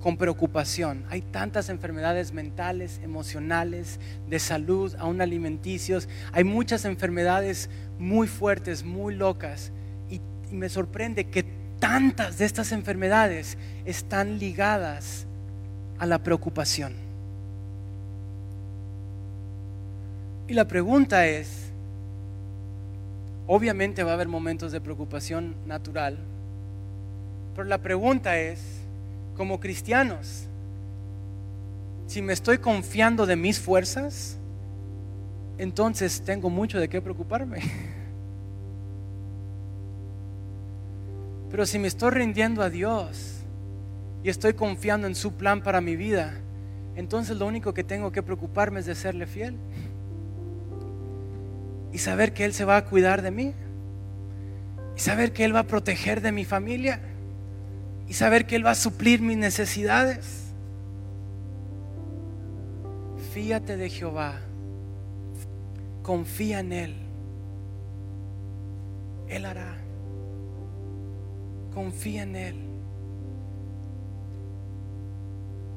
con 0.00 0.16
preocupación. 0.16 1.04
Hay 1.10 1.22
tantas 1.22 1.68
enfermedades 1.68 2.32
mentales, 2.32 3.00
emocionales, 3.02 3.98
de 4.28 4.38
salud, 4.38 4.94
aún 4.98 5.20
alimenticios. 5.20 6.08
Hay 6.32 6.44
muchas 6.44 6.84
enfermedades 6.84 7.68
muy 7.98 8.28
fuertes, 8.28 8.84
muy 8.84 9.14
locas. 9.14 9.72
Y, 10.08 10.20
y, 10.50 10.54
me 10.54 10.68
sorprende 10.68 11.28
que 11.28 11.44
tantas 11.78 12.38
de 12.38 12.44
estas 12.44 12.72
enfermedades 12.72 13.58
están 13.84 14.38
ligadas 14.38 15.26
a 15.98 16.06
la 16.06 16.22
preocupación. 16.22 16.94
Y 20.46 20.54
la 20.54 20.66
pregunta 20.66 21.26
es, 21.26 21.67
obviamente 23.48 24.04
va 24.04 24.12
a 24.12 24.14
haber 24.14 24.28
momentos 24.28 24.70
de 24.70 24.80
preocupación 24.80 25.56
natural, 25.66 26.18
pero 27.56 27.66
la 27.66 27.78
pregunta 27.78 28.38
es, 28.38 28.60
como 29.36 29.58
cristianos, 29.58 30.46
si 32.06 32.22
me 32.22 32.32
estoy 32.32 32.58
confiando 32.58 33.26
de 33.26 33.34
mis 33.34 33.58
fuerzas, 33.58 34.38
entonces 35.58 36.22
tengo 36.22 36.50
mucho 36.50 36.78
de 36.78 36.88
qué 36.88 37.02
preocuparme. 37.02 37.58
Pero 41.50 41.66
si 41.66 41.78
me 41.78 41.88
estoy 41.88 42.10
rindiendo 42.10 42.62
a 42.62 42.70
Dios 42.70 43.40
y 44.22 44.28
estoy 44.28 44.52
confiando 44.52 45.06
en 45.06 45.14
su 45.14 45.32
plan 45.32 45.62
para 45.62 45.80
mi 45.80 45.96
vida, 45.96 46.34
entonces 46.94 47.36
lo 47.38 47.46
único 47.46 47.74
que 47.74 47.82
tengo 47.84 48.12
que 48.12 48.22
preocuparme 48.22 48.80
es 48.80 48.86
de 48.86 48.94
serle 48.94 49.26
fiel. 49.26 49.56
Y 51.92 51.98
saber 51.98 52.32
que 52.32 52.44
Él 52.44 52.52
se 52.52 52.64
va 52.64 52.76
a 52.76 52.84
cuidar 52.84 53.22
de 53.22 53.30
mí. 53.30 53.54
Y 54.96 55.00
saber 55.00 55.32
que 55.32 55.44
Él 55.44 55.54
va 55.54 55.60
a 55.60 55.66
proteger 55.66 56.20
de 56.20 56.32
mi 56.32 56.44
familia. 56.44 57.00
Y 58.08 58.14
saber 58.14 58.46
que 58.46 58.56
Él 58.56 58.66
va 58.66 58.72
a 58.72 58.74
suplir 58.74 59.20
mis 59.20 59.36
necesidades. 59.36 60.52
Fíate 63.32 63.76
de 63.76 63.90
Jehová. 63.90 64.40
Confía 66.02 66.60
en 66.60 66.72
Él. 66.72 66.94
Él 69.28 69.44
hará. 69.44 69.76
Confía 71.74 72.22
en 72.22 72.36
Él. 72.36 72.56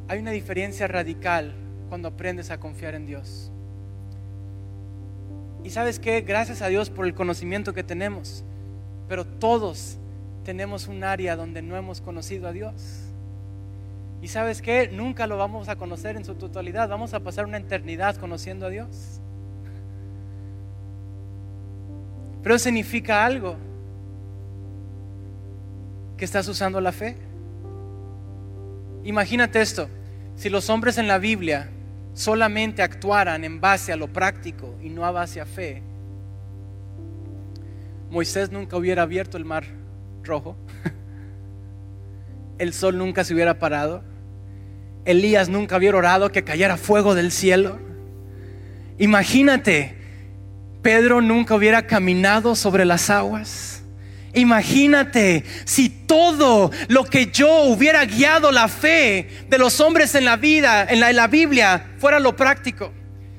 Hay 0.08 0.20
una 0.20 0.32
diferencia 0.32 0.88
radical 0.88 1.54
cuando 1.90 2.08
aprendes 2.08 2.52
a 2.52 2.60
confiar 2.60 2.96
en 2.96 3.06
Dios. 3.06 3.51
Y 5.64 5.70
sabes 5.70 6.00
que, 6.00 6.22
gracias 6.22 6.62
a 6.62 6.68
Dios 6.68 6.90
por 6.90 7.06
el 7.06 7.14
conocimiento 7.14 7.74
que 7.74 7.84
tenemos, 7.84 8.44
pero 9.08 9.26
todos 9.26 9.98
tenemos 10.44 10.88
un 10.88 11.04
área 11.04 11.36
donde 11.36 11.62
no 11.62 11.78
hemos 11.78 12.02
conocido 12.02 12.48
a 12.48 12.52
Dios. 12.52 12.74
Y 14.22 14.28
sabes 14.28 14.62
que 14.62 14.88
nunca 14.90 15.28
lo 15.28 15.38
vamos 15.38 15.70
a 15.70 15.76
conocer 15.76 16.16
en 16.16 16.26
su 16.26 16.36
totalidad, 16.36 16.90
vamos 16.90 17.14
a 17.14 17.20
pasar 17.20 17.46
una 17.46 17.58
eternidad 17.58 18.16
conociendo 18.16 18.68
a 18.68 18.70
Dios. 18.70 19.20
Pero 22.44 22.58
significa 22.58 23.26
algo, 23.26 23.58
que 26.18 26.26
estás 26.26 26.48
usando 26.48 26.80
la 26.82 26.92
fe. 26.92 27.18
Imagínate 29.04 29.60
esto, 29.60 29.90
si 30.36 30.50
los 30.50 30.70
hombres 30.70 31.00
en 31.00 31.08
la 31.08 31.18
Biblia 31.18 31.72
solamente 32.14 32.82
actuaran 32.82 33.44
en 33.44 33.62
base 33.62 33.92
a 33.92 33.96
lo 33.96 34.08
práctico 34.08 34.76
y 34.82 34.90
no 34.90 35.06
a 35.06 35.12
base 35.12 35.42
a 35.42 35.46
fe, 35.46 35.82
Moisés 38.10 38.52
nunca 38.52 38.76
hubiera 38.76 39.04
abierto 39.04 39.38
el 39.38 39.46
mar 39.46 39.64
rojo, 40.24 40.58
el 42.58 42.74
sol 42.74 42.98
nunca 42.98 43.24
se 43.24 43.34
hubiera 43.34 43.58
parado, 43.58 44.04
Elías 45.06 45.48
nunca 45.48 45.78
hubiera 45.78 45.98
orado 45.98 46.32
que 46.32 46.44
cayera 46.44 46.78
fuego 46.78 47.16
del 47.16 47.32
cielo. 47.32 47.80
Imagínate, 48.98 49.96
Pedro 50.82 51.22
nunca 51.22 51.56
hubiera 51.56 51.88
caminado 51.88 52.56
sobre 52.56 52.86
las 52.86 53.10
aguas. 53.10 53.71
Imagínate 54.34 55.44
si 55.66 55.90
todo 55.90 56.72
lo 56.88 57.04
que 57.04 57.28
yo 57.28 57.64
hubiera 57.64 58.06
guiado 58.06 58.52
la 58.52 58.68
fe 58.68 59.46
de 59.50 59.58
los 59.58 59.80
hombres 59.82 60.16
en 60.16 60.26
la 60.26 60.38
vida, 60.38 60.86
en 60.90 61.00
la, 61.00 61.28
Biblia, 61.28 61.92
fuera 62.00 62.20
lo 62.20 62.36
práctico. 62.36 62.94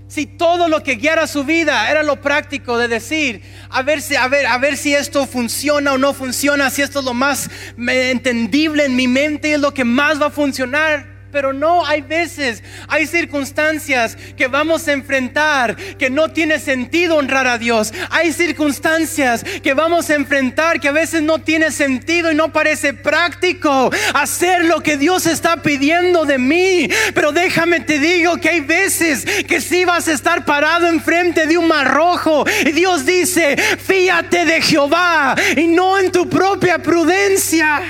Si 0.06 0.26
todo 0.26 0.68
lo 0.68 0.82
que 0.82 0.96
guiara 0.96 1.26
su 1.26 1.44
vida 1.44 1.90
era 1.90 2.02
lo 2.02 2.20
práctico 2.20 2.76
de 2.76 2.88
decir, 2.88 3.40
a 3.70 3.80
ver 3.80 4.02
si, 4.02 4.16
a 4.16 4.28
ver, 4.28 4.46
a 4.46 4.58
ver 4.58 4.76
si 4.76 4.94
esto 4.94 5.26
funciona 5.26 5.94
o 5.94 5.98
no 5.98 6.12
funciona, 6.12 6.68
si 6.68 6.82
esto 6.82 6.98
es 6.98 7.06
lo 7.06 7.14
más 7.14 7.48
entendible 7.78 8.84
en 8.84 8.94
mi 8.94 9.08
mente 9.08 9.54
es 9.54 9.60
lo 9.60 9.72
que 9.72 9.84
más 9.84 10.20
va 10.20 10.26
a 10.26 10.30
funcionar. 10.30 11.11
Pero 11.32 11.54
no, 11.54 11.86
hay 11.86 12.02
veces, 12.02 12.62
hay 12.88 13.06
circunstancias 13.06 14.18
que 14.36 14.48
vamos 14.48 14.86
a 14.86 14.92
enfrentar 14.92 15.76
que 15.96 16.10
no 16.10 16.28
tiene 16.28 16.58
sentido 16.58 17.16
honrar 17.16 17.46
a 17.46 17.56
Dios. 17.56 17.92
Hay 18.10 18.34
circunstancias 18.34 19.42
que 19.62 19.72
vamos 19.72 20.10
a 20.10 20.14
enfrentar 20.14 20.78
que 20.78 20.88
a 20.88 20.92
veces 20.92 21.22
no 21.22 21.38
tiene 21.38 21.70
sentido 21.70 22.30
y 22.30 22.34
no 22.34 22.52
parece 22.52 22.92
práctico 22.92 23.90
hacer 24.12 24.66
lo 24.66 24.82
que 24.82 24.98
Dios 24.98 25.24
está 25.24 25.62
pidiendo 25.62 26.26
de 26.26 26.36
mí. 26.36 26.90
Pero 27.14 27.32
déjame 27.32 27.80
te 27.80 27.98
digo 27.98 28.36
que 28.36 28.50
hay 28.50 28.60
veces 28.60 29.24
que 29.48 29.62
sí 29.62 29.86
vas 29.86 30.08
a 30.08 30.12
estar 30.12 30.44
parado 30.44 30.86
enfrente 30.86 31.46
de 31.46 31.56
un 31.56 31.66
mar 31.66 31.90
rojo 31.90 32.44
y 32.66 32.72
Dios 32.72 33.06
dice, 33.06 33.56
fíate 33.56 34.44
de 34.44 34.60
Jehová 34.60 35.34
y 35.56 35.66
no 35.66 35.98
en 35.98 36.12
tu 36.12 36.28
propia 36.28 36.78
prudencia. 36.78 37.80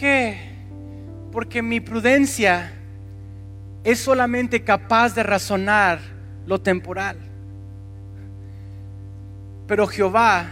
Qué? 0.00 0.38
Porque 1.30 1.60
mi 1.60 1.78
prudencia 1.78 2.72
es 3.84 4.00
solamente 4.00 4.64
capaz 4.64 5.14
de 5.14 5.22
razonar 5.22 5.98
lo 6.46 6.58
temporal. 6.58 7.18
Pero 9.66 9.86
Jehová 9.86 10.46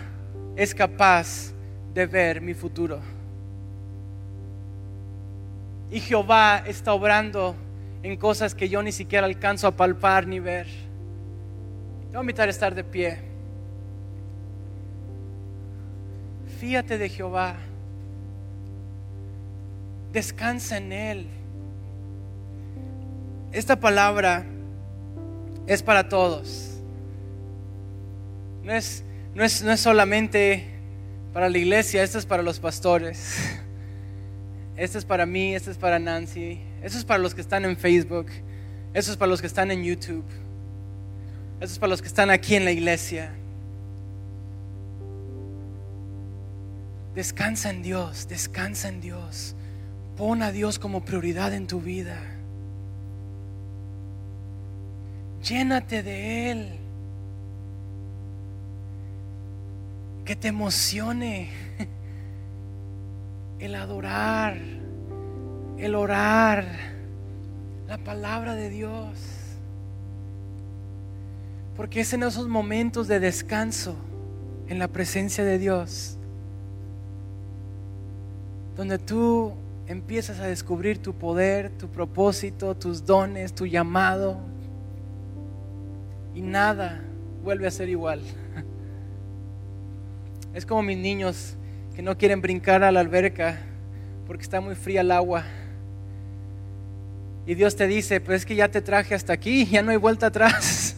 es 0.54 0.74
capaz 0.74 1.54
de 1.94 2.06
ver 2.06 2.42
mi 2.42 2.52
futuro. 2.52 3.00
Y 5.90 6.00
Jehová 6.00 6.62
está 6.66 6.92
obrando 6.92 7.56
en 8.02 8.18
cosas 8.18 8.54
que 8.54 8.68
yo 8.68 8.82
ni 8.82 8.92
siquiera 8.92 9.26
alcanzo 9.26 9.66
a 9.66 9.72
palpar 9.72 10.26
ni 10.26 10.40
ver. 10.40 10.66
Te 10.66 12.08
voy 12.08 12.18
a 12.18 12.20
invitar 12.20 12.48
a 12.48 12.50
estar 12.50 12.74
de 12.74 12.84
pie. 12.84 13.18
Fíjate 16.60 16.98
de 16.98 17.08
Jehová. 17.08 17.56
Descansa 20.12 20.76
en 20.78 20.92
Él. 20.92 21.26
Esta 23.52 23.76
palabra 23.76 24.44
es 25.66 25.82
para 25.82 26.08
todos. 26.08 26.78
No 28.62 28.72
es, 28.72 29.02
no 29.34 29.44
es, 29.44 29.62
no 29.62 29.72
es 29.72 29.80
solamente 29.80 30.64
para 31.32 31.48
la 31.48 31.58
iglesia, 31.58 32.02
esto 32.02 32.18
es 32.18 32.26
para 32.26 32.42
los 32.42 32.58
pastores. 32.58 33.36
Esto 34.76 34.96
es 34.96 35.04
para 35.04 35.26
mí, 35.26 35.56
esto 35.56 35.72
es 35.72 35.76
para 35.76 35.98
Nancy, 35.98 36.60
esto 36.84 36.98
es 36.98 37.04
para 37.04 37.18
los 37.18 37.34
que 37.34 37.40
están 37.40 37.64
en 37.64 37.76
Facebook, 37.76 38.26
esto 38.94 39.10
es 39.10 39.16
para 39.16 39.28
los 39.28 39.40
que 39.40 39.48
están 39.48 39.72
en 39.72 39.82
YouTube, 39.82 40.24
esto 41.54 41.72
es 41.72 41.78
para 41.80 41.90
los 41.90 42.00
que 42.00 42.06
están 42.06 42.30
aquí 42.30 42.54
en 42.54 42.64
la 42.64 42.70
iglesia. 42.70 43.32
Descansa 47.16 47.70
en 47.70 47.82
Dios, 47.82 48.28
descansa 48.28 48.88
en 48.88 49.00
Dios. 49.00 49.56
Pon 50.18 50.42
a 50.42 50.50
Dios 50.50 50.80
como 50.80 51.04
prioridad 51.04 51.54
en 51.54 51.68
tu 51.68 51.80
vida. 51.80 52.18
Llénate 55.48 56.02
de 56.02 56.50
Él. 56.50 56.78
Que 60.24 60.34
te 60.34 60.48
emocione 60.48 61.50
el 63.60 63.76
adorar, 63.76 64.58
el 65.78 65.94
orar, 65.94 66.66
la 67.86 67.98
palabra 67.98 68.56
de 68.56 68.70
Dios. 68.70 69.20
Porque 71.76 72.00
es 72.00 72.12
en 72.12 72.24
esos 72.24 72.48
momentos 72.48 73.06
de 73.06 73.20
descanso, 73.20 73.94
en 74.66 74.80
la 74.80 74.88
presencia 74.88 75.44
de 75.44 75.58
Dios, 75.58 76.18
donde 78.76 78.98
tú 78.98 79.54
empiezas 79.88 80.38
a 80.38 80.46
descubrir 80.46 80.98
tu 80.98 81.14
poder, 81.14 81.70
tu 81.70 81.88
propósito, 81.88 82.76
tus 82.76 83.04
dones, 83.06 83.54
tu 83.54 83.66
llamado. 83.66 84.38
Y 86.34 86.42
nada 86.42 87.02
vuelve 87.42 87.66
a 87.66 87.70
ser 87.70 87.88
igual. 87.88 88.22
Es 90.54 90.66
como 90.66 90.82
mis 90.82 90.98
niños 90.98 91.56
que 91.94 92.02
no 92.02 92.16
quieren 92.16 92.40
brincar 92.40 92.82
a 92.82 92.90
la 92.90 93.00
alberca 93.00 93.60
porque 94.26 94.42
está 94.42 94.60
muy 94.60 94.74
fría 94.74 95.02
el 95.02 95.12
agua. 95.12 95.44
Y 97.46 97.54
Dios 97.54 97.76
te 97.76 97.86
dice, 97.86 98.20
pues 98.20 98.40
es 98.40 98.46
que 98.46 98.56
ya 98.56 98.68
te 98.68 98.80
traje 98.80 99.14
hasta 99.14 99.34
aquí, 99.34 99.66
ya 99.66 99.82
no 99.82 99.90
hay 99.92 99.98
vuelta 99.98 100.26
atrás. 100.26 100.96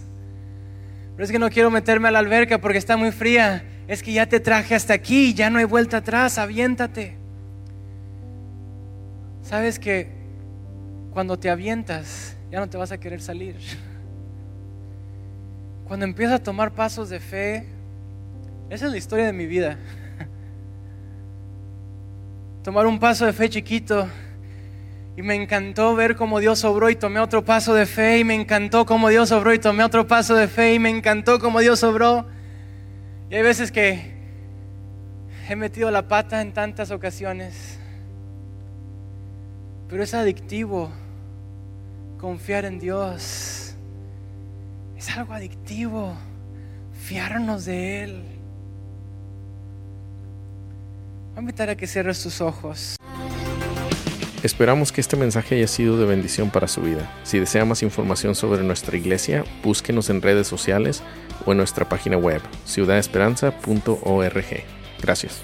Pero 1.14 1.24
es 1.24 1.30
que 1.30 1.38
no 1.38 1.50
quiero 1.50 1.70
meterme 1.70 2.08
a 2.08 2.10
la 2.10 2.20
alberca 2.20 2.58
porque 2.58 2.78
está 2.78 2.96
muy 2.96 3.12
fría. 3.12 3.62
Es 3.86 4.02
que 4.02 4.12
ya 4.12 4.26
te 4.26 4.40
traje 4.40 4.74
hasta 4.74 4.94
aquí, 4.94 5.34
ya 5.34 5.50
no 5.50 5.58
hay 5.58 5.66
vuelta 5.66 5.98
atrás, 5.98 6.38
aviéntate. 6.38 7.19
Sabes 9.50 9.80
que 9.80 10.06
cuando 11.12 11.36
te 11.36 11.50
avientas 11.50 12.36
ya 12.52 12.60
no 12.60 12.68
te 12.68 12.76
vas 12.76 12.92
a 12.92 13.00
querer 13.00 13.20
salir. 13.20 13.56
Cuando 15.88 16.06
empiezas 16.06 16.38
a 16.38 16.42
tomar 16.44 16.70
pasos 16.70 17.10
de 17.10 17.18
fe, 17.18 17.66
esa 18.68 18.86
es 18.86 18.92
la 18.92 18.96
historia 18.96 19.26
de 19.26 19.32
mi 19.32 19.46
vida. 19.46 19.76
Tomar 22.62 22.86
un 22.86 23.00
paso 23.00 23.26
de 23.26 23.32
fe 23.32 23.48
chiquito 23.48 24.06
y 25.16 25.22
me 25.22 25.34
encantó 25.34 25.96
ver 25.96 26.14
cómo 26.14 26.38
Dios 26.38 26.62
obró 26.62 26.88
y 26.88 26.94
tomé 26.94 27.18
otro 27.18 27.44
paso 27.44 27.74
de 27.74 27.86
fe 27.86 28.20
y 28.20 28.24
me 28.24 28.36
encantó 28.36 28.86
cómo 28.86 29.08
Dios 29.08 29.32
obró 29.32 29.52
y 29.52 29.58
tomé 29.58 29.82
otro 29.82 30.06
paso 30.06 30.36
de 30.36 30.46
fe 30.46 30.74
y 30.74 30.78
me 30.78 30.90
encantó 30.90 31.40
cómo 31.40 31.58
Dios 31.58 31.82
obró. 31.82 32.28
Y 33.28 33.34
hay 33.34 33.42
veces 33.42 33.72
que 33.72 34.14
he 35.48 35.56
metido 35.56 35.90
la 35.90 36.06
pata 36.06 36.40
en 36.40 36.52
tantas 36.52 36.92
ocasiones. 36.92 37.69
Pero 39.90 40.04
es 40.04 40.14
adictivo 40.14 40.90
confiar 42.20 42.64
en 42.64 42.78
Dios. 42.78 43.74
Es 44.96 45.10
algo 45.16 45.32
adictivo 45.32 46.14
fiarnos 46.92 47.64
de 47.64 48.04
Él. 48.04 48.22
Voy 51.30 51.38
a 51.38 51.40
invitar 51.40 51.70
a 51.70 51.76
que 51.76 51.88
cierres 51.88 52.22
tus 52.22 52.40
ojos. 52.40 52.96
Esperamos 54.42 54.92
que 54.92 55.00
este 55.00 55.16
mensaje 55.16 55.56
haya 55.56 55.66
sido 55.66 55.98
de 55.98 56.06
bendición 56.06 56.50
para 56.50 56.68
su 56.68 56.82
vida. 56.82 57.10
Si 57.24 57.38
desea 57.38 57.64
más 57.64 57.82
información 57.82 58.34
sobre 58.34 58.62
nuestra 58.62 58.96
iglesia, 58.96 59.44
búsquenos 59.62 60.08
en 60.08 60.22
redes 60.22 60.46
sociales 60.46 61.02
o 61.44 61.52
en 61.52 61.58
nuestra 61.58 61.88
página 61.88 62.16
web, 62.16 62.40
ciudadesperanza.org. 62.64 64.64
Gracias. 65.02 65.42